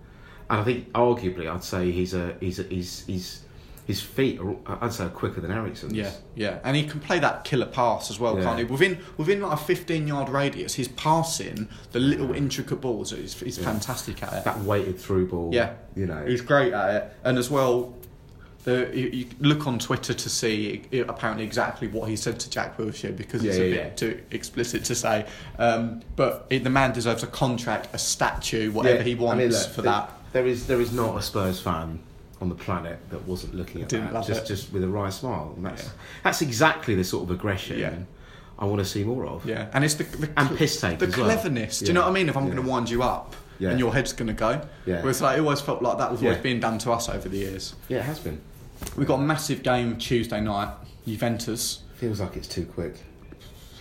And 0.50 0.60
I 0.60 0.64
think, 0.64 0.90
arguably, 0.92 1.48
I'd 1.48 1.62
say 1.62 1.92
he's 1.92 2.14
a 2.14 2.34
he's 2.40 2.58
a, 2.58 2.64
he's 2.64 3.04
he's 3.06 3.40
his 3.86 4.00
feet 4.00 4.40
are 4.40 4.56
I'd 4.80 4.92
say 4.92 5.04
are 5.04 5.08
quicker 5.08 5.40
than 5.40 5.52
Eriksen's. 5.52 5.92
Yeah, 5.92 6.10
yeah, 6.34 6.58
and 6.64 6.76
he 6.76 6.84
can 6.84 6.98
play 7.00 7.20
that 7.20 7.44
killer 7.44 7.66
pass 7.66 8.10
as 8.10 8.18
well, 8.18 8.36
Yeah. 8.36 8.44
can't 8.44 8.58
he? 8.58 8.64
Within 8.64 8.98
within 9.16 9.40
like 9.40 9.52
a 9.52 9.56
15 9.62 10.08
yard 10.08 10.28
radius, 10.30 10.74
his 10.74 10.88
passing, 10.88 11.68
the 11.92 12.00
little 12.00 12.32
intricate 12.34 12.80
balls, 12.80 13.10
he's, 13.12 13.34
he's 13.38 13.58
fantastic 13.58 14.20
at 14.24 14.32
it. 14.32 14.44
that 14.44 14.58
weighted 14.62 14.98
through 14.98 15.28
ball. 15.28 15.50
Yeah, 15.52 15.74
you 15.94 16.06
know. 16.06 16.24
he's 16.26 16.40
great 16.40 16.72
at 16.72 16.94
it, 16.96 17.12
and 17.24 17.38
as 17.38 17.50
well, 17.50 17.94
the 18.64 18.90
you, 18.94 19.06
you 19.08 19.26
look 19.40 19.66
on 19.66 19.78
Twitter 19.78 20.14
to 20.14 20.28
see 20.28 20.82
apparently 21.06 21.44
exactly 21.44 21.86
what 21.88 22.08
he 22.08 22.16
said 22.16 22.40
to 22.40 22.50
Jack 22.50 22.76
Wilshere 22.78 23.16
because 23.16 23.44
it's 23.44 23.56
Yeah, 23.58 23.62
a 23.64 23.66
yeah, 23.68 23.74
bit 23.74 23.84
yeah. 23.86 23.94
too 23.94 24.20
explicit 24.30 24.84
to 24.84 24.94
say. 24.94 25.26
Um, 25.58 26.02
but 26.16 26.46
it, 26.50 26.64
the 26.64 26.70
man 26.70 26.92
deserves 26.92 27.22
a 27.22 27.26
contract, 27.26 27.88
a 27.92 27.98
statue, 27.98 28.72
whatever 28.72 28.98
Yeah, 28.98 29.02
he 29.04 29.12
I 29.12 29.20
wants 29.22 29.38
mean, 29.38 29.50
look, 29.52 29.70
for 29.70 29.82
there- 29.82 29.92
that. 29.92 30.10
There 30.32 30.46
is 30.46 30.66
there 30.66 30.80
is 30.80 30.92
not 30.92 31.16
a 31.16 31.22
Spurs 31.22 31.60
fan 31.60 32.00
on 32.40 32.48
the 32.48 32.56
planet 32.56 32.98
that 33.10 33.22
wasn't 33.26 33.54
looking 33.54 33.82
at 33.82 33.88
Didn't 33.88 34.12
that 34.12 34.26
just 34.26 34.42
it. 34.44 34.48
just 34.48 34.72
with 34.72 34.82
a 34.82 34.88
wry 34.88 35.08
smile. 35.10 35.52
And 35.56 35.64
that's 35.64 35.84
Yeah. 35.84 35.90
that's 36.24 36.42
exactly 36.42 36.94
the 36.96 37.04
sort 37.04 37.22
of 37.24 37.30
aggression 37.30 37.78
Yeah. 37.78 37.94
I 38.58 38.64
want 38.64 38.80
to 38.80 38.84
see 38.84 39.04
more 39.04 39.26
of. 39.26 39.46
Yeah, 39.46 39.66
and 39.72 39.84
it's 39.84 39.94
the, 39.94 40.04
the 40.04 40.30
And 40.36 40.56
piss 40.56 40.80
take 40.80 40.98
the 40.98 41.06
as 41.06 41.16
well. 41.16 41.26
cleverness. 41.26 41.78
Do 41.80 41.84
you 41.84 41.88
Yeah. 41.90 41.94
know 41.94 42.00
what 42.02 42.08
I 42.10 42.12
mean? 42.12 42.28
If 42.28 42.36
I'm 42.36 42.44
Yeah. 42.46 42.52
going 42.54 42.64
to 42.64 42.68
wind 42.70 42.90
you 42.90 43.02
up. 43.02 43.36
Yeah. 43.60 43.70
And 43.70 43.78
your 43.78 43.92
head's 43.94 44.12
going 44.12 44.26
to 44.26 44.32
go. 44.34 44.60
Yeah. 44.84 45.00
Whereas 45.02 45.22
like, 45.22 45.38
it 45.38 45.40
always 45.40 45.60
felt 45.60 45.80
like 45.80 45.98
that 45.98 46.10
was 46.10 46.20
always 46.20 46.38
being 46.38 46.58
done 46.58 46.76
to 46.78 46.90
us 46.90 47.08
over 47.08 47.28
the 47.28 47.36
years. 47.38 47.74
Yeah, 47.88 47.98
it 47.98 48.04
has 48.04 48.18
been. 48.18 48.40
We've 48.96 49.08
got 49.08 49.18
a 49.18 49.22
massive 49.22 49.62
game 49.62 49.96
Tuesday 49.96 50.40
night, 50.40 50.72
Juventus. 51.06 51.82
Feels 51.96 52.20
like 52.20 52.36
it's 52.36 52.48
too 52.48 52.64
quick. 52.64 52.94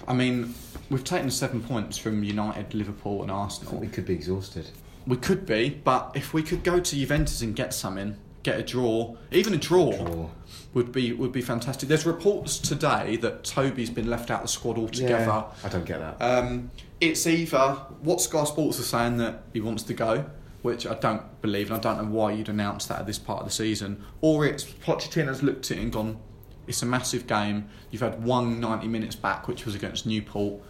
I 0.08 0.13
mean, 0.13 0.54
we've 0.89 1.04
taken 1.04 1.30
seven 1.30 1.62
points 1.62 1.98
from 1.98 2.24
United, 2.24 2.74
Liverpool, 2.74 3.22
and 3.22 3.32
I 3.32 3.48
think 3.48 3.63
Arsenal. 3.63 3.80
we 3.82 3.88
could 3.88 4.06
be 4.06 4.13
exhausted. 4.13 4.70
We 5.06 5.18
could 5.18 5.46
be, 5.46 5.70
but 5.70 6.12
if 6.16 6.34
we 6.34 6.44
could 6.44 6.63
go 6.63 6.80
to 6.80 6.96
Juventus 6.96 7.42
and 7.42 7.56
get 7.56 7.74
something, 7.74 8.18
get 8.42 8.60
a 8.60 8.63
draw, 8.63 9.16
even 9.32 9.54
a 9.54 9.58
draw, 9.58 9.92
Draw. 9.92 10.30
would 10.74 10.92
be 10.92 11.13
would 11.13 11.32
be 11.32 11.42
fantastic. 11.42 11.89
There's 11.89 12.06
reports 12.06 12.58
today 12.58 13.18
that 13.18 13.44
Toby's 13.44 13.89
been 13.89 14.10
left 14.10 14.32
out 14.32 14.42
of 14.42 14.46
the 14.46 14.48
squad 14.50 14.78
altogether. 14.78 15.26
Yeah, 15.26 15.46
I 15.63 15.70
don't 15.70 15.86
get 15.86 16.00
that. 16.00 16.22
Um, 16.22 16.72
it's 17.00 17.28
either 17.28 17.58
what 18.02 18.20
Sky 18.22 18.44
Sports 18.46 18.80
are 18.80 18.84
saying 18.84 19.18
that 19.18 19.44
he 19.54 19.60
wants 19.62 19.84
to 19.84 19.94
go, 19.94 20.26
which 20.63 20.88
I 20.88 20.95
don't 20.95 21.41
believe, 21.41 21.69
and 21.69 21.78
I 21.78 21.80
don't 21.80 22.02
know 22.02 22.10
why 22.10 22.32
you'd 22.32 22.49
announce 22.49 22.88
that 22.88 23.02
at 23.02 23.06
this 23.06 23.19
part 23.19 23.41
of 23.41 23.45
the 23.45 23.54
season. 23.54 24.04
Or 24.21 24.45
it's 24.45 24.63
Pochettino's 24.63 25.43
looked 25.43 25.69
at 25.69 25.78
it 25.78 25.82
and 25.82 25.91
gone, 25.91 26.17
it's 26.65 26.82
a 26.82 26.86
massive 26.86 27.28
game. 27.28 27.69
You've 27.91 28.02
had 28.02 28.23
one 28.23 28.60
90 28.60 28.88
minutes 28.88 29.15
back, 29.15 29.47
which 29.47 29.65
was 29.65 29.76
against 29.76 30.06
Newport. 30.06 30.62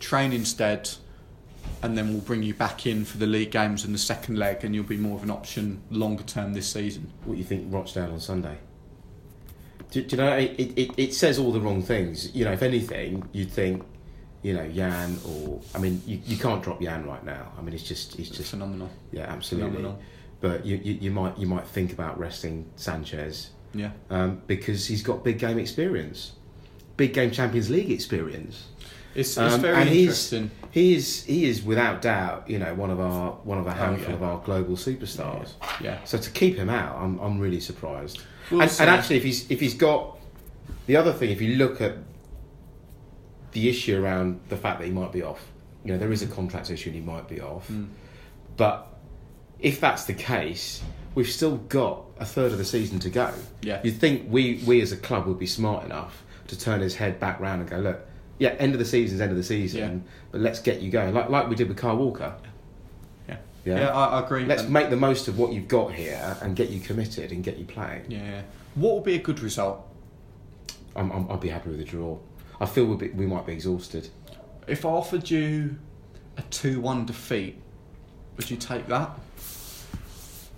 Train 0.00 0.32
instead, 0.32 0.90
and 1.82 1.96
then 1.96 2.08
we'll 2.08 2.22
bring 2.22 2.42
you 2.42 2.54
back 2.54 2.86
in 2.86 3.04
for 3.04 3.18
the 3.18 3.26
league 3.26 3.50
games 3.50 3.84
and 3.84 3.94
the 3.94 3.98
second 3.98 4.38
leg, 4.38 4.64
and 4.64 4.74
you'll 4.74 4.84
be 4.84 4.96
more 4.96 5.16
of 5.16 5.22
an 5.22 5.30
option 5.30 5.82
longer 5.90 6.24
term 6.24 6.54
this 6.54 6.66
season. 6.66 7.12
What 7.24 7.34
do 7.34 7.38
you 7.38 7.44
think 7.44 7.72
Rochdale 7.72 8.12
on 8.12 8.20
Sunday? 8.20 8.56
Do, 9.90 10.02
do 10.02 10.16
you 10.16 10.22
know 10.22 10.36
it, 10.36 10.58
it, 10.58 10.90
it 10.96 11.14
says 11.14 11.38
all 11.38 11.52
the 11.52 11.60
wrong 11.60 11.82
things. 11.82 12.34
You 12.34 12.46
know, 12.46 12.52
if 12.52 12.62
anything, 12.62 13.28
you'd 13.32 13.52
think, 13.52 13.84
you 14.44 14.52
know, 14.54 14.68
Jan 14.68 15.18
or 15.26 15.60
I 15.74 15.78
mean, 15.78 16.00
you, 16.06 16.20
you 16.24 16.36
can't 16.36 16.62
drop 16.62 16.80
Jan 16.80 17.04
right 17.06 17.24
now. 17.24 17.52
I 17.58 17.62
mean, 17.62 17.74
it's 17.74 17.82
just 17.82 18.18
it's 18.20 18.28
just 18.30 18.50
phenomenal. 18.50 18.88
Yeah, 19.10 19.22
absolutely. 19.22 19.70
Phenomenal. 19.76 20.02
But 20.40 20.64
you, 20.66 20.76
you, 20.76 20.92
you 21.04 21.10
might 21.10 21.36
you 21.38 21.46
might 21.46 21.66
think 21.66 21.92
about 21.92 22.18
resting 22.18 22.66
Sanchez 22.76 23.50
Yeah. 23.72 23.90
um, 24.10 24.42
because 24.46 24.86
he's 24.86 25.02
got 25.02 25.24
big 25.24 25.38
game 25.38 25.58
experience, 25.58 26.32
big 26.98 27.14
game 27.14 27.30
Champions 27.30 27.70
League 27.70 27.90
experience. 27.90 28.66
It's, 29.14 29.30
it's 29.38 29.54
Um, 29.54 29.60
very 29.60 29.76
and 29.76 29.88
he's- 29.88 30.32
interesting. 30.32 30.50
He 30.72 30.94
is 30.96 31.22
he 31.24 31.44
is 31.46 31.62
without 31.62 32.02
doubt, 32.02 32.50
you 32.50 32.58
know, 32.58 32.74
one 32.74 32.90
of 32.90 32.98
our 33.00 33.30
one 33.44 33.58
of 33.58 33.66
a 33.66 33.72
handful 33.72 34.06
Oh, 34.06 34.08
yeah. 34.10 34.14
of 34.16 34.22
our 34.24 34.38
global 34.44 34.74
superstars. 34.76 35.52
Yeah. 35.80 36.02
So 36.04 36.18
to 36.18 36.30
keep 36.30 36.56
him 36.56 36.68
out, 36.68 36.96
I'm 36.96 37.18
I'm 37.20 37.38
really 37.38 37.60
surprised. 37.60 38.20
We'll 38.50 38.60
and, 38.60 38.70
and 38.80 38.90
actually, 38.90 39.16
if 39.16 39.22
he's 39.22 39.48
if 39.50 39.60
he's 39.60 39.74
got 39.74 40.18
the 40.86 40.96
other 40.96 41.12
thing, 41.12 41.30
if 41.30 41.40
you 41.40 41.56
look 41.56 41.80
at 41.80 41.96
the 43.54 43.68
issue 43.68 44.00
around 44.00 44.40
the 44.50 44.56
fact 44.56 44.80
that 44.80 44.84
he 44.84 44.92
might 44.92 45.12
be 45.12 45.22
off, 45.22 45.44
you 45.84 45.92
know, 45.92 45.98
there 45.98 46.12
is 46.12 46.22
a 46.22 46.26
contract 46.26 46.70
issue 46.70 46.90
and 46.90 46.96
he 46.98 47.04
might 47.04 47.28
be 47.28 47.40
off. 47.40 47.68
Mm. 47.68 47.88
But 48.56 48.86
if 49.58 49.80
that's 49.80 50.04
the 50.04 50.14
case, 50.14 50.82
we've 51.14 51.30
still 51.30 51.56
got 51.56 52.02
a 52.18 52.24
third 52.24 52.52
of 52.52 52.58
the 52.58 52.64
season 52.64 52.98
to 53.00 53.10
go. 53.10 53.32
Yeah. 53.62 53.80
You'd 53.82 53.98
think 53.98 54.26
we 54.30 54.62
we 54.66 54.80
as 54.82 54.92
a 54.92 54.96
club 54.96 55.26
would 55.26 55.38
be 55.38 55.46
smart 55.46 55.84
enough 55.84 56.22
to 56.48 56.58
turn 56.58 56.80
his 56.80 56.96
head 56.96 57.18
back 57.18 57.40
round 57.40 57.62
and 57.62 57.70
go, 57.70 57.78
look, 57.78 58.06
yeah, 58.38 58.50
end 58.58 58.72
of 58.74 58.78
the 58.78 58.84
season's 58.84 59.20
end 59.20 59.30
of 59.30 59.36
the 59.36 59.42
season, 59.44 59.80
Yeah. 59.80 60.12
but 60.32 60.40
let's 60.40 60.60
get 60.60 60.80
you 60.82 60.90
going, 60.90 61.14
like 61.14 61.30
like 61.30 61.48
we 61.48 61.54
did 61.54 61.68
with 61.68 61.76
Kyle 61.76 61.96
Walker. 61.96 62.34
Yeah. 63.28 63.36
Yeah. 63.64 63.80
Yeah, 63.80 63.88
I, 63.90 64.20
I 64.20 64.24
agree. 64.24 64.44
Let's 64.44 64.64
make 64.64 64.90
the 64.90 64.96
most 64.96 65.28
of 65.28 65.38
what 65.38 65.52
you've 65.52 65.68
got 65.68 65.92
here 65.92 66.36
and 66.42 66.56
get 66.56 66.70
you 66.70 66.80
committed 66.80 67.30
and 67.32 67.42
get 67.44 67.56
you 67.56 67.64
playing. 67.64 68.10
Yeah. 68.10 68.42
What 68.74 68.94
would 68.96 69.04
be 69.04 69.14
a 69.14 69.20
good 69.20 69.40
result? 69.40 69.86
I'm, 70.96 71.10
I'm, 71.12 71.30
I'd 71.30 71.40
be 71.40 71.48
happy 71.48 71.70
with 71.70 71.80
a 71.80 71.84
draw. 71.84 72.18
I 72.60 72.66
feel 72.66 72.84
we'll 72.86 72.96
be, 72.96 73.08
we 73.10 73.26
might 73.26 73.46
be 73.46 73.52
exhausted. 73.52 74.08
If 74.66 74.84
I 74.84 74.88
offered 74.88 75.28
you 75.30 75.76
a 76.36 76.42
2 76.42 76.80
1 76.80 77.06
defeat, 77.06 77.60
would 78.36 78.50
you 78.50 78.56
take 78.56 78.86
that? 78.88 79.10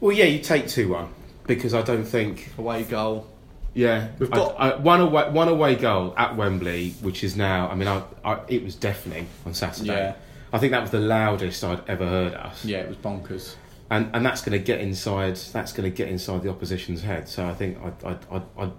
Well, 0.01 0.13
yeah, 0.17 0.25
you 0.27 0.41
take 0.41 0.69
two 0.69 0.91
one 0.91 1.09
because 1.47 1.73
I 1.73 1.81
don't 1.83 2.05
think. 2.05 2.51
Away 2.59 2.83
goal. 2.85 3.27
Yeah, 3.75 4.09
We've 4.19 4.33
I- 4.33 4.37
got- 4.37 4.61
I, 4.61 4.77
one 4.77 5.01
away 5.01 5.31
one 5.31 5.49
away 5.49 5.75
goal 5.75 6.15
at 6.17 6.37
Wembley, 6.37 6.91
which 7.01 7.25
is 7.25 7.37
now. 7.37 7.69
I 7.69 7.75
mean, 7.75 7.89
I, 7.89 8.03
I, 8.25 8.41
it 8.49 8.63
was 8.63 8.75
deafening 8.75 9.27
on 9.47 9.55
Saturday. 9.55 9.89
Yeah. 9.89 10.15
I 10.53 10.59
think 10.59 10.73
that 10.73 10.83
was 10.83 10.91
the 10.91 11.01
loudest 11.01 11.65
I'd 11.65 11.83
ever 11.89 12.07
heard 12.07 12.35
us. 12.35 12.65
Yeah, 12.65 12.79
it 12.79 12.89
was 12.89 12.97
bonkers. 12.99 13.55
and 13.91 14.11
and 14.15 14.25
that's 14.25 14.43
going 14.43 14.59
to 14.59 14.65
get 14.65 14.81
inside. 14.81 15.37
That's 15.37 15.73
going 15.73 15.91
to 15.91 15.95
get 15.97 16.09
inside 16.09 16.43
the 16.43 16.51
opposition's 16.51 17.03
head. 17.03 17.29
So 17.29 17.47
I 17.47 17.55
think 17.55 17.79
I 18.05 18.11
I 18.31 18.43
I. 18.65 18.71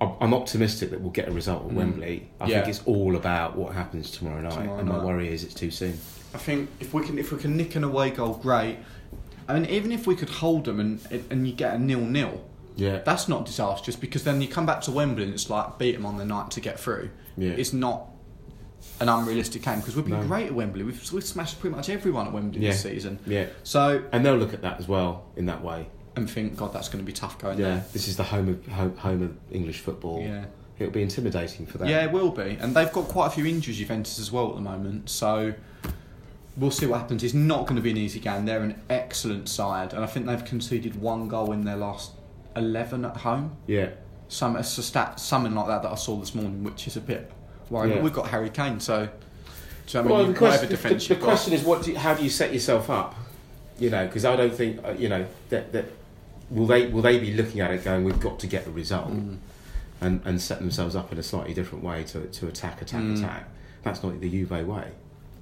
I'm- 0.00 0.12
I'm 0.20 0.34
optimistic 0.34 0.90
that 0.90 1.00
we'll 1.00 1.10
get 1.12 1.28
a 1.28 1.32
result 1.32 1.66
at 1.66 1.70
Mm. 1.72 1.74
Wembley. 1.74 2.28
I 2.40 2.46
Yeah. 2.46 2.60
think 2.62 2.68
it's 2.74 2.82
all 2.86 3.16
about 3.16 3.56
what 3.56 3.74
happens 3.74 4.10
tomorrow 4.10 4.40
night, 4.40 4.52
Tomorrow 4.52 4.78
and 4.78 4.88
my 4.88 5.04
worry 5.04 5.32
is 5.32 5.44
it's 5.44 5.54
too 5.54 5.70
soon. 5.70 5.98
I 6.34 6.38
think 6.38 6.70
if 6.80 6.94
we 6.94 7.04
can 7.04 7.18
if 7.18 7.32
we 7.32 7.38
can 7.38 7.56
nick 7.56 7.74
an 7.76 7.84
away 7.84 8.10
goal, 8.10 8.34
great. 8.42 8.78
I 9.48 9.54
mean, 9.54 9.66
even 9.66 9.90
if 9.92 10.06
we 10.06 10.14
could 10.14 10.30
hold 10.30 10.64
them 10.64 10.78
and 10.80 11.00
and 11.30 11.46
you 11.46 11.52
get 11.52 11.74
a 11.74 11.78
nil 11.78 12.00
nil, 12.00 12.40
Yeah, 12.76 13.00
that's 13.04 13.28
not 13.28 13.44
disastrous 13.44 13.96
because 13.96 14.24
then 14.24 14.40
you 14.40 14.48
come 14.48 14.64
back 14.64 14.80
to 14.82 14.90
Wembley 14.92 15.24
and 15.24 15.34
it's 15.34 15.50
like 15.50 15.78
beat 15.78 15.92
them 15.96 16.06
on 16.06 16.16
the 16.16 16.24
night 16.24 16.50
to 16.52 16.60
get 16.60 16.80
through. 16.80 17.10
Yeah. 17.36 17.50
It's 17.50 17.72
not 17.74 18.06
an 19.00 19.08
unrealistic 19.10 19.62
game 19.62 19.80
because 19.80 19.96
we've 19.96 20.06
been 20.06 20.20
No. 20.20 20.26
great 20.26 20.46
at 20.46 20.54
Wembley. 20.54 20.84
We've, 20.84 21.12
we've 21.12 21.24
smashed 21.24 21.60
pretty 21.60 21.76
much 21.76 21.90
everyone 21.90 22.28
at 22.28 22.32
Wembley 22.32 22.60
this 22.60 22.80
season. 22.80 23.18
yeah, 23.26 23.46
So 23.64 24.02
and 24.12 24.24
they'll 24.24 24.36
look 24.36 24.54
at 24.54 24.62
that 24.62 24.78
as 24.78 24.88
well 24.88 25.24
in 25.36 25.44
that 25.46 25.62
way. 25.62 25.88
And 26.16 26.28
think, 26.28 26.56
God, 26.56 26.72
that's 26.72 26.88
going 26.88 27.04
to 27.04 27.06
be 27.06 27.12
tough 27.12 27.38
going 27.38 27.58
Yeah, 27.58 27.82
this 27.92 28.08
is 28.08 28.16
the 28.16 28.24
home 28.24 28.48
of 28.48 28.66
home, 28.66 28.96
home 28.96 29.22
of 29.22 29.36
English 29.54 29.80
football. 29.80 30.20
Yeah. 30.20 30.44
It'll 30.78 30.92
be 30.92 31.02
intimidating 31.02 31.66
for 31.66 31.76
them. 31.78 31.88
Yeah, 31.88 32.04
it 32.04 32.10
will 32.10 32.30
be. 32.30 32.56
And 32.58 32.74
they've 32.74 32.90
got 32.90 33.06
quite 33.06 33.26
a 33.26 33.30
few 33.30 33.44
injuries, 33.44 33.76
Juventus, 33.76 34.18
as 34.18 34.32
well 34.32 34.48
at 34.48 34.54
the 34.54 34.62
moment. 34.62 35.10
So 35.10 35.52
we'll 36.56 36.70
see 36.70 36.86
what 36.86 37.00
happens. 37.00 37.22
It's 37.22 37.34
not 37.34 37.66
going 37.66 37.76
to 37.76 37.82
be 37.82 37.90
an 37.90 37.98
easy 37.98 38.18
game. 38.18 38.46
They're 38.46 38.62
an 38.62 38.80
excellent 38.88 39.48
side. 39.50 39.92
And 39.92 40.02
I 40.02 40.06
think 40.06 40.24
they've 40.24 40.44
conceded 40.44 40.96
one 40.96 41.28
goal 41.28 41.52
in 41.52 41.64
their 41.66 41.76
last 41.76 42.12
11 42.56 43.04
at 43.04 43.18
home. 43.18 43.56
yeah, 43.66 43.90
Some, 44.28 44.56
a 44.56 44.64
stat, 44.64 45.20
something 45.20 45.54
like 45.54 45.66
that 45.66 45.82
that 45.82 45.92
I 45.92 45.96
saw 45.96 46.16
this 46.16 46.34
morning, 46.34 46.64
which 46.64 46.86
is 46.86 46.96
a 46.96 47.00
bit 47.02 47.30
worrying. 47.68 47.90
Yeah. 47.90 47.96
But 47.96 48.04
we've 48.04 48.12
got 48.14 48.28
Harry 48.28 48.50
Kane, 48.50 48.80
so. 48.80 49.08
so 49.84 50.00
I 50.00 50.02
mean, 50.02 50.12
well, 50.12 50.26
you- 50.26 50.32
the, 50.32 50.38
question, 50.38 50.68
the, 50.68 50.76
defence 50.76 51.08
the 51.08 51.16
question 51.16 51.52
is, 51.52 51.62
what 51.62 51.82
do 51.82 51.92
you, 51.92 51.98
how 51.98 52.14
do 52.14 52.24
you 52.24 52.30
set 52.30 52.54
yourself 52.54 52.88
up? 52.88 53.14
You 53.78 53.90
know, 53.90 54.06
because 54.06 54.24
I 54.24 54.36
don't 54.36 54.52
think 54.54 54.84
uh, 54.84 54.90
you 54.92 55.08
know 55.08 55.26
that, 55.48 55.72
that 55.72 55.86
will 56.50 56.66
they 56.66 56.86
will 56.88 57.02
they 57.02 57.18
be 57.18 57.32
looking 57.34 57.60
at 57.60 57.70
it 57.70 57.84
going, 57.84 58.04
we've 58.04 58.20
got 58.20 58.38
to 58.40 58.46
get 58.46 58.66
a 58.66 58.70
result, 58.70 59.10
Mm. 59.10 59.36
and 60.00 60.20
and 60.24 60.40
set 60.40 60.58
themselves 60.58 60.96
up 60.96 61.12
in 61.12 61.18
a 61.18 61.22
slightly 61.22 61.54
different 61.54 61.84
way 61.84 62.04
to 62.04 62.26
to 62.26 62.48
attack, 62.48 62.82
attack, 62.82 63.02
Mm. 63.02 63.18
attack. 63.18 63.48
That's 63.82 64.02
not 64.02 64.20
the 64.20 64.28
Juve 64.28 64.50
way. 64.50 64.88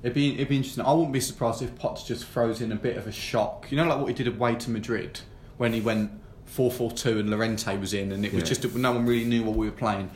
It'd 0.02 0.14
be 0.14 0.34
it'd 0.34 0.48
be 0.48 0.56
interesting. 0.56 0.84
I 0.84 0.92
wouldn't 0.92 1.12
be 1.12 1.20
surprised 1.20 1.62
if 1.62 1.74
Poch 1.76 2.06
just 2.06 2.24
throws 2.26 2.60
in 2.60 2.70
a 2.72 2.76
bit 2.76 2.96
of 2.96 3.06
a 3.06 3.12
shock. 3.12 3.66
You 3.70 3.76
know, 3.78 3.88
like 3.88 3.98
what 3.98 4.06
he 4.08 4.14
did 4.14 4.28
away 4.28 4.54
to 4.56 4.70
Madrid 4.70 5.20
when 5.56 5.72
he 5.72 5.80
went 5.80 6.10
four 6.44 6.70
four 6.70 6.90
two 6.92 7.18
and 7.18 7.30
Llorente 7.30 7.76
was 7.78 7.92
in, 7.94 8.12
and 8.12 8.24
it 8.24 8.32
was 8.32 8.42
Yeah. 8.44 8.48
just 8.54 8.74
no 8.76 8.92
one 8.92 9.06
really 9.06 9.24
knew 9.24 9.42
what 9.42 9.56
we 9.56 9.66
were 9.66 9.72
playing. 9.72 10.10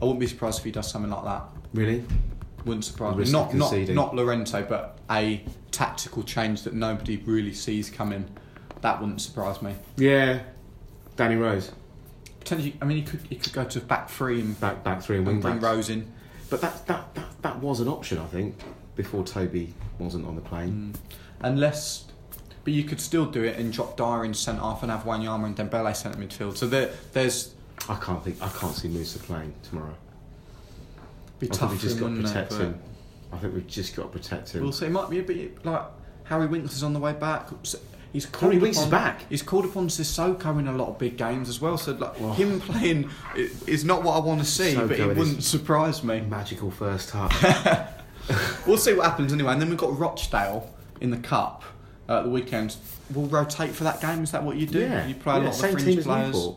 I 0.00 0.04
wouldn't 0.04 0.20
be 0.20 0.26
surprised 0.26 0.58
if 0.58 0.64
he 0.64 0.70
does 0.70 0.90
something 0.90 1.10
like 1.10 1.24
that. 1.24 1.44
Really? 1.74 2.04
Wouldn't 2.64 2.84
surprise 2.84 3.16
me. 3.16 3.30
Not 3.32 3.54
not 3.54 3.72
not 3.88 4.14
Llorente, 4.14 4.62
but 4.68 4.98
a 5.10 5.42
tactical 5.72 6.22
change 6.22 6.62
that 6.62 6.74
nobody 6.74 7.16
really 7.18 7.52
sees 7.52 7.90
coming. 7.90 8.26
That 8.86 9.00
wouldn't 9.00 9.20
surprise 9.20 9.60
me. 9.62 9.74
Yeah. 9.96 10.42
Danny 11.16 11.34
Rose, 11.34 11.72
Potentially, 12.38 12.76
I 12.80 12.84
mean, 12.84 12.98
he 12.98 13.02
could 13.02 13.20
he 13.28 13.34
could 13.34 13.52
go 13.52 13.64
to 13.64 13.80
back 13.80 14.08
three 14.08 14.40
and, 14.40 14.60
back 14.60 14.84
back 14.84 15.02
three 15.02 15.16
and 15.16 15.26
wing 15.26 15.36
and 15.36 15.42
bring. 15.42 15.58
Rose 15.58 15.90
in. 15.90 16.06
But 16.50 16.60
that, 16.60 16.86
that 16.86 17.12
that 17.16 17.42
that 17.42 17.58
was 17.58 17.80
an 17.80 17.88
option, 17.88 18.18
I 18.18 18.26
think, 18.26 18.54
before 18.94 19.24
Toby 19.24 19.74
wasn't 19.98 20.24
on 20.24 20.36
the 20.36 20.40
plane. 20.40 20.94
Mm. 20.94 21.00
Unless, 21.40 22.04
but 22.62 22.74
you 22.74 22.84
could 22.84 23.00
still 23.00 23.26
do 23.26 23.42
it 23.42 23.58
and 23.58 23.72
drop 23.72 23.96
Dier 23.96 24.24
in 24.24 24.34
centre 24.34 24.62
half 24.62 24.84
and 24.84 24.92
have 24.92 25.02
Wanyama 25.02 25.46
and 25.46 25.56
Dembele 25.56 25.96
centre 25.96 26.20
midfield. 26.20 26.56
So 26.56 26.68
there, 26.68 26.90
there's 27.12 27.56
I 27.88 27.96
can't 27.96 28.22
think. 28.22 28.40
I 28.40 28.48
can't 28.50 28.76
see 28.76 28.86
Mousa 28.86 29.18
playing 29.18 29.52
tomorrow. 29.64 29.96
be 31.40 31.48
I 31.48 31.50
think 31.50 31.52
tough 31.58 31.70
we've 31.72 31.80
just 31.80 31.98
got 31.98 32.14
to 32.14 32.22
protect 32.22 32.50
But 32.50 32.60
him. 32.60 32.80
I 33.32 33.38
think 33.38 33.52
we've 33.52 33.66
just 33.66 33.96
got 33.96 34.02
to 34.04 34.08
protect 34.16 34.52
him. 34.52 34.62
We'll 34.62 34.70
see. 34.70 34.86
It 34.86 34.92
might 34.92 35.10
be 35.10 35.18
a 35.18 35.24
bit 35.24 35.64
like 35.66 35.82
Harry 36.22 36.46
Winks 36.46 36.76
is 36.76 36.84
on 36.84 36.92
the 36.92 37.00
way 37.00 37.14
back. 37.14 37.48
So 38.20 38.28
He's 38.28 38.60
called 38.60 38.62
upon, 38.62 38.90
back. 38.90 39.22
He's 39.28 39.42
called 39.42 39.64
upon 39.66 39.88
Sissoko 39.88 40.58
in 40.58 40.68
a 40.68 40.72
lot 40.72 40.88
of 40.88 40.98
big 40.98 41.16
games 41.16 41.48
as 41.48 41.60
well. 41.60 41.76
So 41.76 41.92
like 41.92 42.16
him 42.36 42.60
playing 42.60 43.10
is 43.66 43.84
not 43.84 44.02
what 44.02 44.14
I 44.16 44.20
want 44.20 44.40
to 44.40 44.46
see, 44.46 44.74
but 44.74 44.92
it 44.92 45.16
wouldn't 45.16 45.42
surprise 45.44 46.02
me. 46.02 46.20
Magical 46.20 46.70
first 46.70 47.10
half. 47.10 47.92
We'll 48.66 48.76
see 48.78 48.92
what 48.92 49.06
happens 49.06 49.32
anyway. 49.32 49.52
And 49.52 49.62
then 49.62 49.68
we've 49.68 49.78
got 49.78 49.96
Rochdale 49.96 50.68
in 51.00 51.10
the 51.10 51.16
cup 51.18 51.62
uh, 52.08 52.18
at 52.18 52.22
the 52.24 52.28
weekend. 52.30 52.76
We'll 53.14 53.26
rotate 53.26 53.70
for 53.70 53.84
that 53.84 54.00
game. 54.00 54.24
Is 54.24 54.32
that 54.32 54.42
what 54.42 54.56
you 54.56 54.66
do? 54.66 54.80
yeah, 54.80 55.06
You 55.06 55.14
play 55.14 55.34
a 55.34 55.38
yeah, 55.38 55.44
lot 55.44 55.54
of 55.54 55.60
the 55.60 55.68
fringe 55.78 56.02
players. 56.04 56.48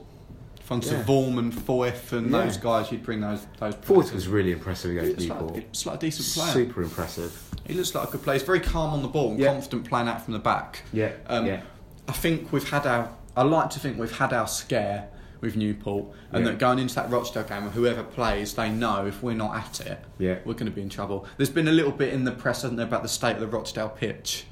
Von 0.63 0.82
Yeah. 0.82 1.04
Vorm 1.04 1.38
and 1.39 1.54
Foyth 1.54 2.12
and 2.12 2.32
Yeah. 2.32 2.41
those 2.45 2.58
guys. 2.58 2.91
You'd 2.91 3.04
bring 3.04 3.22
those 3.22 3.45
those. 3.60 3.76
Players 3.76 4.12
was 4.13 4.28
really 4.28 4.52
impressive 4.52 4.91
against 4.98 5.19
like, 5.30 5.39
Newport. 5.39 5.56
looks 5.56 5.86
like 5.86 5.95
a 5.95 6.00
decent 6.00 6.28
player. 6.43 6.54
Super 6.54 6.82
impressive. 6.84 7.49
He 7.70 7.76
looks 7.76 7.94
like 7.94 8.08
a 8.10 8.12
good 8.12 8.24
player. 8.24 8.38
He's 8.40 8.46
very 8.46 8.60
calm 8.60 8.94
on 8.94 9.04
the 9.04 9.08
ball 9.08 9.30
and 9.32 9.40
Yeah. 9.40 9.54
confident 9.54 9.88
playing 9.88 10.08
out 10.08 10.24
from 10.26 10.34
the 10.34 10.40
back. 10.40 10.82
Yeah, 10.92 11.12
Um, 11.28 11.46
yeah. 11.46 11.62
I 12.08 12.14
think 12.14 12.52
we've 12.52 12.68
had 12.68 12.88
our. 12.88 13.10
I 13.38 13.44
like 13.44 13.70
to 13.72 13.80
think 13.80 14.00
we've 14.00 14.18
had 14.18 14.34
our 14.34 14.48
scare 14.48 15.08
with 15.40 15.56
Newport, 15.56 16.08
and 16.32 16.44
Yeah. 16.44 16.52
that 16.52 16.60
going 16.60 16.80
into 16.80 16.96
that 16.96 17.10
Rochdale 17.12 17.44
game, 17.44 17.70
whoever 17.70 18.04
plays, 18.04 18.56
they 18.56 18.70
know 18.72 19.06
if 19.06 19.22
we're 19.24 19.36
not 19.36 19.56
at 19.56 19.80
it, 19.88 20.00
Yeah. 20.17 20.40
we're 20.44 20.54
going 20.56 20.65
to 20.65 20.72
be 20.72 20.82
in 20.82 20.90
trouble. 20.90 21.26
There's 21.38 21.50
been 21.52 21.67
a 21.67 21.72
little 21.72 21.92
bit 21.94 22.12
in 22.13 22.26
the 22.26 22.32
press, 22.32 22.63
hasn't 22.63 22.78
there, 22.78 22.88
about 22.88 23.04
the 23.04 23.08
state 23.10 23.36
of 23.36 23.40
the 23.40 23.48
Rochdale 23.48 23.88
pitch, 23.90 24.46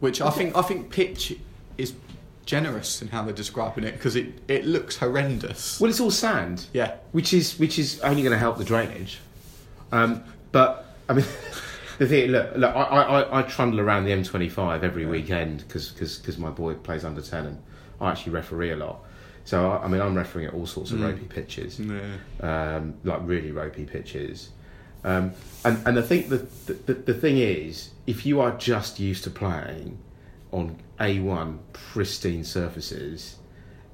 which 0.00 0.20
I 0.20 0.28
think 0.30 0.56
I 0.56 0.62
think 0.62 0.90
pitch 0.90 1.36
is 1.78 1.94
generous 2.44 3.00
in 3.00 3.08
how 3.08 3.22
they're 3.22 3.32
describing 3.32 3.84
it 3.84 3.92
because 3.92 4.16
it, 4.16 4.40
it 4.48 4.66
looks 4.66 4.96
horrendous. 4.96 5.80
Well, 5.80 5.88
it's 5.88 6.00
all 6.00 6.10
sand. 6.10 6.66
Yeah, 6.74 6.94
which 7.12 7.32
is 7.32 7.58
which 7.60 7.78
is 7.78 8.00
only 8.00 8.22
going 8.22 8.32
to 8.32 8.38
help 8.38 8.58
the 8.58 8.64
drainage. 8.64 9.20
Um, 9.92 10.22
but 10.52 10.84
I 11.08 11.14
mean, 11.14 11.24
the 11.98 12.06
thing, 12.06 12.30
look, 12.30 12.56
look, 12.56 12.74
I, 12.74 12.80
I, 12.82 13.38
I 13.40 13.42
trundle 13.42 13.80
around 13.80 14.04
the 14.04 14.10
M25 14.12 14.82
every 14.82 15.06
weekend 15.06 15.64
because 15.66 16.38
my 16.38 16.50
boy 16.50 16.74
plays 16.74 17.04
under 17.04 17.20
ten 17.22 17.46
and 17.46 17.62
I 18.00 18.10
actually 18.10 18.32
referee 18.32 18.72
a 18.72 18.76
lot. 18.76 19.00
So 19.44 19.70
I, 19.70 19.84
I 19.84 19.88
mean, 19.88 20.00
I'm 20.00 20.14
refereeing 20.14 20.48
at 20.48 20.54
all 20.54 20.66
sorts 20.66 20.90
of 20.90 20.98
Mm. 20.98 21.04
ropey 21.04 21.26
pitches, 21.26 21.78
yeah. 21.80 22.16
um, 22.40 22.94
like 23.04 23.20
really 23.24 23.52
ropey 23.52 23.84
pitches, 23.84 24.50
Um, 25.04 25.32
and 25.64 25.86
and 25.86 25.98
I 25.98 26.02
think 26.02 26.28
the, 26.30 26.38
the 26.86 26.94
the 26.94 27.14
thing 27.14 27.36
is, 27.38 27.90
if 28.06 28.24
you 28.24 28.40
are 28.40 28.56
just 28.56 28.98
used 28.98 29.22
to 29.24 29.30
playing 29.30 29.98
on 30.50 30.76
A1 30.98 31.58
pristine 31.72 32.42
surfaces, 32.44 33.36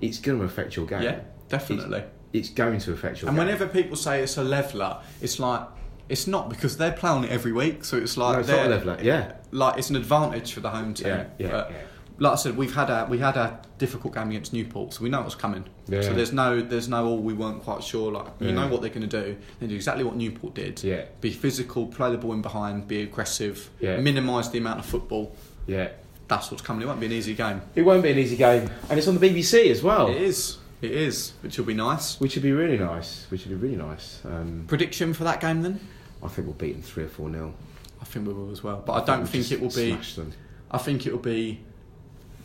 it's 0.00 0.18
going 0.18 0.38
to 0.38 0.44
affect 0.44 0.76
your 0.76 0.86
game. 0.86 1.02
Yeah, 1.02 1.20
definitely. 1.48 1.98
It's, 1.98 2.08
it's 2.32 2.48
going 2.50 2.78
to 2.80 2.92
affect 2.92 3.22
your 3.22 3.30
game. 3.30 3.38
And 3.40 3.48
game. 3.48 3.56
whenever 3.58 3.66
people 3.66 3.96
say 3.96 4.22
it's 4.22 4.36
a 4.36 4.44
leveler, 4.44 4.98
it's 5.20 5.38
like 5.40 5.62
it's 6.10 6.26
not 6.26 6.48
because 6.50 6.76
they're 6.76 6.92
playing 6.92 7.24
it 7.24 7.30
every 7.30 7.52
week. 7.52 7.84
So 7.84 7.96
it's 7.96 8.16
like 8.16 8.34
No, 8.34 8.40
it's 8.40 8.48
not 8.48 8.54
a 8.54 8.60
they're- 8.68 8.68
leveller, 8.78 8.98
yeah. 9.02 9.32
like 9.52 9.78
it's 9.78 9.90
an 9.90 9.96
advantage 9.96 10.52
for 10.52 10.60
the 10.60 10.70
home 10.70 10.92
team. 10.94 11.06
Yeah, 11.08 11.24
yeah, 11.38 11.48
But 11.50 11.70
yeah. 11.70 11.76
Like 12.22 12.32
I 12.34 12.36
said, 12.36 12.54
we've 12.58 12.74
had 12.74 12.90
a 12.90 13.06
we 13.08 13.16
had 13.18 13.38
a 13.38 13.58
difficult 13.78 14.14
game 14.14 14.28
against 14.28 14.52
Newport, 14.52 14.92
so 14.92 15.02
we 15.02 15.08
know 15.08 15.22
what's 15.22 15.34
coming. 15.34 15.64
Yeah. 15.88 16.02
So 16.02 16.12
there's 16.12 16.34
no 16.34 16.60
there's 16.60 16.86
no 16.86 17.06
all 17.06 17.16
we 17.18 17.32
weren't 17.32 17.62
quite 17.62 17.82
sure. 17.82 18.12
Like 18.12 18.26
you 18.40 18.48
Yeah. 18.48 18.54
know 18.56 18.68
what 18.68 18.82
they're 18.82 18.90
going 18.90 19.08
to 19.08 19.22
do. 19.24 19.36
They 19.58 19.66
do 19.68 19.74
exactly 19.74 20.04
what 20.04 20.16
Newport 20.16 20.54
did. 20.54 20.82
Yeah. 20.84 21.04
Be 21.22 21.30
physical, 21.30 21.86
play 21.86 22.10
the 22.10 22.18
ball 22.18 22.34
in 22.34 22.42
behind, 22.42 22.86
be 22.86 23.00
aggressive, 23.00 23.70
Yeah. 23.80 23.96
minimise 23.96 24.50
the 24.50 24.58
amount 24.58 24.80
of 24.80 24.84
football. 24.86 25.34
yeah, 25.66 25.88
That's 26.28 26.50
what's 26.50 26.62
coming. 26.62 26.82
It 26.82 26.86
won't 26.86 27.00
be 27.00 27.06
an 27.06 27.12
easy 27.12 27.32
game. 27.34 27.62
it 27.74 27.82
won't 27.82 28.02
be 28.02 28.10
an 28.10 28.18
easy 28.18 28.36
game, 28.36 28.68
and 28.90 28.98
it's 28.98 29.08
on 29.08 29.16
the 29.16 29.20
BBC 29.26 29.70
as 29.70 29.82
well, 29.82 30.08
It 30.08 30.18
is. 30.20 30.58
It 30.82 30.92
is, 30.92 31.32
which 31.42 31.58
will 31.58 31.66
be 31.66 31.74
nice. 31.74 32.18
which 32.20 32.34
would 32.36 32.42
be 32.42 32.52
really 32.52 32.78
nice. 32.78 33.26
Which 33.28 33.44
would 33.46 33.60
be 33.60 33.68
really 33.68 33.76
nice. 33.82 34.20
Um, 34.24 34.64
Prediction 34.66 35.12
for 35.12 35.24
that 35.24 35.40
game 35.40 35.62
then? 35.62 35.80
I 36.22 36.28
think 36.28 36.46
we'll 36.46 36.54
beat 36.56 36.72
them 36.72 36.82
three 36.82 37.04
or 37.04 37.08
four 37.08 37.28
nil. 37.28 37.52
I 38.00 38.04
think 38.04 38.26
we 38.26 38.32
will 38.32 38.50
as 38.50 38.62
well, 38.62 38.82
but 38.84 38.92
I 38.94 39.04
don't 39.04 39.26
think 39.26 39.52
it 39.52 39.60
will 39.60 39.68
be. 39.70 39.92
Them. 40.16 40.32
I 40.70 40.78
think 40.78 41.06
it 41.06 41.12
will 41.12 41.18
be 41.18 41.60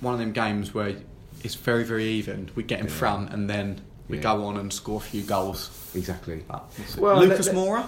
one 0.02 0.14
of 0.14 0.20
them 0.20 0.34
games 0.34 0.74
where 0.74 0.96
it's 1.44 1.56
very, 1.56 1.84
very 1.86 2.06
even. 2.06 2.50
We 2.56 2.64
get 2.64 2.80
in 2.82 2.88
Yeah. 2.88 2.92
front 2.92 3.32
and 3.34 3.50
then 3.50 3.80
we 4.10 4.18
Yeah. 4.18 4.24
go 4.24 4.44
on 4.46 4.58
and 4.58 4.72
score 4.74 4.98
a 4.98 5.04
few 5.04 5.22
goals. 5.24 5.70
Exactly. 5.96 6.44
We'll. 6.50 6.68
Well, 6.98 7.20
Lucas 7.20 7.48
let- 7.48 7.56
let- 7.56 7.66
Moura? 7.66 7.86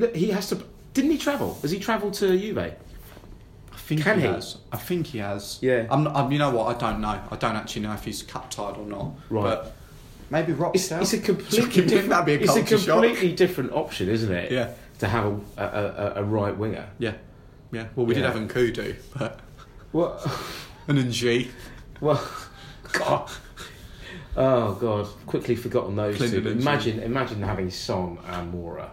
I'd, 0.00 0.16
he 0.16 0.28
has 0.30 0.48
to. 0.50 0.62
Didn't 0.94 1.10
he 1.10 1.18
travel? 1.18 1.58
Has 1.62 1.70
he 1.72 1.78
travelled 1.80 2.14
to 2.14 2.38
Juve? 2.38 2.74
I 3.92 4.02
think 4.02 4.04
Can 4.04 4.20
he, 4.20 4.26
he? 4.26 4.32
has. 4.32 4.56
I 4.72 4.76
think 4.76 5.06
he 5.08 5.18
has. 5.18 5.58
Yeah. 5.60 5.86
I'm, 5.90 6.04
not, 6.04 6.16
I'm, 6.16 6.32
you 6.32 6.38
know 6.38 6.50
what? 6.50 6.74
I 6.76 6.78
don't 6.78 7.00
know. 7.00 7.20
I 7.30 7.36
don't 7.36 7.56
actually 7.56 7.82
know 7.82 7.92
if 7.92 8.04
he's 8.04 8.22
cup 8.22 8.50
tied 8.50 8.76
or 8.76 8.86
not. 8.86 9.12
Right. 9.30 9.42
But 9.42 9.74
maybe 10.30 10.52
It's, 10.52 10.60
Rochdale. 10.90 11.00
it's 11.02 11.12
a 11.12 11.18
Chuck 11.20 11.28
him 11.28 11.36
completely 11.36 11.86
different. 11.86 12.08
That'd 12.10 12.26
be 12.26 12.32
a 12.34 12.38
it's 12.40 12.50
a 12.56 12.60
culture 12.60 12.78
shock. 12.78 13.02
completely 13.02 13.32
different 13.34 13.72
option, 13.72 14.08
isn't 14.08 14.32
it? 14.32 14.50
Yeah. 14.52 14.70
To 15.00 15.08
have 15.08 15.24
a, 15.26 15.40
a, 15.58 15.64
a, 15.64 16.12
a 16.16 16.24
right 16.24 16.56
winger. 16.56 16.88
Yeah. 16.98 17.14
Yeah. 17.72 17.88
Well, 17.96 18.06
we 18.06 18.14
did 18.14 18.24
have 18.24 18.34
Nkoudou, 18.36 18.96
but 19.18 19.40
What? 19.92 20.24
and 20.88 20.98
N'Jie. 20.98 21.48
Well, 22.00 22.22
God. 22.92 23.30
Oh 24.36 24.74
God! 24.76 25.06
Quickly 25.26 25.54
forgotten 25.56 25.94
those 25.96 26.16
Clinton 26.16 26.42
two. 26.44 26.48
and 26.50 26.60
Imagine, 26.60 27.00
imagine 27.00 27.42
having 27.42 27.70
Son 27.70 28.16
and 28.28 28.52
Moura, 28.54 28.88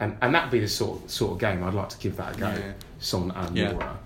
and 0.00 0.16
and 0.20 0.34
that'd 0.34 0.50
be 0.50 0.58
the 0.58 0.66
sort 0.68 1.08
sort 1.08 1.32
of 1.32 1.38
game 1.38 1.62
I'd 1.62 1.74
like 1.74 1.88
to 1.90 1.98
give 1.98 2.16
that 2.16 2.36
a 2.36 2.40
go. 2.40 2.48
Yeah. 2.48 2.72
Son 2.98 3.30
and 3.30 3.56
Yeah. 3.56 3.72
Moura, 3.74 3.96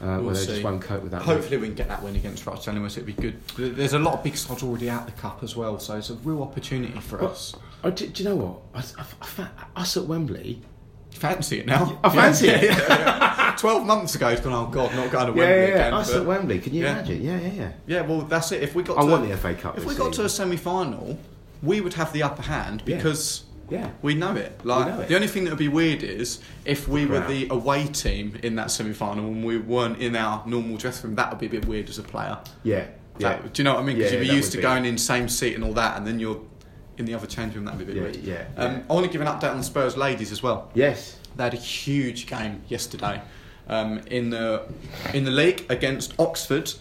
uh, 0.00 0.20
We'll 0.20 0.34
they 0.34 0.46
just 0.46 0.62
won't 0.62 0.82
cope 0.82 1.02
with 1.02 1.12
that. 1.12 1.22
Hopefully 1.22 1.56
we 1.56 1.66
can 1.68 1.74
get 1.74 1.88
that 1.88 2.02
win 2.02 2.16
against 2.16 2.44
Rochdale 2.46 2.74
so 2.88 3.00
it'd 3.00 3.06
be 3.06 3.12
good. 3.12 3.40
There's 3.56 3.94
a 3.94 3.98
lot 3.98 4.14
of 4.14 4.22
big 4.24 4.36
sides 4.36 4.62
already 4.62 4.90
out 4.90 5.06
the 5.06 5.12
cup 5.12 5.42
as 5.42 5.56
well, 5.56 5.78
so 5.78 5.96
it's 5.96 6.10
a 6.10 6.14
real 6.16 6.42
opportunity 6.42 6.98
for 7.00 7.18
Well, 7.18 7.30
us. 7.30 7.54
Oh, 7.82 7.90
do, 7.90 8.06
do 8.06 8.22
you 8.22 8.28
know 8.28 8.36
what? 8.36 8.60
I, 8.74 9.02
I, 9.02 9.48
I, 9.76 9.80
us 9.80 9.96
at 9.96 10.04
Wembley. 10.04 10.60
Fancy 11.12 11.60
it 11.60 11.66
now? 11.66 11.98
I 12.04 12.10
fancy 12.10 12.46
Yeah, 12.48 12.56
it. 12.56 12.64
yeah, 12.64 12.88
yeah. 12.88 13.56
Twelve 13.56 13.86
months 13.86 14.14
ago, 14.14 14.28
it's 14.28 14.42
gone. 14.42 14.52
Oh 14.52 14.70
God, 14.70 14.94
not 14.94 15.10
going 15.10 15.26
to 15.28 15.32
Wembley 15.32 15.42
yeah, 15.42 15.66
yeah. 15.68 15.74
again. 15.74 15.94
Us 15.94 16.12
at 16.12 16.26
Wembley. 16.26 16.58
Can 16.58 16.74
you 16.74 16.86
imagine? 16.86 17.22
Yeah, 17.22 17.40
yeah, 17.40 17.52
yeah. 17.52 17.72
yeah, 17.86 18.00
well, 18.02 18.20
that's 18.20 18.52
it. 18.52 18.62
If 18.62 18.74
we 18.74 18.82
got, 18.82 18.98
I 18.98 19.00
to, 19.00 19.06
want 19.10 19.26
the 19.26 19.34
FA 19.36 19.54
Cup. 19.54 19.78
if 19.78 19.86
we 19.86 19.94
got 19.94 20.12
to 20.14 20.26
a 20.26 20.28
semi-final, 20.28 21.18
we 21.62 21.80
would 21.80 21.94
have 21.94 22.12
the 22.12 22.22
upper 22.22 22.42
hand 22.42 22.84
because 22.84 23.45
yeah. 23.68 23.90
we 24.02 24.14
know 24.14 24.34
it. 24.36 24.64
Like 24.64 24.86
know 24.88 25.00
it. 25.00 25.08
the 25.08 25.14
only 25.14 25.26
thing 25.28 25.44
that 25.44 25.50
would 25.50 25.58
be 25.58 25.68
weird 25.68 26.02
is 26.02 26.40
if 26.64 26.88
we 26.88 27.06
were 27.06 27.20
the 27.26 27.48
away 27.50 27.86
team 27.86 28.38
in 28.42 28.56
that 28.56 28.70
semi-final 28.70 29.24
and 29.26 29.44
we 29.44 29.58
weren't 29.58 29.98
in 30.00 30.14
our 30.16 30.42
normal 30.46 30.76
dressing 30.76 31.08
room. 31.10 31.16
That 31.16 31.30
would 31.30 31.38
be 31.40 31.46
a 31.46 31.50
bit 31.50 31.66
weird 31.66 31.88
as 31.88 31.98
a 31.98 32.02
player. 32.02 32.38
Yeah, 32.62 32.86
yeah. 33.18 33.38
Do 33.52 33.60
you 33.60 33.64
know 33.64 33.74
what 33.74 33.82
I 33.82 33.84
mean? 33.84 33.96
Because 33.96 34.12
Yeah, 34.12 34.20
you'd 34.20 34.28
be 34.30 34.34
used 34.36 34.52
to 34.52 34.58
be. 34.58 34.62
going 34.62 34.84
in 34.84 34.98
same 34.98 35.28
seat 35.28 35.54
and 35.54 35.64
all 35.64 35.74
that, 35.74 35.96
and 35.96 36.06
then 36.06 36.18
you're 36.20 36.40
in 36.98 37.04
the 37.04 37.14
other 37.14 37.26
change 37.26 37.54
room. 37.54 37.64
That'd 37.66 37.78
be 37.78 37.84
a 37.84 37.86
bit 37.86 37.96
Yeah, 37.96 38.02
weird. 38.02 38.16
yeah, 38.16 38.62
Um, 38.64 38.72
yeah. 38.76 38.82
I 38.88 38.92
want 38.94 39.06
to 39.06 39.12
give 39.12 39.20
an 39.20 39.26
update 39.26 39.50
on 39.50 39.58
the 39.58 39.64
Spurs 39.64 39.96
ladies 39.96 40.32
as 40.32 40.42
well. 40.42 40.70
Yes. 40.74 41.16
They 41.36 41.44
had 41.44 41.54
a 41.54 41.58
huge 41.58 42.26
game 42.26 42.62
yesterday 42.68 43.20
um, 43.68 43.98
in 44.10 44.30
the 44.30 44.62
in 45.12 45.24
the 45.24 45.30
league 45.30 45.66
against 45.68 46.14
Oxford. 46.18 46.72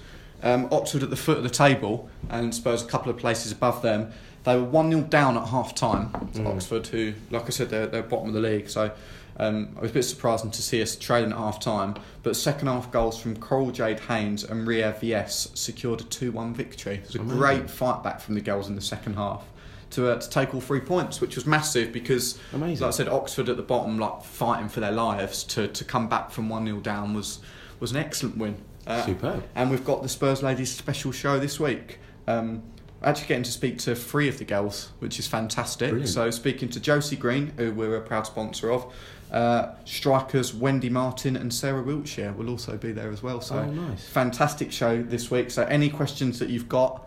Um, 0.43 0.67
Oxford 0.71 1.01
at 1.01 1.09
the 1.09 1.15
foot 1.15 1.37
of 1.37 1.43
the 1.43 1.49
table, 1.49 2.09
and 2.29 2.53
Spurs 2.53 2.83
a 2.83 2.85
couple 2.85 3.09
of 3.09 3.17
places 3.17 3.51
above 3.51 3.81
them. 3.81 4.11
They 4.45 4.55
were 4.55 4.63
one 4.63 4.89
0 4.91 5.03
down 5.03 5.37
at 5.37 5.47
half 5.47 5.73
time. 5.75 6.11
to 6.33 6.39
Mm. 6.41 6.55
Oxford, 6.55 6.87
who, 6.87 7.13
like 7.31 7.45
I 7.45 7.49
said, 7.49 7.69
they're, 7.69 7.87
they're 7.87 8.03
bottom 8.03 8.27
of 8.29 8.33
the 8.33 8.39
league. 8.41 8.69
So 8.69 8.91
um, 9.37 9.69
it 9.77 9.81
was 9.81 9.91
a 9.91 9.93
bit 9.95 10.03
surprising 10.03 10.51
to 10.51 10.61
see 10.61 10.81
us 10.81 10.95
trailing 10.95 11.31
at 11.31 11.37
half 11.37 11.59
time. 11.59 11.95
But 12.23 12.35
second 12.35 12.67
half 12.67 12.91
goals 12.91 13.19
from 13.19 13.35
Coral 13.37 13.71
Jade 13.71 13.99
Haynes 14.01 14.43
and 14.43 14.67
Ria 14.67 14.95
Vies 15.01 15.49
secured 15.55 16.01
a 16.01 16.03
two 16.05 16.31
one 16.31 16.53
victory. 16.53 16.95
It 16.95 17.07
was 17.07 17.15
a 17.15 17.19
Amazing. 17.19 17.37
great 17.39 17.69
fight 17.69 18.03
back 18.03 18.21
from 18.21 18.35
the 18.35 18.41
girls 18.41 18.67
in 18.69 18.75
the 18.75 18.81
second 18.81 19.15
half. 19.15 19.43
To, 19.91 20.09
uh, 20.09 20.19
to 20.19 20.29
take 20.29 20.53
all 20.53 20.59
three 20.61 20.81
points, 20.81 21.21
which 21.21 21.35
was 21.35 21.45
massive 21.45 21.93
because, 21.93 22.37
Amazing. 22.53 22.83
like 22.83 22.93
I 22.93 22.97
said, 22.97 23.07
Oxford 23.07 23.47
at 23.49 23.55
the 23.55 23.63
bottom, 23.63 23.97
like 23.97 24.23
fighting 24.23 24.67
for 24.67 24.79
their 24.81 24.91
lives, 24.91 25.43
to, 25.45 25.67
to 25.69 25.83
come 25.85 26.09
back 26.09 26.31
from 26.31 26.49
1 26.49 26.65
0 26.65 26.79
down 26.81 27.13
was, 27.13 27.39
was 27.79 27.91
an 27.91 27.97
excellent 27.97 28.35
win. 28.37 28.57
Uh, 28.85 29.03
Superb. 29.05 29.43
And 29.55 29.69
we've 29.71 29.85
got 29.85 30.03
the 30.03 30.09
Spurs 30.09 30.43
Ladies 30.43 30.71
special 30.75 31.11
show 31.11 31.39
this 31.39 31.59
week. 31.59 31.99
Um, 32.27 32.63
actually 33.05 33.27
getting 33.27 33.43
to 33.43 33.51
speak 33.51 33.77
to 33.79 33.95
three 33.95 34.27
of 34.27 34.37
the 34.39 34.45
girls, 34.45 34.89
which 34.99 35.19
is 35.19 35.27
fantastic. 35.27 35.89
Brilliant. 35.91 36.09
So 36.09 36.31
speaking 36.31 36.69
to 36.69 36.79
Josie 36.79 37.15
Green, 37.15 37.53
who 37.57 37.71
we're 37.71 37.95
a 37.95 38.01
proud 38.01 38.25
sponsor 38.27 38.71
of, 38.71 38.91
uh, 39.31 39.73
strikers 39.85 40.53
Wendy 40.53 40.89
Martin 40.89 41.35
and 41.35 41.53
Sarah 41.53 41.81
Wiltshire 41.81 42.33
will 42.33 42.49
also 42.49 42.77
be 42.77 42.91
there 42.91 43.11
as 43.11 43.21
well. 43.23 43.41
So 43.41 43.57
Oh, 43.57 43.65
nice. 43.71 44.07
fantastic 44.07 44.71
show 44.71 45.01
this 45.01 45.31
week. 45.31 45.51
So 45.51 45.63
any 45.63 45.89
questions 45.89 46.39
that 46.39 46.49
you've 46.49 46.69
got, 46.69 47.03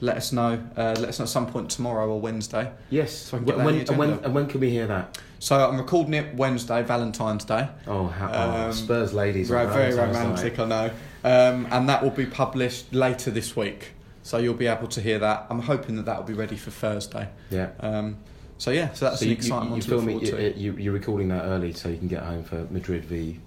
let 0.00 0.16
us 0.16 0.32
know. 0.32 0.62
Uh, 0.76 0.94
let 0.98 1.08
us 1.08 1.18
know 1.18 1.24
at 1.24 1.28
some 1.28 1.46
point 1.46 1.70
tomorrow 1.70 2.08
or 2.08 2.20
Wednesday. 2.20 2.70
Yes. 2.90 3.12
So 3.16 3.38
when, 3.38 3.46
that 3.46 3.58
on 3.58 3.64
when, 3.64 3.78
the 3.84 3.88
and, 3.90 3.98
when, 3.98 4.10
and 4.24 4.34
when 4.34 4.46
can 4.46 4.60
we 4.60 4.70
hear 4.70 4.86
that? 4.86 5.18
So 5.38 5.68
I'm 5.68 5.76
recording 5.78 6.14
it 6.14 6.34
Wednesday, 6.34 6.82
Valentine's 6.82 7.44
Day. 7.44 7.68
Oh, 7.86 8.06
how, 8.06 8.30
oh 8.32 8.66
Um, 8.66 8.72
Spurs 8.72 9.12
ladies. 9.12 9.50
Right, 9.50 9.68
very 9.68 9.94
romantic, 9.94 10.58
night. 10.58 10.64
I 10.64 10.68
know. 10.68 10.90
Um, 11.24 11.66
and 11.70 11.88
that 11.88 12.02
will 12.02 12.10
be 12.10 12.26
published 12.26 12.92
later 12.94 13.30
this 13.30 13.56
week. 13.56 13.93
So 14.24 14.38
you'll 14.38 14.54
be 14.54 14.66
able 14.66 14.88
to 14.88 15.02
hear 15.02 15.18
that. 15.18 15.46
I'm 15.50 15.60
hoping 15.60 15.96
that 15.96 16.06
that 16.06 16.16
will 16.16 16.24
be 16.24 16.32
ready 16.32 16.56
for 16.56 16.70
Thursday. 16.70 17.28
Yeah. 17.50 17.70
Um, 17.80 18.16
so 18.56 18.70
yeah, 18.70 18.90
so 18.94 19.04
that's 19.04 19.18
so 19.20 19.24
an 19.24 19.28
you, 19.28 19.36
exciting 19.36 19.64
you, 19.64 19.70
one 19.70 19.76
you 19.76 19.82
to 19.82 19.96
look 19.96 20.04
forward 20.04 20.22
it, 20.22 20.54
to. 20.54 20.58
you, 20.58 20.72
you're 20.72 20.94
recording 20.94 21.28
that 21.28 21.44
early 21.44 21.74
so 21.74 21.90
you 21.90 21.98
can 21.98 22.08
get 22.08 22.22
home 22.22 22.42
for 22.42 22.66
Madrid 22.70 23.04
v 23.04 23.38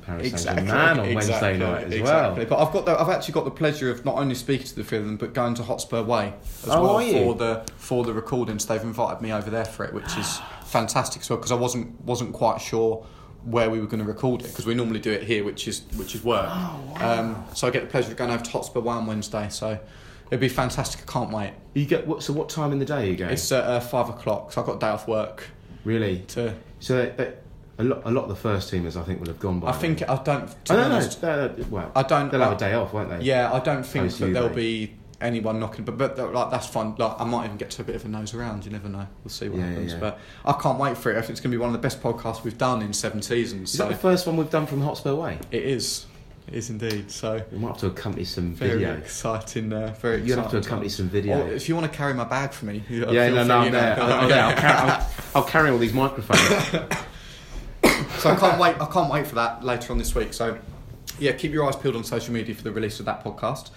Paris 0.00 0.28
Exactly, 0.28 0.66
Saint-Germain 0.66 0.98
on 0.98 1.06
exactly, 1.06 1.14
Wednesday 1.14 1.58
night 1.58 1.84
as 1.84 1.92
exactly. 1.92 2.00
well. 2.02 2.46
But 2.48 2.66
I've 2.66 2.72
got 2.72 2.86
the, 2.86 3.00
I've 3.00 3.08
actually 3.10 3.34
got 3.34 3.44
the 3.44 3.50
pleasure 3.50 3.90
of 3.90 4.06
not 4.06 4.16
only 4.16 4.34
speaking 4.34 4.66
to 4.66 4.74
the 4.74 4.84
three 4.84 4.98
of 4.98 5.04
them, 5.04 5.18
but 5.18 5.34
going 5.34 5.52
to 5.54 5.62
Hotspur 5.62 6.02
Way 6.02 6.32
as 6.62 6.70
Oh, 6.70 6.82
well 6.82 6.96
are 6.96 7.12
for 7.12 7.34
the 7.34 7.72
for 7.76 8.02
the 8.02 8.14
recordings. 8.14 8.64
They've 8.64 8.82
invited 8.82 9.20
me 9.20 9.32
over 9.32 9.50
there 9.50 9.66
for 9.66 9.84
it, 9.84 9.92
which 9.92 10.16
is 10.16 10.40
fantastic 10.64 11.20
as 11.20 11.28
well 11.28 11.36
because 11.36 11.52
I 11.52 11.56
wasn't 11.56 12.02
wasn't 12.06 12.32
quite 12.32 12.62
sure 12.62 13.04
where 13.44 13.68
we 13.68 13.80
were 13.80 13.86
going 13.86 14.02
to 14.02 14.08
record 14.08 14.40
it 14.40 14.48
because 14.48 14.64
we 14.64 14.74
normally 14.74 15.00
do 15.00 15.12
it 15.12 15.24
here, 15.24 15.44
which 15.44 15.68
is 15.68 15.82
which 15.96 16.14
is 16.14 16.24
work. 16.24 16.48
Oh, 16.48 16.94
um, 16.96 17.44
so 17.54 17.68
I 17.68 17.70
get 17.70 17.82
the 17.82 17.90
pleasure 17.90 18.12
of 18.12 18.16
going 18.16 18.30
over 18.30 18.42
to 18.42 18.50
Hotspur 18.50 18.80
Way 18.80 18.94
on 18.94 19.06
Wednesday. 19.06 19.48
So 19.50 19.78
it'll 20.30 20.40
be 20.40 20.48
fantastic. 20.48 21.02
I 21.08 21.12
can't 21.12 21.30
wait. 21.30 21.52
You 21.74 21.86
get 21.86 22.06
what? 22.06 22.22
So 22.22 22.32
what 22.32 22.48
time 22.48 22.72
in 22.72 22.78
the 22.78 22.84
day 22.84 23.02
are 23.02 23.10
you 23.10 23.16
going? 23.16 23.32
It's 23.32 23.50
at 23.52 23.64
uh, 23.64 23.80
five 23.80 24.08
o'clock, 24.08 24.52
so 24.52 24.60
I've 24.60 24.66
got 24.66 24.76
a 24.76 24.80
day 24.80 24.88
off 24.88 25.08
work 25.08 25.48
really. 25.84 26.20
to. 26.28 26.54
So 26.80 26.96
they, 26.96 27.10
they, 27.10 27.32
a 27.78 27.84
lot, 27.84 28.02
a 28.04 28.10
lot 28.10 28.22
of 28.24 28.28
the 28.28 28.36
first 28.36 28.72
teamers 28.72 28.96
I 28.96 29.02
think 29.04 29.20
will 29.20 29.28
have 29.28 29.40
gone 29.40 29.60
by. 29.60 29.68
I 29.68 29.72
think 29.72 30.00
then. 30.00 30.10
I 30.10 30.22
don't. 30.22 30.44
I 30.44 30.54
don't 30.74 30.92
honest, 30.92 31.22
know. 31.22 31.48
They're- 31.48 31.66
Well, 31.70 31.90
I 31.96 32.02
don't. 32.02 32.30
they'll 32.30 32.40
have 32.40 32.52
a 32.52 32.56
day 32.56 32.74
off, 32.74 32.92
won't 32.92 33.08
they? 33.10 33.20
Yeah, 33.24 33.52
I 33.52 33.60
don't 33.60 33.84
think 33.84 34.06
Post 34.06 34.20
that 34.20 34.32
there'll 34.32 34.48
be 34.50 34.94
anyone 35.20 35.60
knocking, 35.60 35.84
but 35.84 35.96
but 35.98 36.18
like 36.34 36.50
that's 36.50 36.66
fun. 36.66 36.94
Like 36.98 37.18
I 37.20 37.24
might 37.24 37.44
even 37.46 37.56
get 37.56 37.70
to 37.70 37.82
a 37.82 37.84
bit 37.84 37.94
of 37.96 38.04
a 38.04 38.08
nose 38.08 38.34
around. 38.34 38.64
You 38.64 38.72
never 38.72 38.88
know. 38.88 39.06
We'll 39.24 39.30
see 39.30 39.48
what 39.48 39.58
Yeah, 39.60 39.64
yeah, 39.66 39.70
happens. 39.70 39.92
yeah. 39.92 40.00
But 40.00 40.18
I 40.44 40.52
can't 40.52 40.78
wait 40.78 40.98
for 40.98 41.10
it. 41.12 41.16
I 41.16 41.20
think 41.20 41.30
it's 41.30 41.40
going 41.40 41.52
to 41.52 41.56
be 41.56 41.60
one 41.60 41.68
of 41.68 41.72
the 41.72 41.78
best 41.78 42.02
podcasts 42.02 42.44
we've 42.44 42.58
done 42.58 42.82
in 42.82 42.92
seven 42.92 43.22
seasons. 43.22 43.70
Is 43.72 43.78
So 43.78 43.84
that 43.84 43.92
the 43.92 43.98
first 43.98 44.26
one 44.26 44.36
we've 44.36 44.50
done 44.50 44.66
from 44.66 44.82
Hotspur 44.82 45.14
Way? 45.14 45.38
it 45.50 45.62
is. 45.62 46.06
It 46.48 46.54
is 46.54 46.70
indeed. 46.70 47.10
So 47.10 47.42
We 47.52 47.58
might 47.58 47.68
have 47.68 47.78
to 47.78 47.86
accompany 47.86 48.24
some 48.24 48.52
very 48.54 48.78
video. 48.80 48.94
exciting. 48.94 49.72
Uh, 49.72 49.94
very 50.00 50.20
gonna 50.20 50.42
have 50.42 50.50
to 50.50 50.58
accompany 50.58 50.88
times. 50.88 50.96
some 50.96 51.08
video. 51.08 51.40
Or 51.46 51.52
if 51.52 51.68
you 51.68 51.74
want 51.76 51.90
to 51.90 51.96
carry 51.96 52.14
my 52.14 52.24
bag 52.24 52.52
for 52.52 52.66
me, 52.66 52.82
yeah, 52.90 53.28
no, 53.30 53.44
no, 53.44 53.58
I'm 53.58 53.72
there. 53.72 54.00
I'm, 54.00 54.12
I'm 54.24 54.28
there. 54.28 54.44
I'll, 54.44 54.54
carry, 54.56 54.72
I'll, 54.90 55.08
I'll 55.36 55.44
carry 55.44 55.70
all 55.70 55.78
these 55.78 55.92
microphones. 55.94 56.40
so 58.18 58.30
I 58.30 58.36
can't 58.36 58.58
wait. 58.60 58.80
I 58.80 58.86
can't 58.86 59.10
wait 59.10 59.26
for 59.26 59.36
that 59.36 59.64
later 59.64 59.92
on 59.92 59.98
this 59.98 60.14
week. 60.14 60.32
So 60.32 60.58
yeah, 61.18 61.32
keep 61.32 61.52
your 61.52 61.66
eyes 61.66 61.76
peeled 61.76 61.96
on 61.96 62.04
social 62.04 62.34
media 62.34 62.54
for 62.54 62.62
the 62.62 62.72
release 62.72 62.98
of 63.00 63.06
that 63.06 63.24
podcast. 63.24 63.70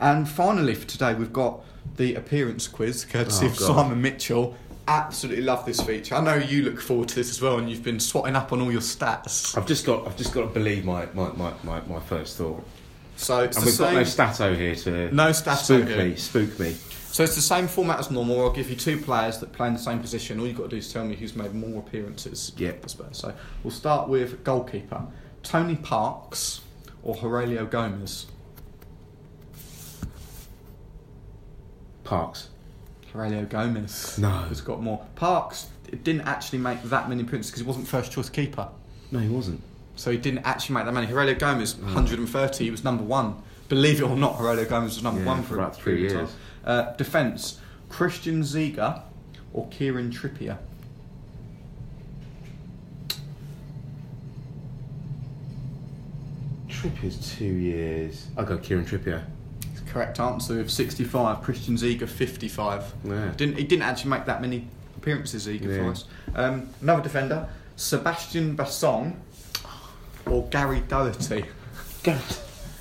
And 0.00 0.28
finally, 0.28 0.74
for 0.74 0.86
today, 0.86 1.14
we've 1.14 1.32
got 1.32 1.60
the 1.96 2.14
appearance 2.14 2.66
quiz, 2.68 3.04
courtesy 3.04 3.46
Oh, 3.46 3.50
of 3.50 3.58
God. 3.58 3.66
Simon 3.66 4.02
Mitchell. 4.02 4.56
Absolutely 4.86 5.42
love 5.42 5.64
this 5.64 5.80
feature. 5.80 6.14
I 6.14 6.20
know 6.20 6.34
you 6.34 6.62
look 6.62 6.80
forward 6.80 7.08
to 7.08 7.14
this 7.14 7.30
as 7.30 7.40
well, 7.40 7.58
and 7.58 7.70
you've 7.70 7.82
been 7.82 8.00
swatting 8.00 8.36
up 8.36 8.52
on 8.52 8.60
all 8.60 8.70
your 8.70 8.82
stats. 8.82 9.56
I've 9.56 9.66
just 9.66 9.86
got, 9.86 10.06
I've 10.06 10.16
just 10.16 10.32
got 10.34 10.42
to 10.42 10.46
believe 10.48 10.84
my, 10.84 11.06
my, 11.14 11.30
my, 11.32 11.52
my, 11.62 11.80
my 11.82 12.00
first 12.00 12.36
thought. 12.36 12.62
So 13.16 13.40
it's 13.40 13.56
And 13.56 13.66
we've 13.66 13.78
got 13.78 13.94
no 13.94 14.04
Stato 14.04 14.54
here 14.54 14.74
to 14.74 15.14
No 15.14 15.32
Stato 15.32 15.62
spook 15.62 15.88
here. 15.88 16.04
me. 16.04 16.16
Spook 16.16 16.58
me. 16.58 16.72
So 16.72 17.22
it's 17.22 17.36
the 17.36 17.40
same 17.40 17.68
format 17.68 18.00
as 18.00 18.10
normal. 18.10 18.40
I'll 18.42 18.50
give 18.50 18.68
you 18.68 18.76
two 18.76 19.00
players 19.00 19.38
that 19.38 19.52
play 19.52 19.68
in 19.68 19.74
the 19.74 19.78
same 19.78 20.00
position. 20.00 20.40
All 20.40 20.46
you've 20.46 20.56
got 20.56 20.64
to 20.64 20.70
do 20.70 20.76
is 20.76 20.92
tell 20.92 21.04
me 21.04 21.14
who's 21.14 21.36
made 21.36 21.54
more 21.54 21.78
appearances. 21.78 22.52
Spurs. 22.86 23.16
So 23.16 23.32
we'll 23.62 23.70
start 23.70 24.08
with 24.08 24.42
goalkeeper: 24.42 25.06
Tony 25.44 25.76
Parks 25.76 26.60
or 27.04 27.14
Heurelho 27.14 27.70
Gomes. 27.70 28.26
Parks. 32.02 32.48
Heurelho 33.14 33.48
Gomes. 33.48 34.18
No. 34.18 34.28
has 34.30 34.60
got 34.60 34.82
more. 34.82 35.04
Parks 35.14 35.68
it 35.92 36.02
didn't 36.02 36.22
actually 36.22 36.58
make 36.58 36.82
that 36.84 37.08
many 37.08 37.22
appearances 37.22 37.50
because 37.52 37.60
he 37.62 37.66
wasn't 37.66 37.86
first 37.86 38.10
choice 38.10 38.28
keeper. 38.28 38.68
No, 39.12 39.20
he 39.20 39.28
wasn't. 39.28 39.60
So 39.96 40.10
he 40.10 40.16
didn't 40.18 40.40
actually 40.40 40.74
make 40.74 40.86
that 40.86 40.92
many. 40.94 41.06
Heurelho 41.06 41.38
Gomes, 41.38 41.74
Mm. 41.74 41.84
130. 41.94 42.64
He 42.64 42.70
was 42.70 42.82
number 42.82 43.04
one. 43.04 43.36
Believe 43.68 44.00
it 44.00 44.04
or 44.04 44.16
not, 44.16 44.38
Heurelho 44.38 44.68
Gomes 44.68 44.94
was 44.96 45.02
number 45.04 45.20
Yeah, 45.20 45.26
one 45.26 45.42
for 45.42 45.50
for 45.50 45.54
about 45.56 45.76
three 45.76 46.00
years. 46.00 46.30
Uh, 46.64 46.92
defence: 46.96 47.60
Christian 47.88 48.42
Ziege 48.42 49.02
or 49.52 49.68
Kieran 49.68 50.10
Trippier. 50.10 50.58
Trippier's 56.68 57.36
two 57.36 57.44
years. 57.44 58.26
I'll 58.36 58.44
go 58.44 58.58
Kieran 58.58 58.84
Trippier. 58.84 59.24
Correct 59.94 60.18
answer 60.18 60.58
of 60.60 60.72
65. 60.72 61.40
Christian 61.42 61.76
Ziege 61.76 62.08
55. 62.08 62.94
Yeah. 63.04 63.30
Didn't 63.36 63.56
he 63.58 63.62
didn't 63.62 63.84
actually 63.84 64.10
make 64.10 64.24
that 64.24 64.40
many 64.40 64.66
appearances 64.96 65.46
Ziege 65.46 65.62
Yeah. 65.62 65.84
for 65.84 65.90
us. 65.92 66.04
Um, 66.34 66.68
another 66.82 67.02
defender: 67.04 67.48
Sébastien 67.76 68.56
Bassong 68.56 69.14
or 70.26 70.48
Gary 70.48 70.82
Doherty. 70.88 71.44
Gareth. 72.02 72.40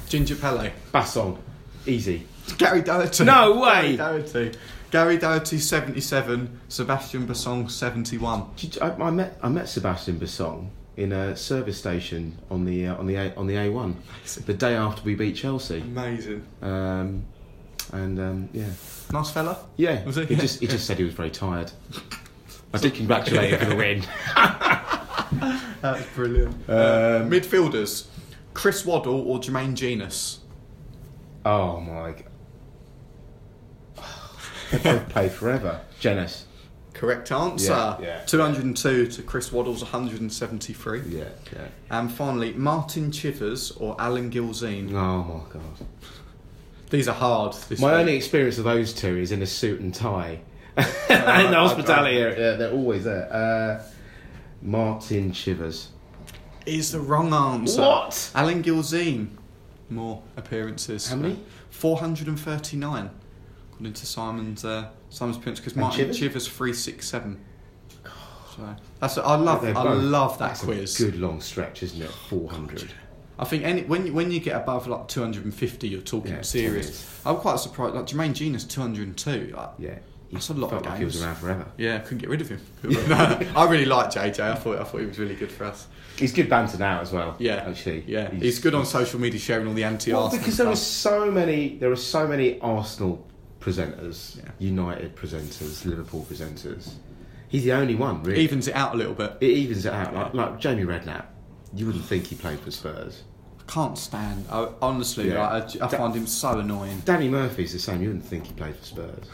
Ginger 0.09 0.35
Pele. 0.35 0.71
Bassong. 0.91 1.37
Easy. 1.85 2.25
Gary 2.57 2.81
Doherty. 2.81 3.23
No 3.25 3.59
way! 3.59 3.95
Gary 3.95 4.23
Doherty. 4.23 4.57
Gary 4.89 5.17
Doherty 5.17 5.59
77, 5.59 6.59
Sébastien 6.67 7.27
Bassong 7.27 7.69
71. 7.69 8.45
Did 8.55 8.75
you- 8.75 8.81
I, 8.81 8.89
I 9.07 9.11
met 9.11 9.37
I 9.43 9.49
met 9.49 9.65
Sébastien 9.65 10.17
Bassong 10.17 10.69
in 10.97 11.11
a 11.11 11.35
service 11.35 11.77
station 11.77 12.37
on 12.51 12.65
the 12.65 12.87
uh, 12.87 12.95
on 12.97 13.07
the 13.07 13.15
A, 13.15 13.33
on 13.35 13.47
the 13.47 13.55
A1 13.55 13.95
the 14.45 14.53
day 14.53 14.75
after 14.75 15.01
we 15.03 15.15
beat 15.15 15.35
Chelsea. 15.35 15.79
Amazing. 15.79 16.45
Um, 16.61 17.25
and 17.91 18.19
um, 18.19 18.49
yeah, 18.53 18.69
Nice 19.11 19.29
fella. 19.31 19.57
yeah. 19.77 20.03
Was 20.05 20.15
he? 20.15 20.25
He 20.25 20.35
just 20.35 20.59
he 20.59 20.67
just 20.67 20.85
said 20.87 20.97
he 20.97 21.03
was 21.03 21.13
very 21.13 21.31
tired. 21.31 21.71
I 22.73 22.77
did 22.79 22.93
congratulate 22.95 23.51
him 23.51 23.59
for 23.59 23.65
the 23.65 23.75
win. 23.75 24.03
That's 25.81 26.05
brilliant. 26.15 26.55
Uh, 26.69 27.21
midfielders: 27.27 28.07
Chris 28.53 28.85
Waddle 28.85 29.21
or 29.27 29.39
Jermaine 29.39 29.73
Jenas. 29.75 30.39
Oh 31.45 31.79
my! 31.81 32.13
g- 32.13 32.23
They 34.71 34.77
both 34.79 35.09
played 35.09 35.31
forever. 35.31 35.81
Jenas. 35.99 36.45
Correct 37.03 37.33
answer. 37.33 37.97
Yeah, 37.99 38.01
yeah. 38.01 38.25
202 38.25 39.07
to 39.07 39.23
Chris 39.23 39.51
Waddle's 39.51 39.81
173. 39.81 41.01
Yeah, 41.01 41.25
yeah. 41.53 41.67
And 41.91 42.09
finally, 42.09 42.53
Martin 42.53 43.11
Chivers 43.11 43.71
or 43.71 43.97
Alan 43.99 44.31
Gilzean. 44.31 44.93
Oh 44.93 45.21
my 45.21 45.51
god! 45.51 45.85
These 46.91 47.09
are 47.09 47.13
hard. 47.13 47.55
This 47.67 47.81
My 47.81 47.87
week. 47.87 47.99
only 47.99 48.15
experience 48.15 48.57
of 48.57 48.63
those 48.63 48.93
two 48.93 49.17
is 49.17 49.33
in 49.33 49.41
a 49.41 49.45
suit 49.45 49.81
and 49.81 49.93
tie. 49.93 50.39
in 50.77 50.83
the 51.09 51.57
hospitality 51.57 52.19
area, 52.19 52.55
they're 52.55 52.71
always 52.71 53.03
there. 53.03 53.27
Uh, 53.33 53.83
Martin 54.61 55.33
Chivers. 55.33 55.89
is 56.65 56.93
the 56.93 57.01
wrong 57.01 57.33
answer. 57.33 57.81
What? 57.81 58.31
Alan 58.33 58.63
Gilzean. 58.63 59.27
More 59.89 60.23
appearances. 60.37 61.09
How 61.09 61.17
many? 61.17 61.37
439. 61.69 63.09
According 63.83 63.99
to 63.99 64.05
Simon's 64.05 64.63
uh, 64.63 64.87
Simon's 65.09 65.35
appearance, 65.35 65.59
because 65.59 65.75
Martin 65.75 65.99
Chivers? 65.99 66.17
Chivers 66.17 66.47
367. 66.47 67.43
So 68.55 68.75
that's 69.01 69.17
I 69.17 69.35
love 69.35 69.65
I 69.65 69.93
love 69.93 70.37
that 70.39 70.57
quiz. 70.57 70.97
good 70.97 71.19
long 71.19 71.41
stretch, 71.41 71.83
isn't 71.83 72.01
it? 72.01 72.09
Four 72.09 72.49
hundred. 72.49 72.93
I 73.37 73.43
think 73.43 73.65
any, 73.65 73.81
when 73.83 74.05
you, 74.05 74.13
when 74.13 74.31
you 74.31 74.39
get 74.39 74.55
above 74.55 74.87
like 74.87 75.07
250, 75.09 75.89
you're 75.89 76.01
talking 76.01 76.31
Yeah, 76.31 76.41
serious. 76.43 77.21
I'm 77.25 77.37
quite 77.37 77.59
surprised. 77.59 77.95
Like 77.95 78.05
Jermaine 78.05 78.33
Jenas 78.33 78.63
202. 78.63 79.53
Like, 79.57 79.69
Yeah, 79.79 79.97
That's 80.31 80.49
a 80.49 80.53
lot 80.53 80.69
felt 80.69 80.85
of 80.85 80.91
like 80.91 80.99
he 80.99 81.05
was 81.05 81.21
around 81.21 81.35
forever. 81.37 81.65
Yeah, 81.75 81.97
couldn't 81.97 82.19
get 82.19 82.29
rid 82.29 82.41
of 82.41 82.49
him. 82.49 82.61
I 82.83 83.67
really 83.67 83.85
liked 83.85 84.15
JJ. 84.15 84.39
I 84.39 84.55
thought 84.55 84.79
I 84.79 84.83
thought 84.83 84.99
he 84.99 85.07
was 85.07 85.17
really 85.17 85.35
good 85.35 85.51
for 85.51 85.65
us. 85.65 85.87
He's 86.15 86.31
good 86.31 86.47
banter 86.47 86.77
now 86.77 87.01
as 87.01 87.11
well. 87.11 87.35
Yeah, 87.39 87.65
actually. 87.67 88.03
yeah, 88.05 88.29
he's, 88.29 88.59
good 88.59 88.75
on 88.75 88.85
social 88.85 89.19
media 89.19 89.39
sharing 89.39 89.67
all 89.67 89.73
the 89.73 89.83
anti-Arsenal 89.83 90.29
Well, 90.29 90.37
because 90.37 90.57
there 90.57 90.67
are 90.67 90.75
so 90.75 91.31
many, 91.31 91.77
there 91.79 91.91
are 91.91 91.95
so 91.95 92.27
many 92.27 92.59
Arsenal 92.61 93.25
presenters, 93.63 94.37
Yeah. 94.37 94.51
United 94.59 95.15
presenters, 95.15 95.85
Liverpool 95.85 96.25
presenters. 96.29 96.93
He's 97.47 97.63
the 97.63 97.71
only 97.73 97.95
one, 97.95 98.23
really. 98.23 98.41
Evens 98.41 98.67
it 98.67 98.75
out 98.75 98.93
a 98.93 98.97
little 98.97 99.13
bit. 99.13 99.37
it 99.39 99.45
evens 99.49 99.85
it 99.85 99.93
out. 99.93 100.13
Like, 100.13 100.33
like 100.33 100.59
Jamie 100.59 100.83
Redknapp, 100.83 101.25
you 101.73 101.85
wouldn't 101.85 102.05
think 102.05 102.27
he 102.27 102.35
played 102.35 102.59
for 102.59 102.71
Spurs. 102.71 103.23
I 103.59 103.71
can't 103.71 103.97
stand. 103.97 104.45
I, 104.51 104.67
honestly, 104.81 105.29
Yeah. 105.29 105.47
like, 105.53 105.81
I, 105.81 105.85
I 105.85 105.87
find 105.89 106.13
him 106.15 106.27
so 106.27 106.59
annoying. 106.59 107.01
Danny 107.05 107.29
Murphy's 107.29 107.71
the 107.73 107.79
same. 107.79 108.01
You 108.01 108.09
wouldn't 108.09 108.25
think 108.25 108.47
he 108.47 108.53
played 108.53 108.75
for 108.75 108.83
Spurs. 108.83 109.25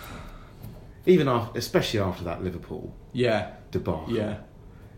Even 1.05 1.27
after, 1.27 1.57
especially 1.57 1.99
after 2.01 2.23
that 2.25 2.43
Liverpool 2.43 2.93
Yeah, 3.13 3.51
debacle. 3.71 4.05
yeah. 4.13 4.37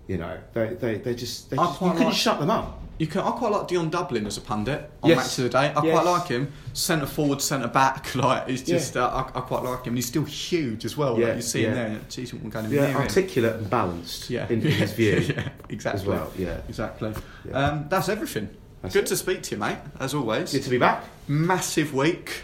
You 0.07 0.17
know, 0.17 0.37
they 0.53 0.73
they, 0.73 0.97
they 0.97 1.15
just 1.15 1.49
they 1.51 1.55
just, 1.57 1.71
you 1.73 1.77
quite 1.77 1.91
couldn't 1.93 2.07
like- 2.07 2.13
shut 2.17 2.39
them 2.39 2.49
up. 2.49 2.80
You 3.01 3.07
can. 3.07 3.21
I 3.21 3.31
quite 3.31 3.51
like 3.51 3.67
Dion 3.67 3.89
Dublin 3.89 4.27
as 4.27 4.37
a 4.37 4.41
pundit 4.41 4.91
on 5.01 5.09
Yes. 5.09 5.17
Match 5.17 5.37
of 5.39 5.43
the 5.45 5.49
Day. 5.49 5.73
I 5.75 5.83
Yes. 5.83 5.93
quite 5.99 6.05
like 6.05 6.27
him. 6.27 6.51
Centre 6.73 7.07
forward, 7.07 7.41
centre 7.41 7.67
back. 7.67 8.13
Like 8.15 8.47
he's 8.47 8.61
Yeah. 8.69 8.75
just. 8.77 8.95
Uh, 8.95 9.07
I, 9.07 9.39
I 9.39 9.41
quite 9.41 9.63
like 9.63 9.85
him. 9.85 9.95
He's 9.95 10.05
still 10.05 10.23
huge 10.23 10.85
as 10.85 10.95
well. 10.95 11.17
Yeah, 11.19 11.27
like 11.29 11.35
you 11.37 11.41
see 11.41 11.63
him 11.65 11.73
there. 11.73 11.99
Geez, 12.09 12.31
Yeah, 12.31 12.61
near 12.67 12.85
him. 12.89 12.97
articulate 12.97 13.55
and 13.55 13.67
balanced 13.71 14.29
Yeah, 14.29 14.45
in, 14.49 14.61
in 14.61 14.71
his 14.83 14.91
view 14.93 15.15
yeah, 15.35 15.49
exactly. 15.69 16.01
as 16.01 16.07
well. 16.07 16.31
Yeah, 16.37 16.57
Exactly. 16.69 17.11
Yeah. 17.49 17.53
Um, 17.57 17.85
that's 17.89 18.07
everything. 18.07 18.49
That's 18.83 18.93
Good 18.93 19.05
it. 19.05 19.07
to 19.07 19.17
speak 19.17 19.41
to 19.43 19.55
you, 19.55 19.59
mate. 19.59 19.79
As 19.99 20.13
always. 20.13 20.51
good 20.51 20.61
to 20.63 20.69
be 20.69 20.77
back. 20.77 21.03
Massive 21.27 21.95
week. 21.95 22.43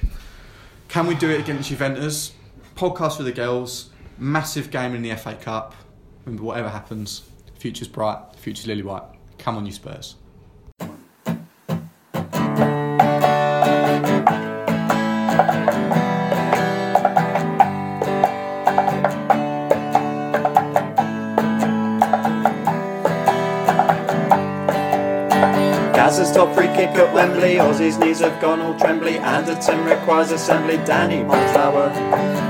Can 0.88 1.06
we 1.06 1.14
do 1.14 1.30
it 1.30 1.40
against 1.42 1.70
Juventus? 1.70 2.32
Podcast 2.76 3.20
with 3.20 3.28
the 3.28 3.34
girls. 3.34 3.92
Massive 4.18 4.72
game 4.72 4.96
in 4.96 5.04
the 5.04 5.16
FA 5.18 5.36
Cup. 5.36 5.76
Remember, 6.26 6.44
whatever 6.46 6.70
happens, 6.70 7.22
future's 7.60 7.88
bright. 7.88 8.18
Future's 8.38 8.66
lily 8.66 8.82
white. 8.82 9.04
Come 9.38 9.56
on, 9.58 9.66
you 9.68 9.72
Spurs. 9.72 10.16
Gazza's 26.28 26.36
top 26.36 26.56
free 26.56 26.68
kick 26.68 26.90
at 26.96 27.14
Wembley. 27.14 27.56
Aussie's 27.56 27.98
knees 27.98 28.20
have 28.20 28.42
gone 28.42 28.60
all 28.60 28.78
trembly. 28.78 29.18
Anderton 29.18 29.84
requires 29.86 30.32
assembly. 30.32 30.78
Danny 30.78 31.24
Monflower. 31.24 31.90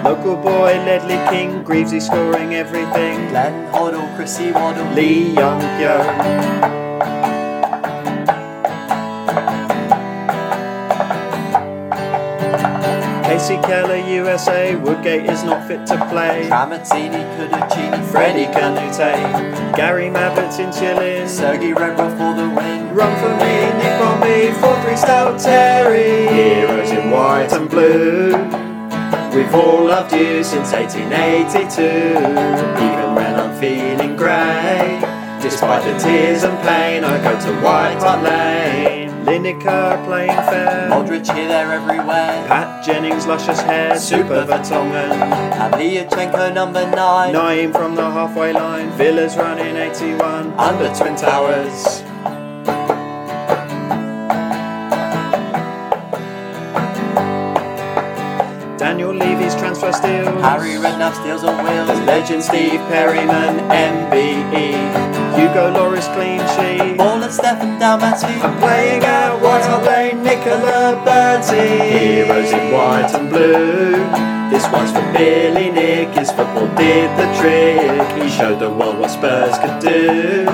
Local 0.04 0.36
boy 0.36 0.74
Ledley 0.86 1.18
King. 1.30 1.64
Greavesy 1.64 2.00
scoring 2.00 2.56
everything. 2.56 3.28
Glenn 3.30 3.72
Hoddle, 3.72 4.16
Chrissy 4.16 4.52
Waddle, 4.52 4.94
Lee 4.94 5.34
Young 5.34 5.62
Pyo. 5.62 6.87
Kasey 13.38 13.62
Keller, 13.62 13.98
USA. 13.98 14.74
Woodgate 14.74 15.30
is 15.30 15.44
not 15.44 15.68
fit 15.68 15.86
to 15.86 15.96
play. 16.10 16.48
Tramatini, 16.50 17.22
Kuducini, 17.38 18.04
Freddie 18.10 18.48
Kanouté. 18.48 19.14
Gary 19.76 20.10
Mabbutt 20.10 20.58
in 20.60 20.72
Chillin. 20.72 21.30
Sergei 21.30 21.72
Rebrov 21.72 22.18
for 22.18 22.34
the 22.34 22.50
win. 22.58 22.96
Run 22.96 23.14
for 23.22 23.30
me, 23.38 23.54
Nick 23.78 24.00
Bombay, 24.00 24.50
4-3 24.54 24.98
Stout 24.98 25.40
Terry. 25.40 26.34
Heroes 26.34 26.90
in 26.90 27.12
white 27.12 27.54
and 27.54 27.70
blue. 27.70 28.32
We've 29.36 29.54
all 29.54 29.86
loved 29.86 30.14
you 30.14 30.44
since 30.44 30.72
1882. 30.72 31.84
Even 31.84 33.14
when 33.14 33.36
I'm 33.36 33.56
feeling 33.60 34.16
grey. 34.16 35.00
Despite 35.44 35.84
the 35.84 35.96
tears 36.00 36.42
and 36.42 36.58
pain, 36.66 37.04
I 37.04 37.22
go 37.22 37.40
to 37.40 37.54
White 37.62 38.02
Hart 38.02 38.24
Lane. 38.24 38.87
Lineker 39.28 40.06
playing 40.06 40.30
fair. 40.30 40.90
Aldrich 40.94 41.30
here, 41.30 41.50
there, 41.50 41.74
everywhere. 41.74 42.48
Pat 42.48 42.86
Jennings, 42.86 43.28
luscious 43.28 43.60
hair. 43.60 44.00
Super 44.00 44.46
Vertonghen. 44.46 45.12
And 45.12 45.74
Liachenko, 45.74 46.54
number 46.54 46.90
nine. 46.90 47.34
Nine 47.34 47.74
from 47.74 47.96
the 47.96 48.10
halfway 48.10 48.54
line. 48.54 48.90
Villas 48.92 49.36
running 49.36 49.76
81. 49.76 50.54
Under 50.54 50.96
Twin 50.96 51.18
Towers. 51.18 52.07
Daniel 58.98 59.14
Levy's 59.14 59.54
transfer 59.54 59.94
steals. 59.94 60.42
Harry 60.42 60.72
Redknapp 60.72 61.14
steals 61.22 61.44
on 61.44 61.64
The 61.64 61.72
wheels. 61.72 62.00
legend 62.08 62.44
Steve 62.44 62.80
Perryman, 62.90 63.60
MBE. 63.70 64.74
Hugo 65.38 65.70
Lloris 65.72 66.12
clean 66.16 66.42
sheet. 66.58 66.98
Ball 66.98 67.22
and 67.22 67.32
Stefan 67.32 67.78
Dalmaty. 67.78 68.34
Playing 68.58 69.04
out 69.04 69.40
White 69.40 69.62
Hart 69.66 69.84
Lane, 69.84 70.24
Nick 70.24 70.42
colour 70.42 70.96
Bertie. 71.06 71.78
Heroes 71.96 72.52
in 72.52 72.72
white 72.74 73.14
and 73.14 73.30
blue. 73.30 73.92
This 74.50 74.66
one's 74.72 74.92
for 74.92 75.06
Billy 75.14 75.70
Nick. 75.70 76.10
His 76.18 76.32
football 76.32 76.68
did 76.76 77.12
the 77.20 77.28
trick. 77.38 78.24
He 78.24 78.28
showed 78.32 78.58
the 78.58 78.72
world 78.72 78.98
what 78.98 79.12
Spurs 79.12 79.60
could 79.60 79.78
do. 79.80 80.46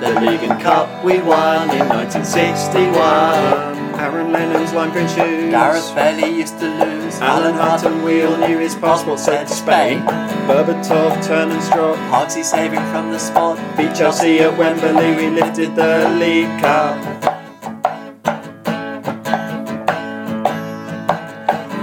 The 0.00 0.18
League 0.20 0.42
and 0.42 0.60
Cup 0.60 1.04
we 1.04 1.20
won 1.20 1.70
in 1.70 1.86
1961. 1.90 3.83
Aaron 4.04 4.32
Lennon's 4.32 4.74
lime 4.74 4.92
green 4.92 5.08
shoes. 5.08 5.50
Gareth 5.50 5.94
Bale 5.94 6.28
used 6.28 6.58
to 6.58 6.68
lose. 6.68 7.14
Alan 7.20 7.54
Hutton, 7.54 8.02
we 8.02 8.22
all 8.22 8.36
knew 8.36 8.58
his 8.58 8.74
passport 8.74 9.18
said 9.18 9.48
Spain. 9.48 10.00
Berbatov, 10.46 11.26
Turn 11.26 11.50
and 11.50 11.62
Strop. 11.62 11.96
Parksy 12.12 12.44
saving 12.44 12.84
from 12.92 13.12
the 13.12 13.18
spot. 13.18 13.56
Beat 13.78 13.94
Chelsea 13.94 14.40
at 14.40 14.58
Wembley, 14.58 15.16
we 15.16 15.30
lifted 15.30 15.74
the 15.74 16.06
League 16.20 16.60
Cup. 16.60 17.00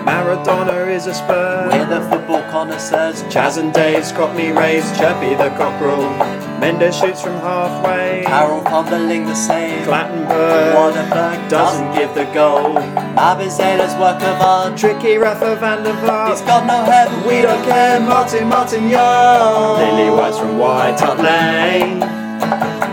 Maradona 0.06 0.96
is 0.96 1.08
a 1.08 1.16
Spur. 1.16 1.70
We're 1.72 1.88
the 1.88 2.08
football 2.08 2.44
connoisseurs. 2.52 3.24
Chas 3.34 3.58
and 3.58 3.74
Dave, 3.74 4.06
Scott 4.06 4.36
me 4.36 4.52
raised, 4.52 4.96
Chirpy 4.96 5.34
the 5.34 5.50
cockerel. 5.58 6.51
Mendes 6.62 6.96
shoots 6.96 7.22
from 7.24 7.34
halfway. 7.40 8.24
Carroll 8.26 8.62
fumbling 8.62 9.26
the 9.26 9.34
save. 9.34 9.88
Clattenburg 9.88 10.76
Waterberg 10.76 11.50
doesn't 11.50 11.92
give 11.96 12.14
the 12.14 12.26
goal. 12.34 12.76
Mabizela's 13.18 13.96
work 14.00 14.22
of 14.22 14.40
art. 14.40 14.78
Tricky 14.78 15.18
Rafa 15.18 15.56
van 15.56 15.84
der 15.84 15.92
He's 15.94 16.42
Vaart. 16.42 16.46
got 16.46 16.66
no 16.68 16.84
head, 16.84 17.10
but 17.10 17.26
We 17.26 17.42
don't 17.42 17.64
care, 17.66 18.00
Martin 18.00 18.48
Martin 18.48 18.90
Young. 18.90 19.80
Lily 19.80 20.12
White's 20.12 20.38
from 20.38 20.60
White 20.60 21.00
Hart 21.00 21.20
Lane. 21.20 22.00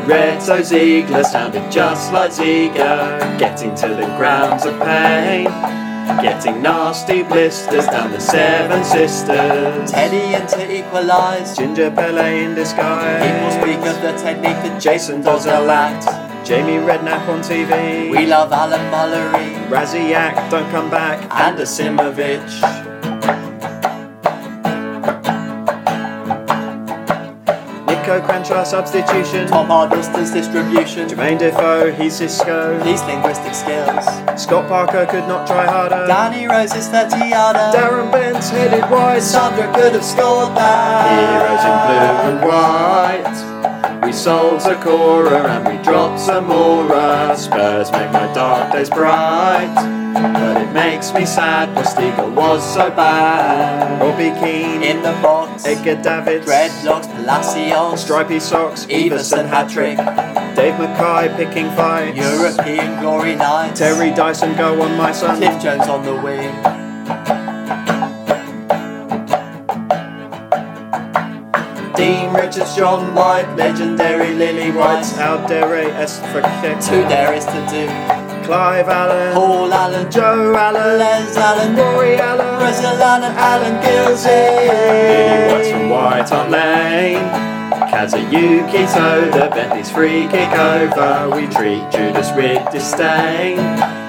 Reto 0.09 0.63
Ziegler 0.65 1.23
sounded 1.25 1.71
just 1.71 2.11
like 2.13 2.33
Ziegler. 2.33 3.19
Getting 3.39 3.75
to 3.77 3.89
the 3.89 4.07
grounds 4.17 4.65
of 4.65 4.81
pain. 4.81 5.47
Getting 6.09 6.63
nasty 6.63 7.23
blisters 7.23 7.87
down 7.87 8.11
the 8.11 8.19
Seven 8.19 8.83
Sisters. 8.83 9.91
Teddy 9.91 10.35
in 10.35 10.47
to 10.49 10.79
equalise. 10.79 11.55
Ginger 11.57 11.91
Pele 11.91 12.45
in 12.45 12.55
disguise. 12.55 13.23
People 13.23 13.51
speak 13.51 13.87
of 13.87 14.01
the 14.03 14.13
technique 14.17 14.57
that 14.65 14.81
Jason 14.81 15.21
does 15.21 15.45
a 15.47 15.61
lot. 15.61 16.03
Jamie 16.47 16.79
Redknapp 16.85 17.29
on 17.29 17.41
TV. 17.41 18.11
We 18.11 18.27
love 18.27 18.51
Alan 18.53 18.81
Mullery. 18.91 19.69
Raziak, 19.69 20.51
don't 20.51 20.69
come 20.71 20.91
back. 20.91 21.21
And 21.31 21.59
Asimovic. 21.59 22.98
Niko 28.09 28.25
Kranjčar 28.25 28.65
substitution. 28.65 29.47
Tom 29.49 29.67
Huddlestone's 29.67 30.33
distribution. 30.33 31.09
Jermaine 31.11 31.39
Defoe, 31.39 31.93
he's 31.93 32.17
Cisco. 32.17 32.83
These 32.83 33.03
linguistic 33.03 33.55
skills. 33.55 34.07
Scott 34.43 34.67
Parker 34.67 35.05
could 35.05 35.29
not 35.29 35.47
try 35.47 35.67
harder. 35.67 36.07
Danny 36.07 36.47
Rose 36.47 36.73
Rose's 36.73 36.89
30 36.89 37.29
yarder. 37.29 37.71
Darren 37.77 38.11
Bent's 38.11 38.49
headed 38.49 38.91
wide. 38.91 39.23
Sandra 39.23 39.71
could 39.75 39.93
have 39.93 40.05
scored 40.05 40.57
that. 40.57 41.05
Heroes 41.21 41.65
in 41.69 41.77
blue 41.85 42.29
and 42.31 42.41
white. 44.01 44.07
We 44.07 44.13
sold 44.13 44.63
Zokora 44.63 45.45
and 45.45 45.69
we 45.69 45.83
dropped 45.85 46.21
Zamora. 46.21 47.37
Spurs 47.37 47.93
make 47.93 48.11
my 48.11 48.33
dark 48.33 48.73
days 48.73 48.89
bright. 48.89 49.98
But 50.21 50.63
it 50.63 50.73
makes 50.73 51.13
me 51.13 51.25
sad, 51.25 51.69
Postiga 51.77 52.35
was 52.35 52.63
so 52.75 52.91
bad. 52.91 54.01
Robbie 54.01 54.35
Keane, 54.41 54.83
In 54.83 55.03
the 55.03 55.13
box. 55.23 55.65
Edgar 55.65 56.03
Davids, 56.03 56.45
Dreadlocks, 56.47 57.07
Palacios. 57.07 58.03
Stripy 58.03 58.41
Socks, 58.41 58.87
Everson 58.91 59.47
hat 59.47 59.71
trick. 59.71 59.97
Dave 60.57 60.79
Mackay 60.79 61.37
picking 61.37 61.71
fights. 61.77 62.17
European 62.19 63.01
glory 63.01 63.37
nights. 63.37 63.79
Terry 63.79 64.11
Dyson, 64.11 64.57
go 64.57 64.83
on 64.83 64.97
my 64.97 65.13
son. 65.13 65.37
Cliff 65.37 65.63
Jones 65.63 65.87
on 65.87 66.05
the 66.05 66.15
wing. 66.15 66.53
Dean 71.95 72.33
Richards, 72.33 72.77
John 72.77 73.15
White, 73.15 73.53
legendary 73.57 74.35
Lily 74.35 74.71
Whites, 74.71 75.13
Aldere 75.15 75.91
Estrakek, 75.95 76.85
Two 76.85 77.03
there 77.09 77.35
is 77.35 77.45
to 77.45 77.67
do. 77.71 78.28
Clive 78.49 78.89
Allen, 78.89 79.35
Paul 79.35 79.75
Allen. 79.75 80.11
Joe 80.11 80.57
Allen, 80.57 80.99
Les 80.99 81.37
Allen. 81.37 81.77
Rory 81.77 82.17
Allen, 82.17 82.59
Brazil 82.59 83.03
Allen. 83.03 83.37
Alan 83.37 83.77
Gilzean. 83.83 84.69
Lily 84.71 85.53
White's 85.53 85.71
from 85.71 85.91
White 85.91 86.31
Hart 86.31 86.51
Lane. 86.51 87.49
Kazuyuki 87.93 88.89
Toda, 88.91 89.51
Bentley's 89.51 89.91
free 89.91 90.27
kick 90.29 90.51
over. 90.53 91.29
We 91.37 91.47
treat 91.49 91.91
Judas 91.91 92.33
with 92.33 92.65
disdain. 92.73 93.59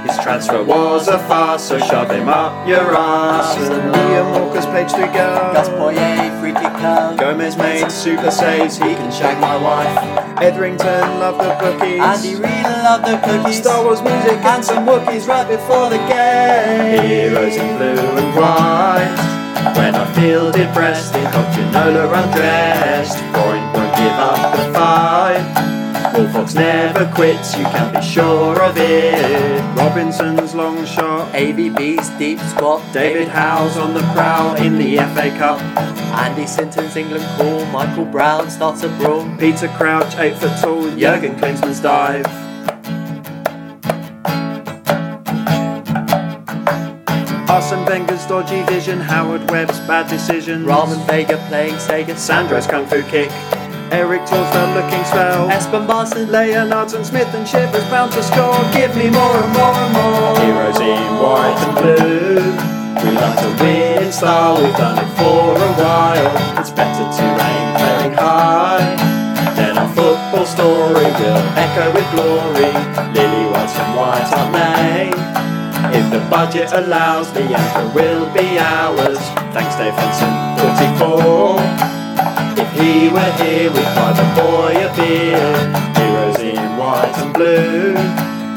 His 0.07 0.17
transfer 0.23 0.63
was 0.63 1.09
a 1.09 1.19
farce, 1.27 1.65
so 1.65 1.77
shove 1.77 2.09
him 2.09 2.29
up 2.29 2.65
your 2.65 2.95
ass. 2.95 3.57
And 3.57 3.93
Liam 3.93 4.39
Walker's 4.39 4.65
page 4.67 4.93
to 4.93 5.05
go. 5.07 5.51
Gus 5.53 5.67
Poyet, 5.67 6.28
free 6.53 6.61
kick. 6.61 6.73
Gomez 7.19 7.57
made 7.57 7.91
super 7.91 8.31
saves, 8.31 8.77
he 8.77 8.95
can 8.95 9.11
shag 9.11 9.39
my 9.39 9.55
wife. 9.57 10.41
Etherington 10.41 11.19
loved 11.19 11.39
the 11.39 11.53
bookies. 11.59 11.99
Andy 11.99 12.35
Reid 12.35 12.63
loved 12.63 13.05
the 13.05 13.17
cookies. 13.25 13.57
Star 13.57 13.83
Wars 13.83 14.01
music 14.01 14.37
and 14.43 14.63
some 14.63 14.85
Wookiees 14.85 15.27
right 15.27 15.47
before 15.47 15.89
the 15.89 15.97
game. 15.97 17.03
Heroes 17.05 17.55
in 17.55 17.77
blue 17.77 18.17
and 18.17 18.35
white. 18.35 19.35
When 19.75 19.95
I 19.95 20.13
feel 20.13 20.51
depressed, 20.51 21.15
in 21.15 21.25
Ginola 21.25 22.23
undressed. 22.23 23.17
Freund 23.33 23.73
won't 23.73 23.95
give 23.95 24.13
up 24.13 24.55
the 24.55 24.73
fight. 24.73 25.78
Wolfox 26.20 26.53
never 26.53 27.09
quits, 27.15 27.55
you 27.55 27.63
can 27.63 27.93
be 27.93 28.01
sure 28.01 28.61
of 28.61 28.76
it. 28.78 29.78
Robinson's 29.78 30.53
long 30.53 30.86
shot. 30.86 31.32
AVB's 31.34 32.09
deep 32.20 32.39
squat. 32.39 32.82
David 32.91 33.30
Howe's 33.30 33.78
on 33.78 33.93
the 33.93 34.01
prowl 34.11 34.57
in 34.57 34.78
the 34.78 34.97
FA 34.97 35.30
Cup. 35.38 35.61
Andy 36.20 36.45
Sinton's 36.45 36.97
England 36.97 37.24
call. 37.38 37.65
Michael 37.67 38.03
Brown 38.03 38.49
starts 38.49 38.84
a 38.84 38.89
brawl. 38.97 39.26
Peter 39.38 39.70
Crouch, 39.70 40.13
8 40.17 40.36
foot 40.36 40.59
tall. 40.61 40.89
Jurgen 40.97 41.36
Klinsmann's 41.38 41.80
dive. 41.80 42.26
Arsene 47.49 47.86
Wenger's 47.86 48.26
dodgy 48.26 48.61
vision, 48.63 48.99
Howard 48.99 49.49
Webb's 49.49 49.80
bad 49.88 50.09
decisions. 50.09 50.65
Ramon 50.67 50.99
Vega 51.07 51.38
playing 51.47 51.76
Sega. 51.76 52.17
Sandro's 52.17 52.67
kung 52.67 52.86
fu 52.88 53.01
kick. 53.03 53.32
Erik 53.91 54.21
Thorstvedt 54.21 54.75
looking 54.75 55.03
swell. 55.05 55.49
Espen 55.49 55.87
Baardsen. 55.87 56.29
Leonards 56.29 56.93
and 56.93 57.05
Smith 57.05 57.33
and 57.33 57.45
Chivers 57.47 57.83
bound 57.89 58.11
to 58.13 58.21
score. 58.21 58.57
Give 58.71 58.95
me 58.95 59.09
more 59.09 59.37
and 59.41 59.53
more 59.53 59.73
and 59.73 59.93
more. 59.93 60.39
Heroes 60.45 60.79
in 60.79 61.03
white 61.17 61.57
and 61.65 61.75
blue. 61.75 62.69
We 63.03 63.15
like 63.15 63.39
to 63.39 63.63
win 63.63 64.03
in 64.03 64.11
style, 64.11 64.61
we've 64.61 64.75
done 64.75 64.97
it 64.97 65.09
for 65.17 65.55
a 65.55 65.71
while. 65.81 66.59
It's 66.59 66.69
better 66.71 67.05
to 67.05 67.25
aim 67.49 67.67
very 67.77 68.13
high. 68.15 68.95
Then 69.55 69.77
our 69.77 69.87
football 69.95 70.45
story 70.45 71.05
will 71.19 71.43
echo 71.57 71.93
with 71.93 72.09
glory. 72.11 72.73
Lily 73.13 73.49
White's 73.51 73.73
from 73.73 73.95
White 73.95 74.27
Hart 74.29 74.51
Lane. 74.53 75.13
If 75.95 76.11
the 76.11 76.19
budget 76.29 76.73
allows, 76.73 77.31
the 77.31 77.43
anchor 77.43 77.87
will 77.95 78.25
be 78.33 78.59
ours. 78.59 79.17
Thanks, 79.53 79.75
Dave 79.77 79.93
Henson, 79.93 80.33
44. 80.99 81.88
If 82.60 82.70
he 82.76 83.07
were 83.07 83.34
here, 83.39 83.72
we'd 83.72 83.91
buy 83.95 84.12
the 84.12 84.28
boy 84.36 84.74
a 84.76 84.89
beer. 84.99 85.47
Heroes 85.95 86.39
in 86.39 86.78
white 86.78 87.16
and 87.18 87.34
blue. 87.34 87.93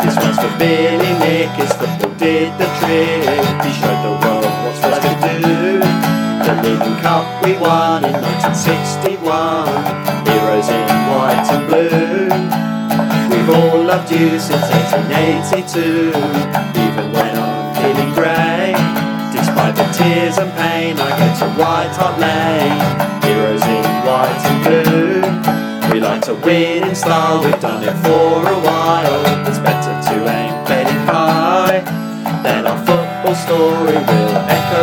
This 0.03 0.17
one's 0.19 0.39
for 0.43 0.51
Billy 0.59 1.13
Nick, 1.23 1.51
his 1.55 1.73
football 1.73 2.13
did 2.19 2.51
the 2.59 2.67
trick. 2.83 3.23
He 3.63 3.71
showed 3.79 4.03
the 4.03 4.15
world 4.19 4.53
what's 4.67 4.83
for 4.83 4.99
to 4.99 5.13
do. 5.23 5.79
The 6.43 6.55
League 6.67 6.99
Cup 7.03 7.25
we 7.45 7.55
won 7.59 8.05
in 8.05 8.19
1961. 8.19 9.23
Heroes 10.27 10.69
in 10.69 10.89
white 11.07 11.47
and 11.55 11.65
blue. 11.71 12.27
We've 13.31 13.51
all 13.55 13.85
loved 13.87 14.11
you 14.11 14.39
since 14.41 14.67
1882. 14.99 16.11
Even 16.75 17.07
when 17.15 17.33
I'm 17.39 17.75
feeling 17.79 18.13
grey. 18.19 18.75
Despite 19.31 19.77
the 19.77 19.87
tears 19.95 20.39
and 20.39 20.51
pain, 20.59 20.99
I 20.99 21.11
go 21.15 21.29
to 21.39 21.47
White 21.55 21.95
Hart 21.95 22.19
Lane. 22.19 23.23
Heroes 23.23 23.63
in 23.63 23.82
white 24.23 24.45
and 24.51 24.61
blue. 24.65 25.93
We 25.93 26.01
like 26.01 26.23
to 26.23 26.35
win 26.35 26.89
in 26.89 26.95
style, 26.95 27.43
we've 27.45 27.61
done 27.61 27.83
it 27.83 27.97
for 28.05 28.31
a 28.57 28.59
while. 28.69 29.49
It's 29.49 29.59
better 29.59 29.95
to 30.09 30.15
aim 30.39 30.55
very 30.67 30.99
high. 31.11 31.81
Then 32.45 32.67
our 32.67 32.79
football 32.87 33.35
story 33.35 33.99
will 34.09 34.37
echo 34.57 34.83